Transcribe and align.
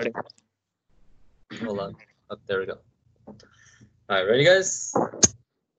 Hold 0.00 1.80
on. 1.80 1.96
Oh, 2.30 2.36
there 2.46 2.60
we 2.60 2.66
go. 2.66 2.78
All 3.26 3.34
right, 4.08 4.22
ready, 4.22 4.44
guys? 4.44 4.94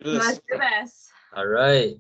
Let's 0.02 0.40
do 0.40 0.58
this. 0.58 1.10
All 1.38 1.48
right. 1.48 1.96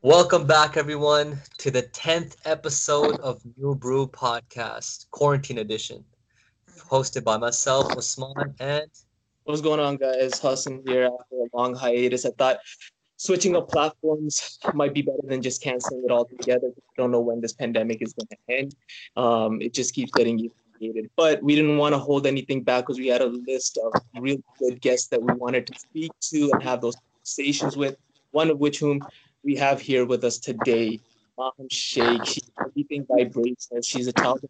Welcome 0.00 0.46
back, 0.46 0.78
everyone, 0.78 1.38
to 1.58 1.70
the 1.70 1.82
10th 1.82 2.36
episode 2.46 3.20
of 3.20 3.42
New 3.58 3.74
Brew 3.74 4.06
Podcast, 4.06 5.10
Quarantine 5.10 5.58
Edition, 5.58 6.02
hosted 6.70 7.24
by 7.24 7.36
myself, 7.36 7.94
Usman, 7.94 8.54
and 8.58 8.88
What's 9.44 9.60
going 9.60 9.80
on, 9.80 9.96
guys? 9.96 10.38
Hassan 10.40 10.82
here 10.86 11.06
after 11.06 11.36
a 11.36 11.56
long 11.56 11.74
hiatus. 11.74 12.24
I 12.24 12.30
thought 12.38 12.58
switching 13.18 13.54
up 13.56 13.68
platforms 13.68 14.58
might 14.74 14.94
be 14.94 15.02
better 15.02 15.22
than 15.24 15.42
just 15.42 15.62
canceling 15.62 16.04
it 16.04 16.10
all 16.10 16.24
together. 16.24 16.68
We 16.68 16.82
don't 16.96 17.10
know 17.10 17.20
when 17.20 17.40
this 17.40 17.52
pandemic 17.52 18.00
is 18.00 18.14
going 18.14 18.28
to 18.28 18.54
end. 18.54 18.74
Um, 19.16 19.60
it 19.60 19.74
just 19.74 19.94
keeps 19.94 20.12
getting 20.12 20.38
elongated. 20.80 21.10
But 21.16 21.42
we 21.42 21.54
didn't 21.54 21.78
want 21.78 21.94
to 21.94 21.98
hold 21.98 22.26
anything 22.26 22.62
back 22.62 22.84
because 22.84 22.98
we 22.98 23.08
had 23.08 23.20
a 23.20 23.26
list 23.26 23.78
of 23.78 23.92
really 24.18 24.42
good 24.58 24.80
guests 24.80 25.08
that 25.08 25.22
we 25.22 25.32
wanted 25.34 25.66
to 25.66 25.78
speak 25.78 26.12
to 26.30 26.50
and 26.52 26.62
have 26.62 26.80
those 26.80 26.96
conversations 26.96 27.76
with. 27.76 27.96
One 28.30 28.50
of 28.50 28.58
which 28.58 28.78
whom 28.78 29.00
we 29.42 29.56
have 29.56 29.80
here 29.80 30.04
with 30.04 30.24
us 30.24 30.38
today, 30.38 31.00
Maham 31.38 31.68
Sheikh. 31.70 32.24
She's 32.24 32.50
everything 32.60 33.06
vibration. 33.08 33.82
She's 33.82 34.08
a 34.08 34.12
child 34.12 34.44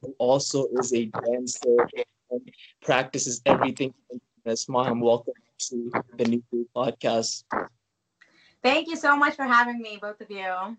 who 0.00 0.14
also 0.18 0.66
is 0.78 0.92
a 0.92 1.06
dancer 1.06 1.88
and 2.30 2.50
practices 2.82 3.40
everything. 3.46 3.94
As 4.44 4.66
Maham, 4.66 5.00
welcome 5.00 5.34
to 5.58 5.90
the 6.16 6.24
New 6.24 6.42
Brew 6.50 6.68
Podcast. 6.74 7.44
Thank 8.62 8.88
you 8.88 8.96
so 8.96 9.16
much 9.16 9.34
for 9.34 9.44
having 9.44 9.80
me, 9.80 9.98
both 10.00 10.20
of 10.20 10.30
you. 10.30 10.76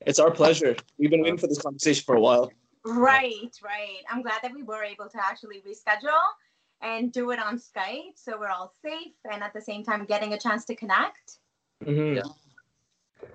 It's 0.00 0.18
our 0.18 0.30
pleasure. 0.30 0.76
We've 0.98 1.10
been 1.10 1.22
waiting 1.22 1.38
for 1.38 1.46
this 1.46 1.60
conversation 1.60 2.04
for 2.04 2.16
a 2.16 2.20
while. 2.20 2.50
Right, 2.84 3.56
right. 3.62 4.02
I'm 4.10 4.22
glad 4.22 4.40
that 4.42 4.52
we 4.52 4.62
were 4.62 4.82
able 4.82 5.08
to 5.08 5.18
actually 5.18 5.62
reschedule 5.66 6.20
and 6.82 7.10
do 7.12 7.30
it 7.30 7.38
on 7.38 7.56
Skype 7.56 8.16
so 8.16 8.38
we're 8.38 8.48
all 8.48 8.72
safe 8.84 9.14
and 9.30 9.42
at 9.42 9.54
the 9.54 9.60
same 9.60 9.82
time 9.82 10.04
getting 10.04 10.34
a 10.34 10.38
chance 10.38 10.64
to 10.66 10.74
connect. 10.74 11.38
Mhm. 11.82 12.16
Yeah. 12.16 13.28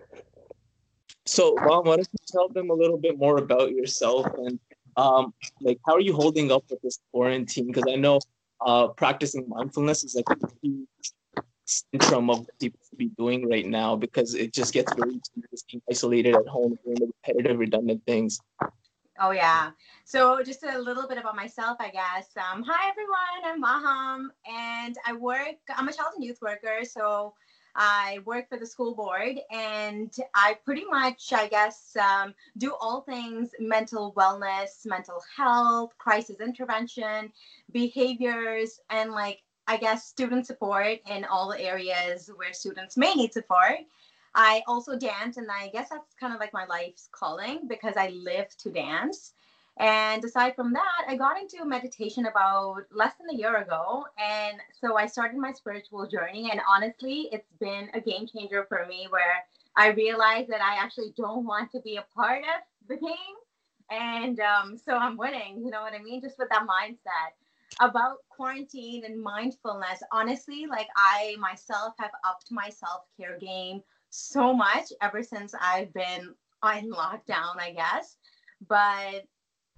So, 1.26 1.56
Maham, 1.56 1.86
why 1.86 1.96
don't 1.96 2.10
you 2.12 2.20
tell 2.28 2.50
them 2.50 2.70
a 2.70 2.74
little 2.74 2.98
bit 2.98 3.18
more 3.18 3.38
about 3.38 3.72
yourself 3.72 4.26
and 4.38 4.60
um, 4.98 5.34
like 5.62 5.80
how 5.86 5.94
are 5.94 6.02
you 6.02 6.14
holding 6.14 6.52
up 6.52 6.64
with 6.70 6.82
this 6.82 7.00
quarantine? 7.12 7.68
Because 7.68 7.86
I 7.88 7.96
know 7.96 8.20
uh, 8.62 8.90
practicing 8.90 9.48
mindfulness 9.48 10.04
is 10.04 10.16
like 10.16 10.30
a 10.30 10.48
huge 10.62 10.88
syndrome 11.66 12.30
of 12.30 12.40
what 12.40 12.60
people 12.60 12.80
should 12.90 12.98
be 12.98 13.10
doing 13.18 13.48
right 13.48 13.66
now 13.66 13.96
because 13.96 14.34
it 14.34 14.54
just 14.54 14.74
gets 14.74 14.94
very 14.94 15.20
tedious 15.34 15.64
being 15.72 15.82
isolated 15.90 16.36
at 16.36 16.48
home 16.48 16.78
doing 16.84 16.98
the 17.00 17.08
repetitive, 17.08 17.60
redundant 17.60 18.04
things. 18.06 18.40
Oh 19.22 19.32
yeah. 19.32 19.72
So 20.06 20.42
just 20.44 20.64
a 20.64 20.80
little 20.80 21.06
bit 21.06 21.18
about 21.18 21.36
myself, 21.36 21.78
I 21.82 21.90
guess. 21.90 22.30
Um, 22.38 22.64
hi 22.66 22.90
everyone, 22.90 23.44
I'm 23.44 23.60
Maham, 23.60 24.30
and 24.50 24.96
I 25.06 25.12
work. 25.12 25.58
I'm 25.76 25.90
a 25.90 25.94
child 25.94 26.14
and 26.16 26.24
youth 26.24 26.40
worker, 26.42 26.86
so 26.86 27.34
I 27.76 28.20
work 28.26 28.48
for 28.48 28.58
the 28.58 28.66
school 28.66 28.96
board, 28.96 29.38
and 29.52 30.14
I 30.34 30.58
pretty 30.64 30.86
much, 30.86 31.34
I 31.34 31.50
guess, 31.50 31.98
um, 31.98 32.34
do 32.58 32.74
all 32.80 33.02
things 33.02 33.52
mental 33.60 34.14
wellness, 34.14 34.86
mental 34.86 35.22
health, 35.36 35.92
crisis 35.98 36.38
intervention, 36.40 37.34
behaviors, 37.74 38.80
and 38.90 39.12
like 39.12 39.42
I 39.68 39.76
guess 39.76 40.08
student 40.08 40.48
support 40.48 41.00
in 41.12 41.26
all 41.26 41.50
the 41.50 41.62
areas 41.62 42.32
where 42.38 42.54
students 42.54 42.96
may 42.96 43.14
need 43.14 43.34
support. 43.34 43.80
I 44.36 44.62
also 44.68 44.98
dance, 44.98 45.38
and 45.38 45.48
I 45.52 45.70
guess 45.70 45.90
that's 45.90 46.14
kind 46.20 46.34
of 46.34 46.40
like 46.40 46.54
my 46.54 46.66
life's 46.66 47.10
calling 47.12 47.68
because 47.68 47.96
I 47.98 48.10
live 48.10 48.56
to 48.60 48.72
dance. 48.72 49.34
And 49.80 50.24
aside 50.24 50.56
from 50.56 50.74
that, 50.74 51.06
I 51.08 51.16
got 51.16 51.40
into 51.40 51.64
meditation 51.64 52.26
about 52.26 52.82
less 52.92 53.14
than 53.16 53.30
a 53.30 53.38
year 53.38 53.56
ago. 53.58 54.06
And 54.18 54.58
so 54.80 54.98
I 54.98 55.08
started 55.08 55.38
my 55.38 55.54
spiritual 55.54 56.06
journey. 56.06 56.50
And 56.52 56.60
honestly, 56.68 57.30
it's 57.32 57.54
been 57.62 57.90
a 57.94 58.02
game 58.02 58.28
changer 58.28 58.66
for 58.68 58.86
me 58.90 59.08
where 59.10 59.46
I 59.78 59.92
realized 59.92 60.50
that 60.50 60.62
I 60.62 60.76
actually 60.84 61.14
don't 61.16 61.46
want 61.46 61.72
to 61.72 61.80
be 61.80 61.96
a 61.96 62.06
part 62.14 62.40
of 62.40 62.90
the 62.90 62.98
game. 62.98 63.38
And 63.90 64.40
um, 64.42 64.78
so 64.78 64.98
I'm 64.98 65.16
winning, 65.16 65.64
you 65.64 65.72
know 65.72 65.82
what 65.82 65.94
I 65.94 66.04
mean? 66.04 66.22
Just 66.22 66.38
with 66.38 66.50
that 66.50 66.68
mindset 66.68 67.32
about 67.80 68.18
quarantine 68.28 69.06
and 69.06 69.22
mindfulness. 69.22 70.04
Honestly, 70.12 70.66
like 70.70 70.88
I 70.98 71.38
myself 71.40 71.94
have 72.00 72.12
upped 72.26 72.52
my 72.52 72.70
self 72.70 73.04
care 73.18 73.38
game 73.40 73.82
so 74.10 74.54
much 74.54 74.92
ever 75.02 75.24
since 75.24 75.54
I've 75.60 75.94
been 75.94 76.34
on 76.62 76.92
lockdown, 76.92 77.58
I 77.60 77.74
guess. 77.76 78.18
But 78.68 79.26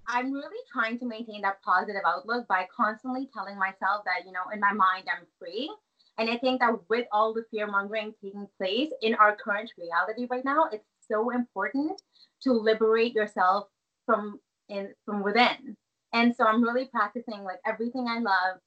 I'm 0.08 0.32
really 0.32 0.58
trying 0.72 0.98
to 0.98 1.06
maintain 1.06 1.42
that 1.42 1.62
positive 1.62 2.02
outlook 2.06 2.48
by 2.48 2.66
constantly 2.74 3.28
telling 3.32 3.58
myself 3.58 4.02
that, 4.04 4.26
you 4.26 4.32
know, 4.32 4.42
in 4.52 4.60
my 4.60 4.72
mind, 4.72 5.04
I'm 5.06 5.26
free. 5.38 5.70
And 6.18 6.28
I 6.28 6.36
think 6.38 6.60
that 6.60 6.74
with 6.88 7.06
all 7.12 7.32
the 7.32 7.44
fear 7.50 7.66
mongering 7.66 8.12
taking 8.22 8.46
place 8.58 8.90
in 9.00 9.14
our 9.14 9.36
current 9.36 9.70
reality 9.78 10.26
right 10.30 10.44
now, 10.44 10.68
it's 10.72 10.84
so 11.08 11.30
important 11.30 12.02
to 12.42 12.52
liberate 12.52 13.14
yourself 13.14 13.68
from 14.04 14.40
in 14.68 14.92
from 15.06 15.22
within. 15.22 15.76
And 16.12 16.34
so 16.36 16.44
I'm 16.44 16.62
really 16.62 16.86
practicing 16.86 17.42
like 17.42 17.60
everything 17.64 18.06
I 18.08 18.18
love 18.18 18.58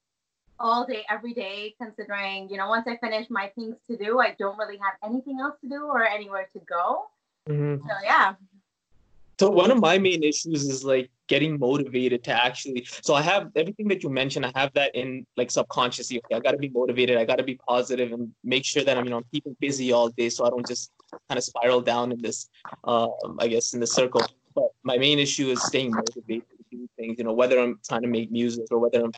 all 0.58 0.86
day, 0.86 1.04
every 1.08 1.34
day, 1.34 1.74
considering, 1.80 2.48
you 2.48 2.56
know, 2.56 2.68
once 2.68 2.86
I 2.86 2.96
finish 2.96 3.28
my 3.30 3.48
things 3.54 3.76
to 3.90 3.96
do, 3.96 4.20
I 4.20 4.34
don't 4.38 4.58
really 4.58 4.78
have 4.78 4.94
anything 5.04 5.40
else 5.40 5.56
to 5.62 5.68
do 5.68 5.84
or 5.84 6.04
anywhere 6.04 6.48
to 6.52 6.58
go. 6.60 7.08
Mhm. 7.48 7.80
So 7.80 7.94
yeah. 8.02 8.34
So 9.38 9.50
one 9.50 9.70
of 9.70 9.78
my 9.80 9.98
main 9.98 10.22
issues 10.22 10.66
is 10.66 10.82
like 10.82 11.10
getting 11.28 11.58
motivated 11.58 12.24
to 12.24 12.32
actually. 12.32 12.86
So 13.02 13.14
I 13.14 13.20
have 13.20 13.50
everything 13.54 13.86
that 13.88 14.02
you 14.02 14.08
mentioned. 14.08 14.46
I 14.46 14.52
have 14.54 14.72
that 14.72 14.94
in 14.94 15.26
like 15.36 15.50
subconsciously. 15.50 16.22
Okay, 16.24 16.36
I 16.36 16.40
got 16.40 16.52
to 16.52 16.58
be 16.58 16.70
motivated. 16.70 17.18
I 17.18 17.24
got 17.26 17.36
to 17.36 17.44
be 17.44 17.56
positive 17.68 18.12
and 18.12 18.32
make 18.42 18.64
sure 18.64 18.82
that 18.82 18.96
I'm 18.96 19.04
you 19.04 19.10
know 19.10 19.18
I'm 19.18 19.26
keeping 19.30 19.54
busy 19.60 19.92
all 19.92 20.08
day, 20.08 20.30
so 20.30 20.46
I 20.46 20.50
don't 20.50 20.66
just 20.66 20.90
kind 21.28 21.36
of 21.36 21.44
spiral 21.44 21.82
down 21.82 22.12
in 22.12 22.22
this, 22.22 22.48
um, 22.84 23.36
I 23.38 23.46
guess, 23.48 23.74
in 23.74 23.80
the 23.80 23.86
circle. 23.86 24.22
But 24.54 24.68
my 24.82 24.96
main 24.96 25.18
issue 25.18 25.50
is 25.50 25.62
staying 25.62 25.90
motivated 25.92 26.48
to 26.48 26.64
do 26.70 26.88
things. 26.96 27.16
You 27.18 27.24
know, 27.24 27.34
whether 27.34 27.58
I'm 27.58 27.78
trying 27.86 28.02
to 28.02 28.08
make 28.08 28.30
music 28.30 28.64
or 28.70 28.78
whether 28.78 29.04
I'm 29.04 29.12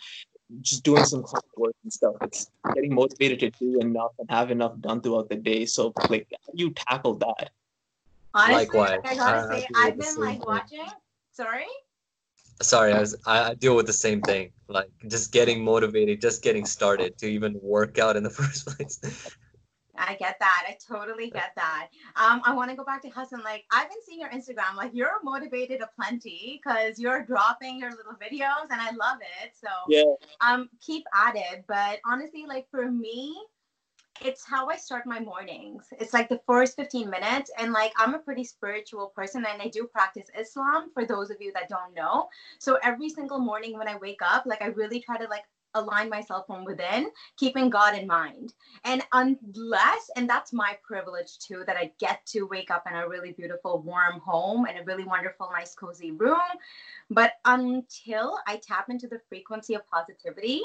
just 0.60 0.82
doing 0.82 1.04
some 1.04 1.22
client 1.22 1.44
work 1.56 1.74
and 1.82 1.92
stuff. 1.92 2.14
It's 2.22 2.50
getting 2.74 2.94
motivated 2.94 3.40
to 3.40 3.50
do 3.50 3.80
enough 3.80 4.12
and 4.18 4.30
have 4.30 4.50
enough 4.50 4.78
done 4.80 5.00
throughout 5.00 5.28
the 5.28 5.36
day. 5.36 5.66
So 5.66 5.92
like, 6.08 6.26
how 6.32 6.52
do 6.52 6.64
you 6.64 6.70
tackle 6.72 7.14
that? 7.16 7.50
Honestly, 8.34 8.54
Likewise. 8.54 9.00
like, 9.04 9.06
I 9.06 9.14
gotta 9.16 9.38
I- 9.38 9.56
I 9.56 9.60
say, 9.60 9.66
feel 9.66 9.76
I've 9.76 9.98
been 9.98 10.16
like 10.16 10.38
thing. 10.38 10.46
watching. 10.46 10.86
Sorry. 11.32 11.66
sorry, 12.62 12.92
I, 12.92 13.00
was, 13.00 13.16
I, 13.26 13.50
I 13.50 13.54
deal 13.54 13.76
with 13.76 13.86
the 13.86 13.92
same 13.92 14.20
thing. 14.22 14.50
Like 14.68 14.88
just 15.08 15.32
getting 15.32 15.62
motivated, 15.64 16.20
just 16.20 16.42
getting 16.42 16.66
started 16.66 17.16
to 17.18 17.26
even 17.26 17.58
work 17.62 17.98
out 17.98 18.16
in 18.16 18.22
the 18.22 18.30
first 18.40 18.66
place. 18.66 19.00
I 19.98 20.14
get 20.14 20.38
that. 20.40 20.64
I 20.68 20.76
totally 20.86 21.30
get 21.30 21.52
that. 21.56 21.88
Um, 22.16 22.40
I 22.44 22.54
want 22.54 22.70
to 22.70 22.76
go 22.76 22.84
back 22.84 23.02
to 23.02 23.10
Hassan. 23.10 23.42
Like, 23.42 23.64
I've 23.72 23.88
been 23.88 23.98
seeing 24.06 24.20
your 24.20 24.30
Instagram. 24.30 24.76
Like, 24.76 24.92
you're 24.94 25.22
motivated 25.22 25.80
aplenty 25.80 26.60
because 26.62 26.98
you're 26.98 27.24
dropping 27.24 27.78
your 27.78 27.90
little 27.90 28.14
videos, 28.14 28.70
and 28.70 28.80
I 28.80 28.90
love 28.92 29.18
it. 29.42 29.52
So, 29.54 29.68
Yeah. 29.88 30.02
um, 30.40 30.68
keep 30.80 31.04
at 31.14 31.36
it. 31.36 31.64
But 31.66 32.00
honestly, 32.06 32.46
like 32.46 32.68
for 32.70 32.90
me, 32.90 33.36
it's 34.20 34.44
how 34.44 34.68
I 34.68 34.76
start 34.76 35.06
my 35.06 35.20
mornings. 35.20 35.86
It's 35.98 36.12
like 36.12 36.28
the 36.28 36.40
first 36.46 36.76
15 36.76 37.08
minutes. 37.08 37.50
And 37.58 37.72
like, 37.72 37.92
I'm 37.96 38.14
a 38.14 38.18
pretty 38.18 38.44
spiritual 38.44 39.12
person 39.14 39.44
and 39.46 39.62
I 39.62 39.68
do 39.68 39.86
practice 39.86 40.26
Islam 40.38 40.90
for 40.92 41.04
those 41.04 41.30
of 41.30 41.36
you 41.40 41.52
that 41.54 41.68
don't 41.68 41.94
know. 41.94 42.28
So 42.58 42.78
every 42.82 43.08
single 43.08 43.38
morning 43.38 43.78
when 43.78 43.88
I 43.88 43.96
wake 43.96 44.20
up, 44.22 44.44
like, 44.46 44.62
I 44.62 44.66
really 44.66 45.00
try 45.00 45.18
to 45.18 45.28
like 45.28 45.44
align 45.74 46.08
myself 46.08 46.46
from 46.46 46.64
within, 46.64 47.10
keeping 47.36 47.70
God 47.70 47.96
in 47.96 48.06
mind. 48.06 48.54
And 48.84 49.02
unless, 49.12 50.10
and 50.16 50.28
that's 50.28 50.52
my 50.52 50.76
privilege 50.82 51.38
too, 51.38 51.64
that 51.66 51.76
I 51.76 51.92
get 51.98 52.24
to 52.26 52.44
wake 52.44 52.70
up 52.70 52.84
in 52.88 52.94
a 52.94 53.08
really 53.08 53.32
beautiful, 53.32 53.82
warm 53.82 54.20
home 54.20 54.66
and 54.66 54.78
a 54.78 54.84
really 54.84 55.04
wonderful, 55.04 55.48
nice, 55.52 55.74
cozy 55.74 56.12
room. 56.12 56.38
But 57.10 57.34
until 57.44 58.38
I 58.46 58.56
tap 58.56 58.90
into 58.90 59.08
the 59.08 59.20
frequency 59.28 59.74
of 59.74 59.86
positivity, 59.88 60.62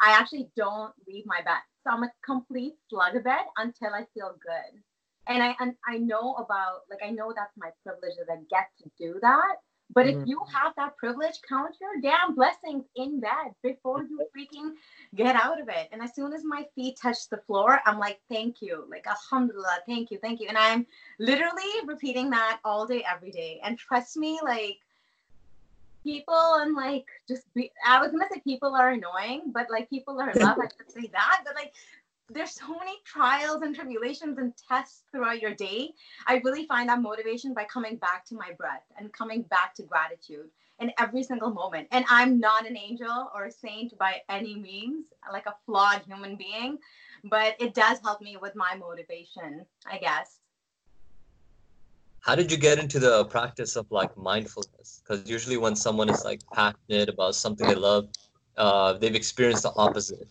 I 0.00 0.12
actually 0.12 0.48
don't 0.56 0.92
leave 1.06 1.26
my 1.26 1.42
bed. 1.42 1.60
So 1.84 1.90
I'm 1.90 2.02
a 2.02 2.12
complete 2.24 2.74
slug 2.88 3.16
of 3.16 3.26
it 3.26 3.46
until 3.56 3.94
I 3.94 4.06
feel 4.14 4.36
good. 4.42 4.80
And 5.26 5.42
I 5.42 5.54
and 5.60 5.74
I 5.86 5.98
know 5.98 6.34
about 6.34 6.80
like 6.90 7.00
I 7.04 7.10
know 7.10 7.32
that's 7.34 7.56
my 7.56 7.70
privilege 7.84 8.14
that 8.18 8.32
I 8.32 8.38
get 8.50 8.68
to 8.82 8.90
do 8.98 9.18
that. 9.20 9.56
But 9.92 10.06
if 10.06 10.16
mm-hmm. 10.16 10.28
you 10.28 10.40
have 10.52 10.72
that 10.76 10.96
privilege, 10.96 11.40
count 11.48 11.76
your 11.80 12.00
damn 12.00 12.34
blessings 12.34 12.84
in 12.96 13.20
bed 13.20 13.54
before 13.62 14.02
you 14.02 14.20
freaking 14.36 14.72
get 15.14 15.34
out 15.34 15.60
of 15.60 15.68
it. 15.68 15.88
And 15.92 16.00
as 16.02 16.14
soon 16.14 16.32
as 16.32 16.44
my 16.44 16.64
feet 16.74 16.98
touch 17.00 17.28
the 17.28 17.38
floor, 17.38 17.80
I'm 17.86 17.98
like, 17.98 18.20
thank 18.28 18.62
you. 18.62 18.84
Like, 18.88 19.06
alhamdulillah, 19.06 19.80
thank 19.86 20.10
you, 20.10 20.18
thank 20.18 20.40
you. 20.40 20.46
And 20.48 20.58
I'm 20.58 20.86
literally 21.18 21.70
repeating 21.86 22.30
that 22.30 22.60
all 22.64 22.86
day, 22.86 23.04
every 23.10 23.30
day. 23.30 23.60
And 23.64 23.78
trust 23.78 24.16
me, 24.16 24.38
like, 24.44 24.78
people 26.02 26.54
and 26.60 26.74
like 26.74 27.04
just 27.28 27.52
be, 27.54 27.70
I 27.86 28.00
was 28.00 28.10
gonna 28.10 28.24
say 28.32 28.40
people 28.40 28.74
are 28.74 28.90
annoying, 28.90 29.52
but 29.52 29.66
like 29.70 29.90
people 29.90 30.20
are 30.20 30.30
in 30.30 30.40
love, 30.40 30.58
I 30.58 30.66
could 30.76 30.90
say 30.90 31.10
that. 31.12 31.42
But 31.44 31.54
like, 31.54 31.72
there's 32.30 32.52
so 32.52 32.68
many 32.78 32.96
trials 33.04 33.62
and 33.62 33.74
tribulations 33.74 34.38
and 34.38 34.52
tests 34.68 35.02
throughout 35.10 35.40
your 35.40 35.54
day. 35.54 35.90
I 36.26 36.40
really 36.44 36.66
find 36.66 36.88
that 36.88 37.02
motivation 37.02 37.54
by 37.54 37.64
coming 37.64 37.96
back 37.96 38.24
to 38.26 38.36
my 38.36 38.52
breath 38.56 38.84
and 38.96 39.12
coming 39.12 39.42
back 39.42 39.74
to 39.74 39.82
gratitude 39.82 40.48
in 40.78 40.92
every 40.98 41.24
single 41.24 41.50
moment. 41.50 41.88
And 41.90 42.04
I'm 42.08 42.38
not 42.38 42.68
an 42.68 42.76
angel 42.76 43.30
or 43.34 43.46
a 43.46 43.52
saint 43.52 43.98
by 43.98 44.22
any 44.28 44.56
means, 44.56 45.06
like 45.32 45.46
a 45.46 45.54
flawed 45.66 46.02
human 46.06 46.36
being, 46.36 46.78
but 47.24 47.56
it 47.58 47.74
does 47.74 47.98
help 48.02 48.22
me 48.22 48.36
with 48.40 48.54
my 48.54 48.76
motivation, 48.76 49.66
I 49.90 49.98
guess. 49.98 50.38
How 52.20 52.34
did 52.34 52.52
you 52.52 52.58
get 52.58 52.78
into 52.78 53.00
the 53.00 53.24
practice 53.24 53.76
of 53.76 53.90
like 53.90 54.16
mindfulness? 54.16 55.02
Because 55.02 55.28
usually 55.28 55.56
when 55.56 55.74
someone 55.74 56.08
is 56.08 56.24
like 56.24 56.40
passionate 56.52 57.08
about 57.08 57.34
something 57.34 57.66
they 57.66 57.74
love, 57.74 58.08
uh, 58.56 58.92
they've 58.92 59.14
experienced 59.14 59.64
the 59.64 59.72
opposite. 59.76 60.28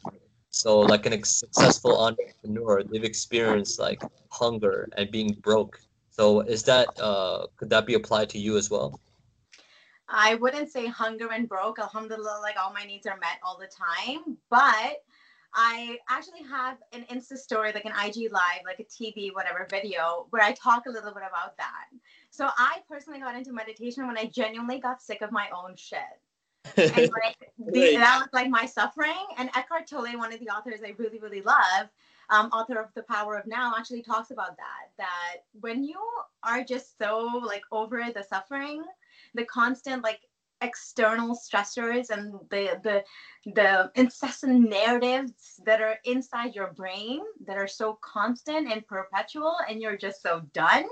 So 0.59 0.81
like 0.81 1.05
an 1.05 1.23
successful 1.23 1.97
entrepreneur, 2.03 2.83
they've 2.83 3.05
experienced 3.05 3.79
like 3.79 4.01
hunger 4.29 4.89
and 4.97 5.09
being 5.09 5.31
broke. 5.39 5.79
So 6.09 6.41
is 6.41 6.63
that 6.63 6.87
uh, 6.99 7.47
could 7.55 7.69
that 7.69 7.85
be 7.85 7.93
applied 7.93 8.29
to 8.31 8.37
you 8.37 8.57
as 8.57 8.69
well? 8.69 8.99
I 10.09 10.35
wouldn't 10.35 10.69
say 10.69 10.85
hunger 10.87 11.31
and 11.31 11.47
broke. 11.47 11.79
Alhamdulillah, 11.79 12.39
like 12.41 12.57
all 12.61 12.73
my 12.73 12.83
needs 12.83 13.07
are 13.07 13.15
met 13.19 13.39
all 13.41 13.57
the 13.57 13.69
time. 13.71 14.35
But 14.49 14.97
I 15.55 15.97
actually 16.09 16.43
have 16.43 16.77
an 16.91 17.05
Insta 17.09 17.37
story, 17.37 17.71
like 17.71 17.85
an 17.85 17.93
IG 17.93 18.29
live, 18.29 18.63
like 18.65 18.81
a 18.81 18.83
TV, 18.83 19.33
whatever 19.33 19.65
video, 19.71 20.27
where 20.31 20.43
I 20.43 20.51
talk 20.51 20.87
a 20.87 20.91
little 20.91 21.13
bit 21.13 21.23
about 21.25 21.55
that. 21.55 21.85
So 22.31 22.49
I 22.57 22.79
personally 22.85 23.21
got 23.21 23.37
into 23.37 23.53
meditation 23.53 24.07
when 24.07 24.17
I 24.17 24.25
genuinely 24.25 24.81
got 24.81 25.01
sick 25.01 25.21
of 25.21 25.31
my 25.31 25.47
own 25.55 25.77
shit. 25.77 26.19
And 26.77 26.95
like 26.97 27.51
the, 27.57 27.95
that 27.97 28.19
was 28.21 28.29
like 28.33 28.49
my 28.49 28.65
suffering. 28.65 29.25
And 29.37 29.49
Eckhart 29.55 29.87
Tolle, 29.87 30.17
one 30.17 30.33
of 30.33 30.39
the 30.39 30.49
authors 30.49 30.79
I 30.85 30.93
really, 30.97 31.19
really 31.19 31.41
love, 31.41 31.89
um, 32.29 32.47
author 32.47 32.79
of 32.79 32.93
The 32.95 33.03
Power 33.03 33.37
of 33.37 33.47
Now, 33.47 33.73
actually 33.77 34.01
talks 34.01 34.31
about 34.31 34.57
that. 34.57 34.91
That 34.97 35.43
when 35.59 35.83
you 35.83 35.99
are 36.43 36.63
just 36.63 36.97
so 36.97 37.41
like 37.43 37.63
over 37.71 38.03
the 38.13 38.23
suffering, 38.23 38.83
the 39.33 39.45
constant 39.45 40.03
like 40.03 40.19
external 40.61 41.35
stressors 41.35 42.09
and 42.09 42.33
the 42.49 42.79
the 42.83 43.03
the 43.53 43.89
incessant 43.95 44.69
narratives 44.69 45.59
that 45.65 45.81
are 45.81 45.97
inside 46.03 46.53
your 46.53 46.73
brain 46.73 47.21
that 47.45 47.57
are 47.57 47.67
so 47.67 47.97
constant 48.01 48.69
and 48.71 48.85
perpetual 48.85 49.55
and 49.69 49.81
you're 49.81 49.95
just 49.95 50.21
so 50.21 50.41
done 50.53 50.85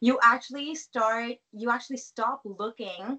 you 0.00 0.18
actually 0.22 0.74
start 0.74 1.32
you 1.52 1.70
actually 1.70 1.98
stop 1.98 2.40
looking 2.44 3.18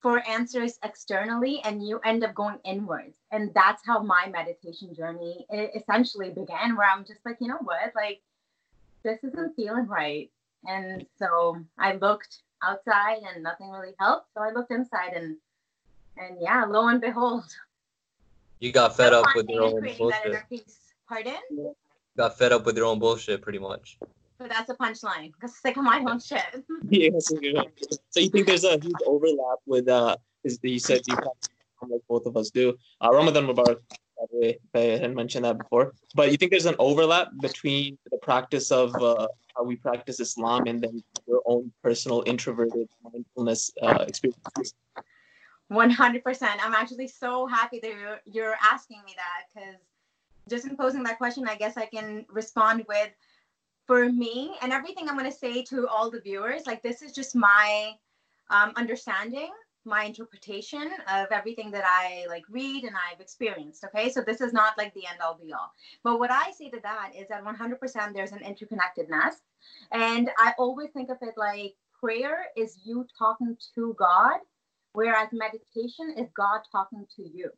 for 0.00 0.26
answers 0.26 0.78
externally 0.82 1.60
and 1.64 1.86
you 1.86 2.00
end 2.04 2.24
up 2.24 2.34
going 2.34 2.58
inwards. 2.64 3.16
And 3.30 3.52
that's 3.54 3.82
how 3.86 4.02
my 4.02 4.28
meditation 4.30 4.94
journey 4.94 5.46
essentially 5.74 6.30
began 6.30 6.76
where 6.76 6.88
i'm 6.88 7.04
just 7.04 7.20
like 7.24 7.36
you 7.40 7.48
know 7.48 7.58
what? 7.62 7.92
Like 7.94 8.20
this 9.02 9.18
isn't 9.22 9.56
feeling 9.56 9.86
right. 9.86 10.30
And 10.66 11.06
so 11.18 11.58
i 11.78 11.94
looked 11.94 12.42
outside 12.62 13.18
and 13.34 13.42
nothing 13.42 13.70
really 13.70 13.94
helped. 13.98 14.28
So 14.34 14.42
i 14.42 14.50
looked 14.50 14.70
inside 14.70 15.12
and 15.14 15.36
and 16.16 16.36
yeah 16.40 16.64
lo 16.64 16.88
and 16.88 17.00
behold. 17.00 17.44
You 18.58 18.72
got 18.72 18.96
fed 18.96 19.12
up 19.12 19.26
with 19.34 19.48
your 19.48 19.62
own 19.62 19.80
bullshit. 19.96 20.44
pardon? 21.08 21.74
Got 22.16 22.36
fed 22.36 22.52
up 22.52 22.66
with 22.66 22.76
your 22.76 22.86
own 22.86 22.98
bullshit 22.98 23.40
pretty 23.40 23.58
much 23.58 23.98
but 24.40 24.48
that's 24.48 24.70
a 24.70 24.74
punchline 24.74 25.32
because 25.34 25.54
sick 25.56 25.76
of 25.76 25.84
my 25.84 26.02
own 26.08 26.18
shit. 26.18 26.64
yeah, 26.88 27.10
so 27.18 27.38
you 28.20 28.30
think 28.30 28.46
there's 28.46 28.64
a 28.64 28.78
huge 28.80 29.02
overlap 29.06 29.58
with 29.66 29.86
uh, 29.88 30.16
is 30.42 30.58
you 30.62 30.78
said 30.78 31.02
you 31.06 31.14
like 31.14 32.00
both 32.08 32.26
of 32.26 32.36
us 32.36 32.50
do. 32.50 32.74
Uh, 33.00 33.10
Ramadan 33.12 33.46
Mubarak, 33.46 33.80
by 34.18 34.24
the 34.32 34.38
way, 34.38 34.58
I 34.74 34.78
hadn't 34.98 35.14
mentioned 35.14 35.44
that 35.44 35.58
before. 35.58 35.92
But 36.14 36.30
you 36.30 36.36
think 36.38 36.50
there's 36.50 36.66
an 36.66 36.76
overlap 36.78 37.28
between 37.40 37.98
the 38.10 38.18
practice 38.18 38.70
of 38.70 38.94
uh, 38.96 39.28
how 39.56 39.64
we 39.64 39.76
practice 39.76 40.20
Islam 40.20 40.64
and 40.66 40.82
then 40.82 41.02
your 41.26 41.42
own 41.46 41.72
personal 41.82 42.22
introverted 42.26 42.88
mindfulness 43.02 43.70
uh, 43.82 44.04
experiences? 44.06 44.74
100%. 45.72 46.42
I'm 46.62 46.74
actually 46.74 47.08
so 47.08 47.46
happy 47.46 47.78
that 47.80 47.90
you're, 47.90 48.20
you're 48.24 48.56
asking 48.60 49.00
me 49.06 49.14
that 49.16 49.40
because 49.54 49.80
just 50.48 50.66
in 50.66 50.76
posing 50.76 51.02
that 51.04 51.16
question, 51.16 51.46
I 51.48 51.56
guess 51.56 51.76
I 51.76 51.86
can 51.86 52.26
respond 52.28 52.84
with 52.88 53.10
for 53.90 54.08
me 54.08 54.54
and 54.62 54.72
everything 54.72 55.08
i'm 55.08 55.18
going 55.18 55.28
to 55.28 55.36
say 55.36 55.64
to 55.64 55.88
all 55.88 56.12
the 56.12 56.20
viewers 56.20 56.64
like 56.64 56.80
this 56.80 57.02
is 57.02 57.10
just 57.10 57.34
my 57.34 57.90
um, 58.48 58.72
understanding 58.76 59.50
my 59.84 60.04
interpretation 60.04 60.92
of 61.12 61.26
everything 61.32 61.72
that 61.72 61.82
i 61.84 62.24
like 62.28 62.44
read 62.48 62.84
and 62.84 62.94
i've 62.94 63.20
experienced 63.20 63.82
okay? 63.82 64.08
So 64.08 64.20
this 64.20 64.40
is 64.40 64.52
not 64.52 64.78
like 64.78 64.94
the 64.94 65.08
end 65.08 65.18
all 65.20 65.36
be 65.42 65.52
all. 65.52 65.72
But 66.04 66.20
what 66.20 66.30
i 66.30 66.52
say 66.52 66.70
to 66.70 66.78
that 66.84 67.10
is 67.18 67.26
that 67.30 67.44
100% 67.44 68.14
there's 68.14 68.30
an 68.30 68.44
interconnectedness 68.50 69.34
and 69.90 70.30
i 70.38 70.52
always 70.56 70.90
think 70.90 71.10
of 71.10 71.16
it 71.22 71.34
like 71.36 71.74
prayer 71.98 72.44
is 72.56 72.78
you 72.84 73.04
talking 73.18 73.56
to 73.74 73.96
god 73.98 74.38
whereas 74.92 75.30
meditation 75.32 76.14
is 76.16 76.28
god 76.36 76.60
talking 76.70 77.04
to 77.16 77.22
you. 77.22 77.50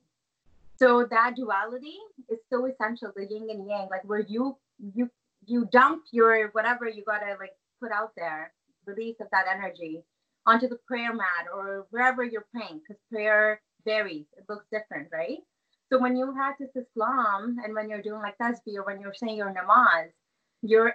So 0.77 1.07
that 1.11 1.37
duality 1.37 1.99
is 2.31 2.39
so 2.49 2.65
essential 2.65 3.13
the 3.15 3.27
yin 3.27 3.49
and 3.51 3.69
yang 3.69 3.89
like 3.91 4.05
where 4.05 4.25
you 4.27 4.57
you 4.95 5.11
you 5.47 5.67
dump 5.73 6.05
your 6.13 6.49
whatever 6.49 6.89
you 6.89 7.05
gotta 7.05 7.37
like 7.39 7.55
put 7.81 7.93
out 7.93 8.13
there, 8.17 8.53
release 8.87 9.17
of 9.21 9.29
that 9.33 9.47
energy 9.53 10.03
onto 10.47 10.69
the 10.69 10.79
prayer 10.87 11.15
mat 11.15 11.47
or 11.55 11.87
wherever 11.91 12.25
you're 12.25 12.47
praying, 12.53 12.81
because 12.81 13.01
prayer 13.11 13.61
varies. 13.85 14.27
It 14.37 14.45
looks 14.49 14.67
different, 14.73 15.09
right? 15.13 15.39
So 15.93 15.99
when 15.99 16.17
you 16.17 16.33
practice 16.33 16.71
Islam 16.75 17.59
and 17.65 17.75
when 17.75 17.91
you're 17.91 18.03
doing 18.03 18.23
like 18.23 18.39
tasbih 18.39 18.77
or 18.77 18.85
when 18.85 19.01
you're 19.01 19.15
saying 19.15 19.37
your 19.37 19.53
namaz, 19.53 20.09
you're 20.63 20.95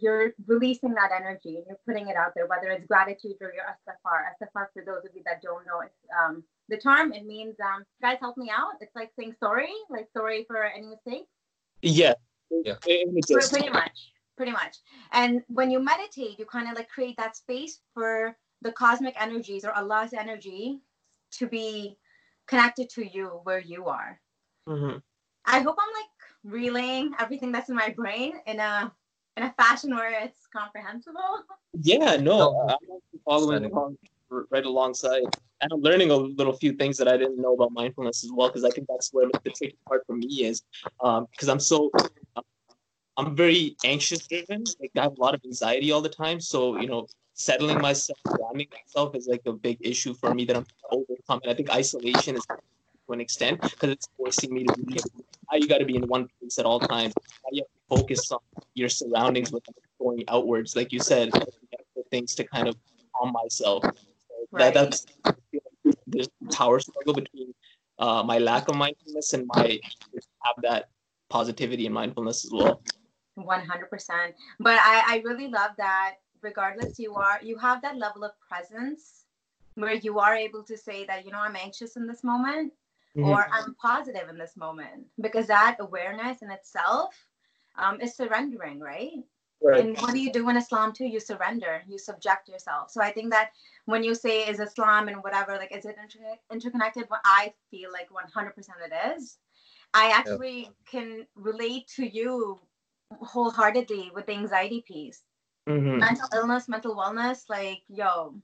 you're 0.00 0.32
releasing 0.46 0.94
that 0.94 1.10
energy 1.14 1.56
and 1.56 1.64
you're 1.68 1.78
putting 1.86 2.08
it 2.08 2.16
out 2.16 2.32
there, 2.34 2.46
whether 2.46 2.68
it's 2.68 2.86
gratitude 2.86 3.36
or 3.40 3.52
your 3.52 3.64
astaghfar. 3.64 4.24
Astaghfar, 4.32 4.66
for 4.72 4.84
those 4.84 5.04
of 5.04 5.14
you 5.14 5.22
that 5.24 5.42
don't 5.42 5.64
know 5.66 5.80
it's, 5.80 5.94
um, 6.18 6.42
the 6.68 6.76
term, 6.76 7.12
it 7.12 7.26
means, 7.26 7.54
um, 7.60 7.84
guys, 8.00 8.16
help 8.20 8.36
me 8.36 8.50
out. 8.50 8.72
It's 8.80 8.94
like 8.96 9.12
saying 9.18 9.36
sorry, 9.38 9.72
like 9.90 10.08
sorry 10.12 10.44
for 10.46 10.64
any 10.64 10.86
mistake. 10.86 11.26
Yeah, 11.82 12.14
yeah. 12.50 12.74
Pretty 12.82 13.70
much. 13.70 14.12
Pretty 14.36 14.52
much. 14.52 14.78
And 15.12 15.42
when 15.48 15.70
you 15.70 15.78
meditate, 15.78 16.38
you 16.38 16.44
kind 16.44 16.68
of 16.68 16.74
like 16.74 16.88
create 16.88 17.16
that 17.18 17.36
space 17.36 17.80
for 17.92 18.36
the 18.62 18.72
cosmic 18.72 19.14
energies 19.20 19.64
or 19.64 19.72
Allah's 19.72 20.12
energy 20.12 20.80
to 21.32 21.46
be 21.46 21.96
connected 22.46 22.90
to 22.90 23.06
you 23.06 23.40
where 23.44 23.60
you 23.60 23.86
are. 23.86 24.20
Mm-hmm. 24.68 24.98
I 25.44 25.60
hope 25.60 25.76
I'm 25.78 25.94
like 25.94 26.10
relaying 26.44 27.12
everything 27.18 27.52
that's 27.52 27.68
in 27.68 27.76
my 27.76 27.90
brain 27.90 28.34
in 28.46 28.58
a 28.60 28.92
in 29.36 29.44
a 29.44 29.52
fashion 29.52 29.94
where 29.94 30.24
it's 30.24 30.46
comprehensible. 30.54 31.44
Yeah, 31.80 32.16
no, 32.16 32.68
I'm 32.68 32.76
following 33.24 33.64
along 33.64 33.98
right 34.50 34.64
alongside, 34.64 35.22
and 35.60 35.72
I'm 35.72 35.80
learning 35.80 36.10
a 36.10 36.16
little 36.16 36.52
few 36.54 36.72
things 36.72 36.96
that 36.98 37.08
I 37.08 37.16
didn't 37.16 37.40
know 37.40 37.54
about 37.54 37.72
mindfulness 37.72 38.24
as 38.24 38.32
well. 38.32 38.48
Because 38.48 38.64
I 38.64 38.70
think 38.70 38.86
that's 38.88 39.12
where 39.12 39.28
the 39.44 39.50
tricky 39.50 39.76
part 39.86 40.04
for 40.06 40.16
me 40.16 40.44
is, 40.44 40.62
because 40.98 41.48
um, 41.48 41.50
I'm 41.50 41.60
so 41.60 41.90
I'm 43.16 43.36
very 43.36 43.76
anxious 43.84 44.26
driven. 44.26 44.64
Like 44.80 44.90
I 44.96 45.02
have 45.02 45.16
a 45.16 45.20
lot 45.20 45.34
of 45.34 45.40
anxiety 45.44 45.92
all 45.92 46.00
the 46.00 46.08
time. 46.08 46.40
So, 46.40 46.78
you 46.80 46.88
know, 46.88 47.06
settling 47.34 47.80
myself, 47.80 48.18
grounding 48.24 48.68
myself 48.72 49.14
is 49.14 49.28
like 49.28 49.42
a 49.46 49.52
big 49.52 49.78
issue 49.80 50.14
for 50.14 50.34
me 50.34 50.44
that 50.46 50.56
I'm 50.56 50.66
overcome. 50.90 51.40
And 51.42 51.50
I 51.50 51.54
think 51.54 51.70
isolation 51.70 52.36
is 52.36 52.44
to 52.46 53.12
an 53.12 53.20
extent 53.20 53.60
because 53.60 53.90
it's 53.90 54.08
forcing 54.16 54.52
me 54.52 54.64
to 54.64 54.82
be 54.82 54.96
now 55.50 55.58
you 55.58 55.68
got 55.68 55.78
to 55.78 55.84
be 55.84 55.96
in 55.96 56.08
one 56.08 56.26
place 56.40 56.58
at 56.58 56.64
all 56.64 56.80
times. 56.80 57.12
Now 57.16 57.50
you 57.52 57.62
have 57.62 57.98
to 57.98 58.02
focus 58.02 58.30
on 58.32 58.40
your 58.74 58.88
surroundings 58.88 59.52
with 59.52 59.62
going 60.00 60.24
outwards, 60.28 60.74
like 60.74 60.92
you 60.92 61.00
said, 61.00 61.30
things 62.10 62.34
to 62.36 62.44
kind 62.44 62.68
of 62.68 62.76
calm 63.16 63.32
myself. 63.32 63.82
So 63.84 64.34
right. 64.50 64.72
that, 64.72 64.74
that's 64.74 65.06
there's 66.06 66.28
power 66.52 66.80
struggle 66.80 67.14
between 67.14 67.54
uh, 67.98 68.22
my 68.22 68.38
lack 68.38 68.68
of 68.68 68.76
mindfulness 68.76 69.32
and 69.32 69.46
my 69.54 69.78
have 70.42 70.56
that 70.62 70.88
positivity 71.28 71.86
and 71.86 71.94
mindfulness 71.94 72.44
as 72.44 72.52
well. 72.52 72.82
100% 73.38 74.34
but 74.60 74.78
I, 74.80 75.02
I 75.08 75.22
really 75.24 75.48
love 75.48 75.72
that 75.78 76.16
regardless 76.42 76.98
you 76.98 77.14
are 77.14 77.40
you 77.42 77.56
have 77.58 77.82
that 77.82 77.96
level 77.96 78.24
of 78.24 78.32
presence 78.48 79.24
where 79.74 79.94
you 79.94 80.18
are 80.18 80.36
able 80.36 80.62
to 80.62 80.76
say 80.76 81.04
that 81.06 81.24
you 81.24 81.32
know 81.32 81.40
i'm 81.40 81.56
anxious 81.56 81.96
in 81.96 82.06
this 82.06 82.22
moment 82.22 82.72
mm-hmm. 83.16 83.28
or 83.28 83.46
i'm 83.52 83.74
positive 83.74 84.28
in 84.28 84.38
this 84.38 84.56
moment. 84.56 85.06
Because 85.20 85.46
that 85.46 85.76
awareness 85.80 86.42
in 86.42 86.50
itself 86.50 87.14
um, 87.76 88.00
is 88.00 88.16
surrendering 88.16 88.80
right? 88.80 89.12
right. 89.62 89.80
And 89.80 89.98
what 89.98 90.12
do 90.12 90.20
you 90.20 90.32
do 90.32 90.48
in 90.48 90.56
islam 90.56 90.92
too? 90.92 91.06
You 91.06 91.20
surrender. 91.20 91.82
You 91.88 91.98
subject 91.98 92.48
yourself. 92.48 92.90
So 92.90 93.00
i 93.02 93.10
think 93.12 93.30
that 93.30 93.50
when 93.86 94.04
you 94.04 94.14
say 94.14 94.42
is 94.48 94.60
islam 94.60 95.08
and 95.08 95.22
whatever 95.22 95.56
like 95.56 95.74
is 95.76 95.84
it 95.84 95.96
inter- 96.00 96.38
interconnected? 96.52 97.06
Well, 97.10 97.20
i 97.24 97.52
feel 97.70 97.90
like 97.92 98.08
100% 98.10 98.58
it 98.58 99.16
is. 99.16 99.38
I 99.96 100.10
actually 100.10 100.62
yep. 100.62 100.72
can 100.90 101.26
relate 101.36 101.86
to 101.96 102.04
you 102.04 102.58
wholeheartedly 103.20 104.10
with 104.14 104.26
the 104.26 104.32
anxiety 104.32 104.84
piece. 104.86 105.22
Mm-hmm. 105.68 105.98
Mental 105.98 106.28
illness, 106.34 106.68
mental 106.68 106.94
wellness, 106.94 107.48
like 107.48 107.82
yo, 107.88 108.34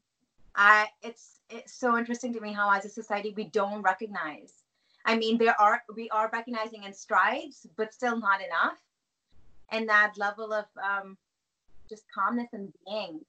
I 0.54 0.88
it's 1.02 1.40
it's 1.50 1.74
so 1.74 1.98
interesting 1.98 2.32
to 2.32 2.40
me 2.40 2.52
how 2.52 2.70
as 2.70 2.84
a 2.84 2.88
society 2.88 3.34
we 3.36 3.44
don't 3.44 3.82
recognize. 3.82 4.62
I 5.04 5.16
mean, 5.16 5.38
there 5.38 5.58
are 5.60 5.82
we 5.94 6.08
are 6.10 6.30
recognizing 6.32 6.84
in 6.84 6.92
strides, 6.92 7.66
but 7.76 7.92
still 7.92 8.18
not 8.18 8.40
enough. 8.40 8.78
And 9.70 9.88
that 9.88 10.14
level 10.16 10.52
of 10.52 10.64
um, 10.82 11.16
just 11.88 12.04
calmness 12.12 12.48
and 12.52 12.72
being 12.86 13.20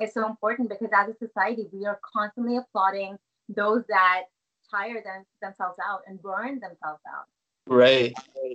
is 0.00 0.14
so 0.14 0.26
important 0.26 0.68
because 0.68 0.88
as 0.94 1.08
a 1.08 1.14
society, 1.14 1.66
we 1.72 1.84
are 1.86 2.00
constantly 2.14 2.56
applauding 2.56 3.18
those 3.48 3.84
that 3.88 4.24
tire 4.70 5.02
them, 5.02 5.24
themselves 5.42 5.78
out 5.84 6.02
and 6.06 6.22
burn 6.22 6.60
themselves 6.60 7.02
out. 7.08 7.26
Right. 7.66 8.14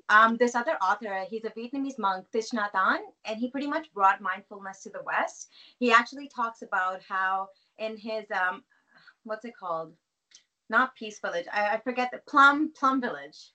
Um, 0.10 0.38
this 0.38 0.56
other 0.56 0.78
author, 0.84 1.26
he's 1.30 1.46
a 1.46 1.50
Vietnamese 1.52 1.98
monk, 1.98 2.26
Thich 2.34 2.54
Nhat 2.54 2.72
Hanh, 2.74 3.00
and 3.26 3.40
he 3.40 3.50
pretty 3.50 3.68
much 3.68 3.94
brought 3.94 4.22
mindfulness 4.22 4.84
to 4.84 4.90
the 4.90 5.02
West. 5.04 5.50
He 5.80 5.92
actually 5.92 6.28
talks 6.28 6.62
about 6.62 7.02
how 7.02 7.50
in 7.78 7.98
his 7.98 8.26
um, 8.32 8.64
what's 9.24 9.46
it 9.46 9.56
called? 9.58 9.94
Not 10.70 10.96
Peace 10.96 11.20
Village. 11.20 11.46
I, 11.52 11.76
I 11.76 11.80
forget 11.80 12.12
the 12.12 12.20
Plum 12.28 12.72
Plum 12.78 13.02
Village. 13.02 13.52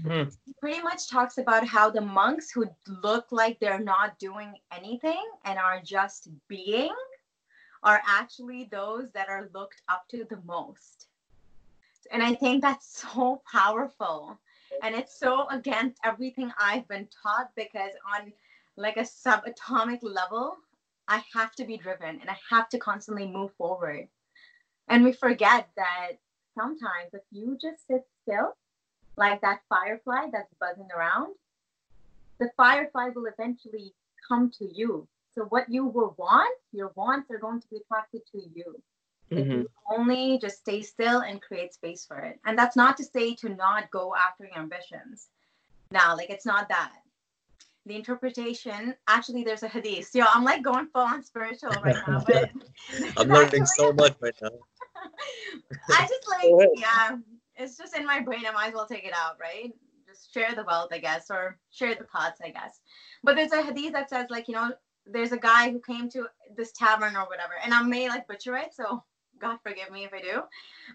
Mhm. 0.00 0.36
He 0.44 0.52
pretty 0.60 0.82
much 0.82 1.08
talks 1.08 1.38
about 1.38 1.66
how 1.66 1.90
the 1.90 2.00
monks 2.00 2.50
who 2.50 2.66
look 2.86 3.26
like 3.30 3.58
they're 3.58 3.78
not 3.78 4.18
doing 4.18 4.54
anything 4.70 5.24
and 5.44 5.58
are 5.58 5.80
just 5.80 6.28
being 6.48 6.94
are 7.82 8.02
actually 8.06 8.64
those 8.64 9.10
that 9.12 9.28
are 9.28 9.48
looked 9.54 9.82
up 9.88 10.06
to 10.08 10.24
the 10.24 10.40
most. 10.44 11.08
And 12.10 12.22
I 12.22 12.34
think 12.34 12.62
that's 12.62 13.00
so 13.00 13.42
powerful. 13.50 14.38
And 14.82 14.94
it's 14.94 15.18
so 15.18 15.48
against 15.48 15.98
everything 16.04 16.52
I've 16.58 16.86
been 16.88 17.08
taught 17.22 17.50
because 17.56 17.92
on 18.14 18.32
like 18.76 18.96
a 18.96 19.00
subatomic 19.00 20.00
level, 20.02 20.56
I 21.08 21.22
have 21.34 21.54
to 21.56 21.64
be 21.64 21.76
driven 21.76 22.20
and 22.20 22.28
I 22.28 22.36
have 22.50 22.68
to 22.70 22.78
constantly 22.78 23.26
move 23.26 23.52
forward. 23.54 24.08
And 24.88 25.04
we 25.04 25.12
forget 25.12 25.68
that 25.76 26.12
sometimes 26.54 27.12
if 27.12 27.22
you 27.30 27.58
just 27.60 27.86
sit 27.86 28.06
still, 28.22 28.54
like 29.16 29.40
that 29.40 29.62
firefly 29.68 30.28
that's 30.32 30.52
buzzing 30.60 30.88
around, 30.96 31.34
the 32.38 32.50
firefly 32.56 33.10
will 33.14 33.26
eventually 33.26 33.92
come 34.28 34.50
to 34.58 34.64
you. 34.64 35.08
So 35.34 35.44
what 35.44 35.68
you 35.68 35.86
will 35.86 36.14
want, 36.18 36.54
your 36.72 36.92
wants 36.94 37.30
are 37.30 37.38
going 37.38 37.60
to 37.60 37.68
be 37.68 37.78
attracted 37.78 38.22
to 38.32 38.42
you. 38.54 38.80
Mhm. 39.30 39.62
you 39.62 39.70
only 39.90 40.38
just 40.38 40.58
stay 40.58 40.82
still 40.82 41.20
and 41.20 41.42
create 41.42 41.74
space 41.74 42.04
for 42.06 42.18
it. 42.18 42.38
And 42.44 42.58
that's 42.58 42.76
not 42.76 42.96
to 42.98 43.04
say 43.04 43.34
to 43.36 43.48
not 43.48 43.90
go 43.90 44.14
after 44.14 44.44
your 44.44 44.58
ambitions. 44.58 45.28
Now, 45.90 46.16
like 46.16 46.30
it's 46.30 46.46
not 46.46 46.68
that. 46.68 46.92
The 47.86 47.94
interpretation, 47.94 48.96
actually, 49.06 49.44
there's 49.44 49.62
a 49.62 49.68
hadith. 49.68 50.12
Yo, 50.14 50.24
I'm 50.28 50.44
like 50.44 50.62
going 50.62 50.88
full 50.88 51.02
on 51.02 51.22
spiritual 51.22 51.70
right 51.70 51.96
now, 52.06 52.24
but 52.26 52.50
I'm 53.16 53.28
learning 53.28 53.66
so 53.66 53.92
much 53.92 54.16
right 54.20 54.34
now. 54.42 54.50
I 55.88 56.06
just 56.06 56.28
like, 56.28 56.70
yeah, 56.74 57.16
it's 57.54 57.76
just 57.76 57.96
in 57.96 58.04
my 58.04 58.20
brain. 58.20 58.44
I 58.46 58.50
might 58.50 58.68
as 58.68 58.74
well 58.74 58.86
take 58.86 59.04
it 59.04 59.14
out, 59.14 59.38
right? 59.40 59.72
Just 60.08 60.32
share 60.32 60.54
the 60.54 60.64
wealth, 60.64 60.88
I 60.92 60.98
guess, 60.98 61.30
or 61.30 61.58
share 61.70 61.94
the 61.94 62.04
thoughts, 62.04 62.40
I 62.44 62.50
guess. 62.50 62.80
But 63.22 63.36
there's 63.36 63.52
a 63.52 63.62
hadith 63.62 63.92
that 63.92 64.10
says, 64.10 64.26
like, 64.30 64.48
you 64.48 64.54
know, 64.54 64.72
there's 65.06 65.32
a 65.32 65.38
guy 65.38 65.70
who 65.70 65.80
came 65.80 66.08
to 66.10 66.26
this 66.56 66.72
tavern 66.72 67.16
or 67.16 67.26
whatever, 67.26 67.54
and 67.62 67.72
I 67.72 67.82
may 67.82 68.08
like 68.08 68.26
butcher 68.26 68.56
it, 68.56 68.74
so 68.74 69.04
God 69.40 69.58
forgive 69.62 69.90
me 69.90 70.04
if 70.04 70.12
I 70.12 70.20
do. 70.20 70.42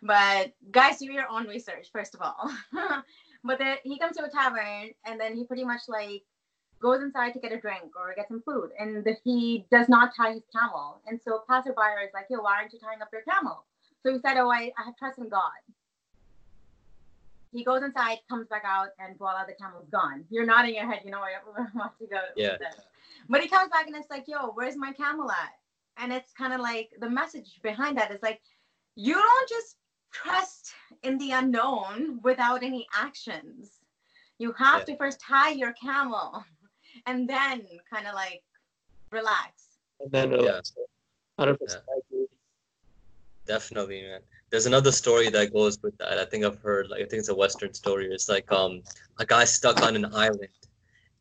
But 0.02 0.54
guys, 0.72 1.00
do 1.00 1.06
your 1.06 1.28
own 1.30 1.48
research 1.48 1.90
first 1.92 2.16
of 2.16 2.22
all. 2.22 2.52
but 3.44 3.60
then 3.60 3.78
he 3.84 4.00
comes 4.00 4.18
to 4.18 4.26
a 4.26 4.30
tavern, 4.30 4.92
and 5.06 5.20
then 5.20 5.36
he 5.36 5.46
pretty 5.46 5.64
much 5.64 5.82
like 5.88 6.24
goes 6.82 7.02
inside 7.02 7.34
to 7.34 7.40
get 7.40 7.52
a 7.52 7.60
drink 7.60 7.96
or 7.96 8.14
get 8.16 8.28
some 8.28 8.42
food, 8.42 8.72
and 8.80 9.04
the, 9.04 9.16
he 9.24 9.66
does 9.72 9.88
not 9.88 10.12
tie 10.16 10.34
his 10.34 10.44
camel. 10.54 11.02
And 11.08 11.20
so 11.24 11.44
passerby 11.48 12.04
is 12.04 12.14
like, 12.14 12.26
yo, 12.30 12.42
why 12.42 12.58
aren't 12.58 12.74
you 12.74 12.80
tying 12.80 13.02
up 13.02 13.10
your 13.14 13.22
camel? 13.22 13.64
So 14.04 14.12
he 14.12 14.20
said, 14.20 14.38
oh, 14.38 14.50
I, 14.50 14.72
I 14.78 14.86
have 14.86 14.98
trust 14.98 15.20
in 15.20 15.30
God. 15.30 15.52
He 17.54 17.64
goes 17.64 17.84
inside, 17.84 18.20
comes 18.30 18.48
back 18.48 18.64
out, 18.66 18.90
and 18.98 19.18
voila, 19.18 19.46
the 19.46 19.54
camel's 19.54 19.90
gone. 19.92 20.24
You're 20.30 20.46
nodding 20.46 20.74
your 20.74 20.90
head, 20.90 21.02
you 21.04 21.12
know 21.12 21.20
I 21.20 21.34
want 21.76 21.92
to 22.00 22.08
go. 22.08 22.20
Yeah. 22.36 22.58
But 23.30 23.42
he 23.42 23.48
comes 23.48 23.70
back 23.70 23.88
and 23.88 23.96
it's 23.96 24.10
like, 24.10 24.26
yo, 24.28 24.48
where's 24.54 24.76
my 24.76 24.94
camel 24.94 25.30
at? 25.30 25.54
And 25.98 26.12
it's 26.12 26.32
kind 26.34 26.54
of 26.54 26.60
like 26.60 26.90
the 27.00 27.10
message 27.10 27.60
behind 27.64 27.98
that 27.98 28.12
is 28.12 28.22
like, 28.22 28.42
you 28.96 29.14
don't 29.14 29.50
just 29.50 29.78
trust 30.12 30.72
in 31.04 31.18
the 31.18 31.32
unknown 31.32 32.20
without 32.24 32.64
any 32.64 32.88
actions. 32.94 33.80
You 34.40 34.54
have 34.54 34.80
Yeah. 34.80 34.96
to 34.96 34.98
first 34.98 35.20
tie 35.22 35.52
your 35.52 35.74
camel 35.74 36.44
and 37.06 37.30
then 37.30 37.66
kind 37.92 38.08
of 38.08 38.16
like 38.16 38.44
relax. 39.12 39.78
And 40.00 40.12
then 40.12 40.32
Yeah. 40.32 40.38
relax. 40.38 40.74
Hundred 41.40 41.60
percent. 41.60 41.84
I 41.90 42.00
agree. 42.00 42.28
Definitely, 43.46 44.02
man. 44.04 44.22
There's 44.50 44.66
another 44.66 44.92
story 44.92 45.30
that 45.30 45.54
goes 45.54 45.82
with 45.82 45.98
that. 45.98 46.20
I 46.20 46.26
think 46.26 46.44
I've 46.44 46.60
heard, 46.60 46.90
like, 46.90 47.02
I 47.02 47.06
think 47.06 47.20
it's 47.22 47.30
a 47.30 47.36
Western 47.36 47.74
story. 47.74 48.08
It's 48.12 48.30
like 48.30 48.52
um, 48.52 48.84
a 49.18 49.26
guy 49.26 49.46
stuck 49.46 49.82
on 49.82 49.96
an 49.96 50.14
island, 50.14 50.50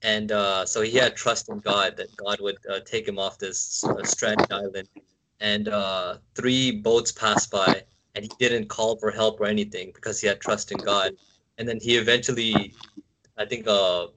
and 0.02 0.32
uh, 0.32 0.64
so 0.64 0.82
he 0.82 0.96
had 0.96 1.16
trust 1.16 1.48
in 1.48 1.58
God 1.58 1.96
that 1.96 2.14
God 2.16 2.40
would 2.40 2.58
uh, 2.70 2.80
take 2.80 3.06
him 3.06 3.18
off 3.18 3.38
this 3.38 3.84
uh, 3.84 4.02
stranded 4.04 4.50
island. 4.52 4.88
And 5.40 5.68
uh, 5.68 6.18
three 6.34 6.70
boats 6.70 7.12
passed 7.12 7.50
by, 7.50 7.82
and 8.14 8.24
he 8.24 8.30
didn't 8.38 8.68
call 8.68 8.96
for 8.96 9.10
help 9.10 9.40
or 9.40 9.46
anything 9.46 9.90
because 9.94 10.20
he 10.20 10.26
had 10.26 10.40
trust 10.40 10.70
in 10.70 10.78
God. 10.78 11.12
And 11.56 11.66
then 11.66 11.78
he 11.80 11.96
eventually, 11.96 12.74
I 13.38 13.46
think, 13.46 13.66
uh, 13.66 14.08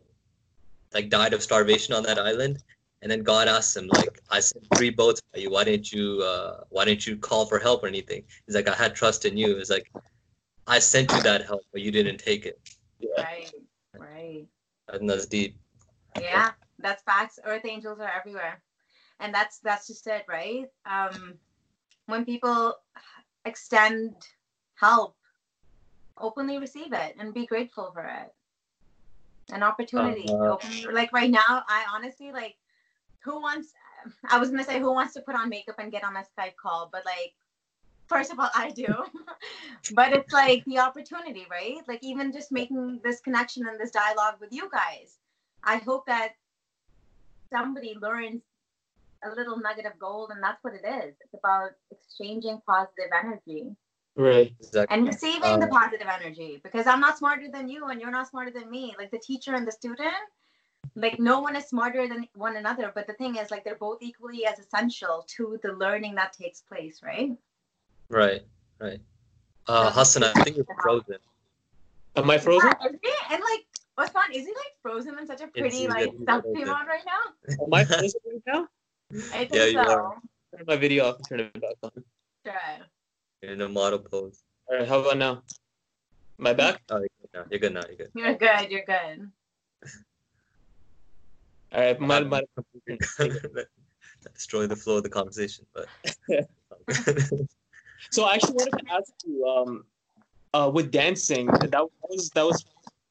like 0.94 1.10
died 1.10 1.34
of 1.34 1.42
starvation 1.42 1.94
on 1.94 2.04
that 2.04 2.20
island. 2.20 2.62
And 3.02 3.12
then 3.12 3.24
God 3.24 3.48
asked 3.48 3.75
him, 3.75 3.88
like, 3.88 4.20
I 4.30 4.40
sent 4.40 4.66
three 4.78 4.90
boats 4.90 5.22
by 5.34 5.40
you. 5.40 5.50
Why 5.50 5.63
didn't 5.63 5.92
you? 5.92 6.22
Uh, 6.24 6.63
why 6.70 6.86
didn't 6.86 7.06
you 7.06 7.18
call 7.18 7.46
for 7.46 7.60
help 7.60 7.84
or 7.84 7.88
anything? 7.88 8.24
He's 8.46 8.56
like, 8.56 8.68
I 8.68 8.75
had 8.75 8.96
trust 8.96 9.25
in 9.25 9.36
you. 9.36 9.58
It's 9.58 9.70
like, 9.70 9.92
I 10.68 10.80
sent 10.80 11.12
you 11.12 11.22
that 11.24 11.46
help, 11.46 11.63
but 11.72 11.82
you 11.82 11.92
didn't 11.92 12.18
take 12.18 12.46
it. 12.46 12.60
Yeah. 13.00 13.10
Right, 13.18 13.52
right. 13.98 14.46
And 14.88 15.10
that's 15.10 15.25
deep. 15.25 15.58
Yeah, 16.22 16.51
that's 16.79 17.03
facts. 17.03 17.39
Earth 17.43 17.65
angels 17.65 18.00
are 18.00 18.12
everywhere, 18.12 18.62
and 19.20 19.34
that's 19.34 19.60
that's 19.60 19.88
just 19.88 20.08
it, 20.08 20.25
right? 20.27 20.65
Um, 20.86 21.36
when 22.08 22.25
people 22.25 22.75
extend 23.46 24.15
help, 24.75 25.15
openly 26.17 26.58
receive 26.60 26.93
it 26.93 27.15
and 27.20 27.34
be 27.34 27.46
grateful 27.46 27.91
for 27.93 28.03
it. 28.03 28.34
An 29.51 29.63
opportunity, 29.63 30.29
Uh, 30.29 30.53
openly, 30.53 30.86
like 30.93 31.12
right 31.13 31.29
now, 31.29 31.63
I 31.67 31.86
honestly 31.93 32.32
like. 32.32 32.55
Who 33.24 33.39
wants? 33.41 33.74
I 34.29 34.38
was 34.38 34.50
gonna 34.50 34.65
say 34.65 34.79
who 34.79 34.91
wants 34.91 35.13
to 35.13 35.22
put 35.22 35.36
on 35.36 35.48
makeup 35.48 35.75
and 35.79 35.89
get 35.91 36.03
on 36.03 36.17
a 36.17 36.20
Skype 36.20 36.58
call, 36.58 36.89
but 36.91 37.05
like, 37.05 37.34
first 38.08 38.34
of 38.34 38.39
all, 38.39 38.50
I 38.53 38.70
do. 38.72 38.86
but 39.93 40.12
it's 40.12 40.34
like 40.34 40.65
the 40.65 40.79
opportunity, 40.79 41.46
right? 41.50 41.77
Like 41.88 42.03
even 42.03 42.34
just 42.34 42.51
making 42.51 43.00
this 43.01 43.22
connection 43.22 43.65
and 43.65 43.79
this 43.79 43.91
dialogue 43.91 44.36
with 44.41 44.51
you 44.51 44.70
guys. 44.70 45.20
I 45.63 45.77
hope 45.77 46.05
that 46.08 46.34
somebody 47.51 47.96
learns 48.01 48.41
a 49.24 49.29
little 49.34 49.58
nugget 49.58 49.86
of 49.86 49.98
gold, 50.00 50.32
and 50.32 50.43
that's 50.43 50.63
what 50.63 50.74
it 50.74 50.86
is. 50.86 51.15
It's 51.22 51.34
about 51.34 51.72
exchanging 51.91 52.62
positive 52.67 53.10
energy 53.17 53.75
Right. 54.15 54.53
Exactly. 54.60 54.96
and 54.96 55.08
receiving 55.08 55.60
the 55.60 55.65
Uh, 55.65 55.79
positive 55.82 56.08
energy 56.08 56.60
because 56.63 56.86
I'm 56.86 57.00
not 57.00 57.17
smarter 57.17 57.50
than 57.50 57.67
you, 57.67 57.86
and 57.88 58.00
you're 58.00 58.12
not 58.12 58.27
smarter 58.27 58.51
than 58.51 58.70
me. 58.70 58.93
Like 58.98 59.12
the 59.12 59.17
teacher 59.20 59.55
and 59.55 59.65
the 59.65 59.72
student, 59.72 60.13
like 60.96 61.17
no 61.20 61.39
one 61.39 61.55
is 61.55 61.65
smarter 61.65 62.08
than 62.08 62.27
one 62.36 62.58
another. 62.58 62.91
But 62.93 63.08
the 63.08 63.13
thing 63.13 63.38
is, 63.38 63.50
like 63.50 63.63
they're 63.63 63.75
both 63.75 64.01
equally 64.01 64.46
as 64.46 64.60
essential 64.60 65.25
to 65.36 65.58
the 65.63 65.72
learning 65.74 66.13
that 66.15 66.34
takes 66.34 66.62
place, 66.62 67.01
right? 67.01 67.32
Right. 68.10 68.43
Right. 68.79 69.01
Uh, 69.67 69.89
Hassan, 69.91 70.24
I 70.24 70.34
think 70.43 70.58
you're 70.58 70.65
frozen. 70.82 71.17
Am 72.15 72.29
I 72.29 72.38
frozen? 72.38 72.70
Yeah. 72.82 73.12
And 73.32 73.41
like, 73.41 73.65
Osman, 73.97 74.23
is 74.33 74.45
he 74.45 74.47
like 74.47 74.73
frozen 74.81 75.17
in 75.19 75.27
such 75.27 75.41
a 75.41 75.47
pretty 75.47 75.77
he's 75.77 75.88
like 75.88 76.05
getting 76.05 76.25
selfie 76.25 76.41
frozen. 76.41 76.67
mode 76.67 76.88
right 76.88 77.03
now? 77.05 77.65
Am 77.65 77.73
I 77.73 77.85
frozen 77.85 78.19
right 78.25 78.41
now? 78.47 78.67
I 79.31 79.38
think 79.38 79.53
Yeah, 79.53 79.65
you 79.65 79.73
so. 79.73 79.91
are. 79.91 80.15
Turn 80.55 80.65
my 80.67 80.75
video 80.75 81.05
off 81.05 81.17
and 81.17 81.27
turn 81.27 81.39
it 81.41 81.53
back 81.53 81.75
on. 81.83 81.91
Sure. 82.45 82.55
You're 83.41 83.53
in 83.53 83.62
a 83.62 83.69
model 83.69 84.00
pose. 84.00 84.43
All 84.67 84.77
right. 84.77 84.88
How 84.88 85.00
about 85.00 85.17
now? 85.17 85.43
My 86.38 86.53
back? 86.53 86.81
Oh, 86.89 86.97
you're 86.97 87.07
good 87.21 87.29
now. 87.33 87.45
You're 87.51 87.59
good 87.59 87.73
now. 87.73 87.81
You're 87.88 87.97
good. 87.97 88.09
You're 88.15 88.35
good. 88.35 88.71
You're 88.71 88.85
good. 88.85 89.31
All 91.71 91.81
right. 91.81 92.00
My, 92.00 92.21
my, 92.21 92.41
Destroy 94.33 94.67
the 94.67 94.75
flow 94.75 94.97
of 94.97 95.03
the 95.03 95.09
conversation, 95.09 95.65
but 95.73 95.88
So 98.12 98.23
I 98.23 98.35
actually 98.35 98.53
wanted 98.53 98.85
to 98.85 98.93
ask 98.93 99.12
you, 99.25 99.45
um, 99.45 99.85
uh, 100.53 100.69
with 100.73 100.91
dancing, 100.91 101.47
that 101.47 101.88
was 102.09 102.29
that 102.29 102.45
was 102.45 102.63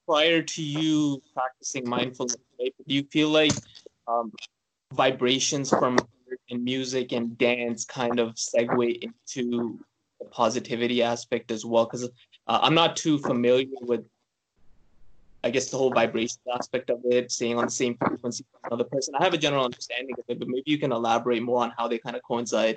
prior 0.06 0.42
to 0.42 0.62
you 0.62 1.22
practicing 1.34 1.88
mindfulness. 1.88 2.36
Right? 2.60 2.74
Do 2.86 2.94
you 2.94 3.04
feel 3.10 3.28
like 3.28 3.52
um, 4.06 4.32
vibrations 4.92 5.70
from 5.70 5.98
in 6.48 6.64
music 6.64 7.12
and 7.12 7.36
dance 7.38 7.84
kind 7.84 8.18
of 8.18 8.34
segue 8.34 9.02
into 9.02 9.78
the 10.20 10.26
positivity 10.26 11.02
aspect 11.02 11.50
as 11.50 11.64
well? 11.64 11.84
Because 11.84 12.04
uh, 12.46 12.58
I'm 12.62 12.74
not 12.74 12.96
too 12.96 13.18
familiar 13.18 13.66
with, 13.82 14.04
I 15.44 15.50
guess, 15.50 15.70
the 15.70 15.78
whole 15.78 15.90
vibration 15.90 16.38
aspect 16.54 16.90
of 16.90 17.00
it, 17.04 17.30
staying 17.30 17.58
on 17.58 17.66
the 17.66 17.70
same 17.70 17.96
frequency 17.96 18.44
with 18.52 18.62
another 18.66 18.88
person. 18.88 19.14
I 19.18 19.24
have 19.24 19.34
a 19.34 19.38
general 19.38 19.64
understanding 19.64 20.14
of 20.18 20.24
it, 20.28 20.38
but 20.38 20.48
maybe 20.48 20.64
you 20.66 20.78
can 20.78 20.92
elaborate 20.92 21.42
more 21.42 21.62
on 21.62 21.72
how 21.76 21.88
they 21.88 21.98
kind 21.98 22.16
of 22.16 22.22
coincide. 22.22 22.76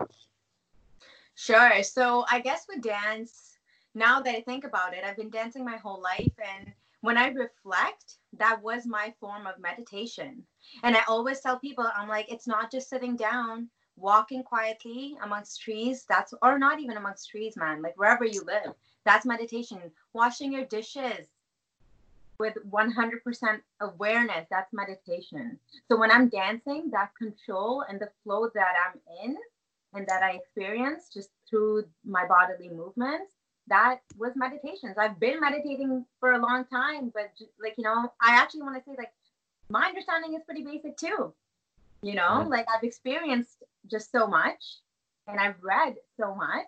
Sure. 1.35 1.83
So 1.83 2.25
I 2.31 2.39
guess 2.39 2.65
with 2.67 2.81
dance, 2.81 3.57
now 3.93 4.21
that 4.21 4.35
I 4.35 4.41
think 4.41 4.63
about 4.63 4.93
it, 4.93 5.03
I've 5.03 5.17
been 5.17 5.29
dancing 5.29 5.65
my 5.65 5.77
whole 5.77 6.01
life. 6.01 6.33
And 6.37 6.73
when 7.05 7.17
I 7.17 7.27
reflect, 7.29 8.17
that 8.37 8.61
was 8.61 8.85
my 8.85 9.13
form 9.19 9.47
of 9.47 9.59
meditation. 9.59 10.43
And 10.83 10.95
I 10.95 11.03
always 11.07 11.39
tell 11.39 11.59
people, 11.59 11.87
I'm 11.95 12.09
like, 12.09 12.31
it's 12.31 12.47
not 12.47 12.71
just 12.71 12.89
sitting 12.89 13.15
down, 13.15 13.69
walking 13.97 14.43
quietly 14.43 15.15
amongst 15.23 15.61
trees. 15.61 16.05
That's 16.09 16.33
or 16.41 16.59
not 16.59 16.79
even 16.79 16.97
amongst 16.97 17.29
trees 17.29 17.55
man 17.55 17.81
like 17.81 17.97
wherever 17.97 18.25
you 18.25 18.43
live 18.43 18.73
that's 19.05 19.25
meditation. 19.25 19.79
Washing 20.13 20.51
your 20.51 20.65
dishes 20.65 21.27
with 22.37 22.55
100% 22.69 23.61
awareness 23.79 24.47
that's 24.49 24.73
meditation. 24.73 25.57
So 25.87 25.97
when 25.97 26.11
i'm 26.11 26.27
dancing 26.27 26.89
that 26.91 27.15
control 27.15 27.85
and 27.87 27.99
the 27.99 28.09
flow 28.23 28.49
that 28.53 28.73
i'm 28.85 28.99
in 29.23 29.37
and 29.93 30.05
that 30.07 30.23
i 30.23 30.31
experience 30.31 31.09
just 31.13 31.29
through 31.49 31.85
my 32.03 32.25
bodily 32.27 32.69
movements 32.69 33.34
that 33.67 33.99
was 34.17 34.33
meditations 34.35 34.95
i've 34.97 35.19
been 35.19 35.39
meditating 35.39 36.05
for 36.19 36.33
a 36.33 36.39
long 36.39 36.65
time 36.65 37.11
but 37.13 37.31
just, 37.37 37.51
like 37.61 37.73
you 37.77 37.83
know 37.83 38.11
i 38.21 38.35
actually 38.35 38.61
want 38.61 38.75
to 38.75 38.83
say 38.83 38.95
like 38.97 39.11
my 39.69 39.87
understanding 39.87 40.33
is 40.33 40.43
pretty 40.43 40.63
basic 40.63 40.95
too 40.97 41.33
you 42.01 42.13
know 42.13 42.41
yeah. 42.41 42.47
like 42.47 42.65
i've 42.73 42.83
experienced 42.83 43.63
just 43.89 44.11
so 44.11 44.27
much 44.27 44.63
and 45.27 45.39
I've 45.39 45.61
read 45.61 45.95
so 46.17 46.35
much. 46.35 46.67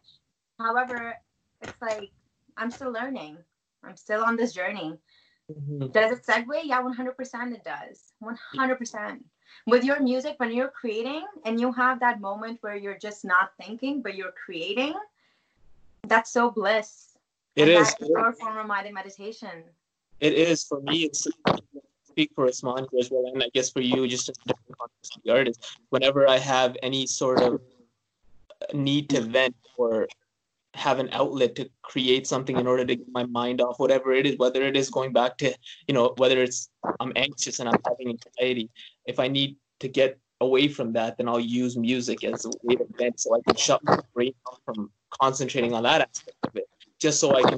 However, 0.59 1.15
it's 1.61 1.81
like 1.81 2.11
I'm 2.57 2.71
still 2.71 2.91
learning. 2.91 3.37
I'm 3.83 3.95
still 3.95 4.23
on 4.23 4.35
this 4.35 4.53
journey. 4.53 4.97
Mm-hmm. 5.51 5.87
Does 5.87 6.11
it 6.11 6.25
segue? 6.25 6.61
Yeah, 6.63 6.81
100% 6.81 7.53
it 7.53 7.63
does. 7.63 8.13
100%. 8.57 9.19
With 9.65 9.83
your 9.83 10.01
music, 10.01 10.35
when 10.37 10.51
you're 10.51 10.69
creating 10.69 11.23
and 11.45 11.59
you 11.59 11.71
have 11.71 11.99
that 12.01 12.19
moment 12.19 12.57
where 12.61 12.75
you're 12.75 12.97
just 12.97 13.23
not 13.23 13.51
thinking, 13.61 14.01
but 14.01 14.15
you're 14.15 14.33
creating, 14.45 14.93
that's 16.07 16.31
so 16.31 16.51
bliss. 16.51 17.15
It 17.55 17.69
and 17.69 17.81
is. 17.81 17.95
your 17.99 18.33
form 18.33 18.57
of 18.57 18.67
meditation. 18.93 19.63
It 20.19 20.33
is. 20.33 20.63
For 20.63 20.81
me, 20.81 21.03
it's 21.03 21.27
speak 22.03 22.31
for 22.35 22.47
as 22.99 23.09
well, 23.11 23.31
and 23.31 23.43
I 23.43 23.49
guess 23.53 23.69
for 23.69 23.81
you, 23.81 24.07
just 24.07 24.29
in 24.29 24.35
different 24.45 24.77
context 24.77 25.17
of 25.17 25.23
the 25.23 25.31
artist. 25.31 25.79
Whenever 25.89 26.27
I 26.27 26.37
have 26.37 26.75
any 26.81 27.05
sort 27.05 27.41
of 27.41 27.61
need 28.73 29.09
to 29.09 29.21
vent 29.21 29.55
or 29.77 30.07
have 30.73 30.99
an 30.99 31.09
outlet 31.11 31.55
to 31.55 31.69
create 31.81 32.27
something 32.27 32.57
in 32.57 32.67
order 32.67 32.85
to 32.85 32.95
get 32.95 33.07
my 33.11 33.25
mind 33.25 33.61
off 33.61 33.79
whatever 33.79 34.13
it 34.13 34.25
is 34.25 34.37
whether 34.37 34.61
it 34.63 34.77
is 34.77 34.89
going 34.89 35.11
back 35.11 35.37
to 35.37 35.53
you 35.87 35.93
know 35.93 36.13
whether 36.17 36.41
it's 36.41 36.69
i'm 36.99 37.11
anxious 37.15 37.59
and 37.59 37.67
i'm 37.67 37.79
having 37.87 38.09
anxiety 38.09 38.69
if 39.05 39.19
i 39.19 39.27
need 39.27 39.55
to 39.79 39.87
get 39.87 40.19
away 40.41 40.67
from 40.67 40.93
that 40.93 41.17
then 41.17 41.27
i'll 41.27 41.39
use 41.39 41.77
music 41.77 42.23
as 42.23 42.45
a 42.45 42.49
way 42.63 42.75
to 42.75 42.85
vent 42.97 43.19
so 43.19 43.35
i 43.35 43.39
can 43.47 43.55
shut 43.55 43.83
my 43.83 43.99
brain 44.13 44.33
off 44.45 44.59
from 44.65 44.89
concentrating 45.21 45.73
on 45.73 45.83
that 45.83 46.01
aspect 46.01 46.37
of 46.43 46.55
it 46.55 46.67
just 46.99 47.19
so 47.19 47.35
I 47.35 47.43
can 47.43 47.57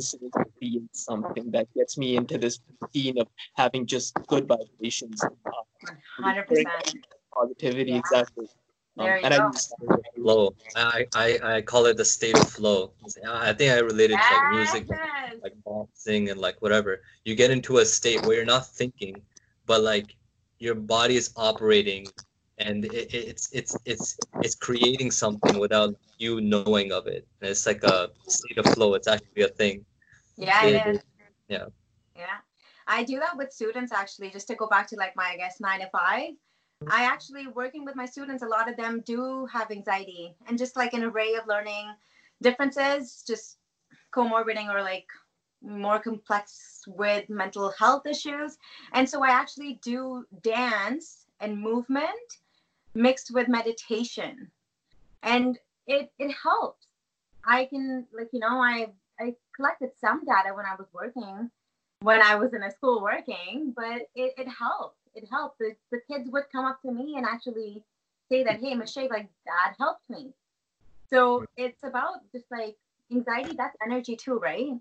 be 0.60 0.78
in 0.78 0.90
something 0.92 1.50
that 1.52 1.68
gets 1.74 1.98
me 1.98 2.18
into 2.18 2.38
this 2.38 2.60
routine 2.82 3.20
of 3.20 3.28
having 3.56 3.86
just 3.86 4.14
good 4.28 4.48
vibrations. 4.48 5.24
Hundred 6.18 6.48
percent 6.48 6.68
positivity, 7.34 7.92
yeah. 7.92 7.98
exactly. 7.98 8.48
Um, 8.98 9.06
there 9.06 9.18
you 9.20 9.26
and 9.26 9.34
go. 9.34 9.52
I 9.90 10.20
flow. 10.20 10.56
I, 10.76 11.06
I 11.16 11.40
I 11.44 11.62
call 11.62 11.86
it 11.86 11.96
the 11.96 12.04
state 12.04 12.38
of 12.38 12.50
flow. 12.50 12.92
I 13.26 13.54
think 13.54 13.72
I 13.72 13.80
related 13.80 14.18
yes. 14.20 14.30
to 14.30 14.36
like 14.36 14.52
music, 14.52 14.90
like 15.42 15.54
boxing 15.64 16.30
and 16.30 16.40
like 16.40 16.62
whatever. 16.62 17.02
You 17.24 17.36
get 17.36 17.52
into 17.52 17.78
a 17.78 17.86
state 17.86 18.26
where 18.26 18.36
you're 18.36 18.46
not 18.46 18.68
thinking, 18.68 19.16
but 19.66 19.82
like 19.82 20.16
your 20.58 20.76
body 20.76 21.16
is 21.16 21.32
operating 21.38 22.08
and 22.60 22.86
it, 22.86 23.14
it's 23.14 23.50
it's 23.52 23.76
it's 23.86 24.18
it's 24.42 24.56
creating 24.56 25.12
something 25.12 25.60
without 25.60 25.96
you 26.18 26.42
knowing 26.42 26.92
of 26.92 27.08
it. 27.08 27.28
And 27.42 27.50
it's 27.50 27.66
like 27.66 27.84
a 27.84 28.10
state 28.28 28.58
of 28.58 28.66
flow. 28.74 28.94
It's 28.94 29.08
actually 29.08 29.44
a 29.44 29.48
thing. 29.48 29.86
Yeah, 30.38 30.66
it, 30.66 30.76
it 30.76 30.96
is. 30.96 31.02
Yeah. 31.48 31.66
Yeah, 32.16 32.38
I 32.88 33.04
do 33.04 33.20
that 33.20 33.38
with 33.38 33.52
students 33.52 33.92
actually. 33.92 34.30
Just 34.30 34.48
to 34.48 34.56
go 34.56 34.68
back 34.68 34.88
to 34.88 34.96
like 34.96 35.16
my 35.16 35.32
I 35.34 35.38
guess 35.38 35.60
nine 35.60 35.80
to 35.80 35.90
five. 35.90 36.32
I 36.88 37.04
actually 37.04 37.48
working 37.48 37.84
with 37.84 37.96
my 37.96 38.06
students. 38.06 38.42
A 38.42 38.48
lot 38.48 38.70
of 38.70 38.78
them 38.78 39.04
do 39.06 39.46
have 39.48 39.70
anxiety 39.70 40.36
and 40.48 40.58
just 40.58 40.78
like 40.78 40.94
an 40.94 41.04
array 41.04 41.36
of 41.36 41.46
learning 41.46 41.94
differences, 42.42 43.24
just 43.28 43.58
comorbiding 44.14 44.74
or 44.74 44.82
like 44.82 45.06
more 45.62 46.00
complex 46.00 46.82
with 46.88 47.30
mental 47.30 47.74
health 47.78 48.06
issues. 48.06 48.58
And 48.94 49.08
so 49.10 49.24
I 49.24 49.30
actually 49.30 49.80
do 49.84 50.26
dance 50.42 51.26
and 51.42 51.60
movement 51.60 52.10
mixed 53.00 53.32
with 53.34 53.48
meditation. 53.48 54.52
And 55.24 55.58
it 55.88 56.12
it 56.20 56.32
helps. 56.44 56.88
I 57.46 57.66
can 57.66 58.06
like 58.14 58.30
you 58.34 58.40
know 58.40 58.62
i 58.62 58.88
i 59.20 59.34
collected 59.56 59.92
some 60.00 60.24
data 60.26 60.54
when 60.54 60.66
i 60.66 60.76
was 60.78 60.88
working 60.94 61.50
when 62.02 62.22
i 62.22 62.36
was 62.36 62.54
in 62.54 62.64
a 62.64 62.72
school 62.72 63.02
working 63.02 63.74
but 63.76 64.02
it, 64.16 64.34
it 64.38 64.48
helped. 64.48 64.98
It 65.16 65.26
helped. 65.32 65.58
The, 65.60 65.72
the 65.92 66.02
kids 66.10 66.30
would 66.30 66.44
come 66.52 66.66
up 66.66 66.82
to 66.84 66.92
me 66.92 67.16
and 67.18 67.26
actually 67.26 67.84
say 68.30 68.44
that 68.44 68.60
hey 68.60 68.76
michelle 68.76 69.08
like 69.10 69.30
that 69.46 69.76
helped 69.80 70.08
me. 70.10 70.34
So 71.10 71.46
it's 71.58 71.84
about 71.84 72.30
just 72.32 72.46
like 72.52 72.76
anxiety 73.12 73.56
that's 73.58 73.78
energy 73.84 74.16
too 74.16 74.38
right? 74.38 74.74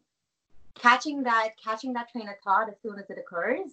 Catching 0.75 1.23
that 1.23 1.51
catching 1.63 1.93
that 1.95 2.11
train 2.11 2.29
of 2.29 2.35
thought 2.45 2.69
as 2.69 2.81
soon 2.83 2.99
as 2.99 3.09
it 3.09 3.19
occurs. 3.19 3.71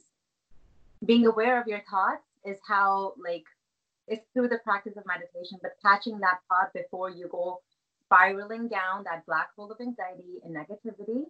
Being 1.03 1.25
aware 1.25 1.60
of 1.60 1.67
your 1.67 1.81
thoughts 1.89 2.27
is 2.45 2.58
how 2.67 3.13
like 3.17 3.45
it's 4.07 4.25
through 4.33 4.49
the 4.49 4.59
practice 4.59 4.95
of 4.97 5.03
meditation, 5.05 5.57
but 5.61 5.71
catching 5.81 6.19
that 6.19 6.39
thought 6.49 6.73
before 6.73 7.09
you 7.09 7.27
go 7.29 7.61
spiraling 8.05 8.67
down 8.67 9.03
that 9.03 9.25
black 9.25 9.49
hole 9.55 9.71
of 9.71 9.81
anxiety 9.81 10.39
and 10.43 10.55
negativity 10.55 11.23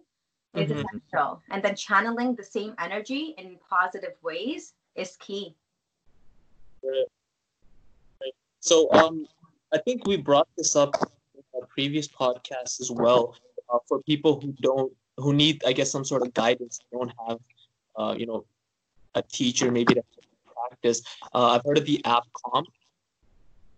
is 0.54 0.70
mm-hmm. 0.70 0.80
essential. 0.80 1.42
And 1.50 1.62
then 1.62 1.74
channeling 1.74 2.34
the 2.34 2.44
same 2.44 2.74
energy 2.78 3.34
in 3.38 3.56
positive 3.68 4.14
ways 4.22 4.74
is 4.94 5.16
key. 5.16 5.54
Right. 6.82 7.06
Right. 8.20 8.32
So 8.60 8.92
um, 8.92 9.26
I 9.72 9.78
think 9.78 10.06
we 10.06 10.16
brought 10.16 10.48
this 10.56 10.76
up 10.76 10.94
in 11.34 11.42
our 11.54 11.66
previous 11.66 12.08
podcast 12.08 12.80
as 12.80 12.90
well 12.90 13.36
uh, 13.72 13.78
for 13.86 14.02
people 14.02 14.40
who 14.40 14.54
don't, 14.60 14.92
who 15.16 15.32
need, 15.32 15.62
I 15.66 15.72
guess, 15.72 15.90
some 15.90 16.04
sort 16.04 16.22
of 16.22 16.34
guidance, 16.34 16.78
don't 16.92 17.12
have, 17.26 17.38
uh, 17.96 18.14
you 18.16 18.26
know, 18.26 18.44
a 19.14 19.22
teacher 19.22 19.72
maybe 19.72 19.94
to 19.94 20.02
practice. 20.68 21.02
Uh, 21.34 21.52
I've 21.52 21.62
heard 21.64 21.78
of 21.78 21.86
the 21.86 22.04
app 22.04 22.24
Calm. 22.32 22.64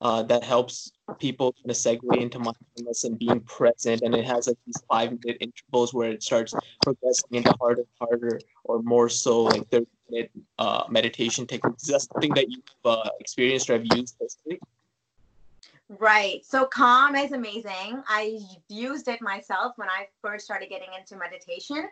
Uh, 0.00 0.22
that 0.22 0.44
helps 0.44 0.92
people 1.18 1.52
kind 1.54 1.70
of 1.70 1.76
segue 1.76 2.22
into 2.22 2.38
mindfulness 2.38 3.02
and 3.02 3.18
being 3.18 3.40
present. 3.40 4.02
And 4.02 4.14
it 4.14 4.24
has 4.24 4.46
like 4.46 4.56
these 4.64 4.80
five 4.88 5.10
minute 5.10 5.38
intervals 5.40 5.92
where 5.92 6.10
it 6.12 6.22
starts 6.22 6.54
progressing 6.84 7.30
into 7.32 7.52
harder, 7.58 7.80
and 7.80 8.08
harder, 8.08 8.40
or 8.62 8.80
more 8.82 9.08
so 9.08 9.42
like 9.42 9.68
30 9.70 9.86
minute 10.08 10.30
uh, 10.60 10.84
meditation 10.88 11.48
techniques. 11.48 11.82
Is 11.82 11.88
that 11.88 12.02
something 12.02 12.32
that 12.34 12.48
you've 12.48 12.62
uh, 12.84 13.08
experienced 13.18 13.70
or 13.70 13.72
have 13.72 13.86
used 13.96 14.16
personally? 14.20 14.60
Right. 15.88 16.44
So 16.44 16.66
Calm 16.66 17.16
is 17.16 17.32
amazing. 17.32 18.02
I 18.06 18.38
used 18.68 19.08
it 19.08 19.22
myself 19.22 19.72
when 19.76 19.88
I 19.88 20.06
first 20.22 20.44
started 20.44 20.68
getting 20.68 20.90
into 20.96 21.16
meditation. 21.16 21.88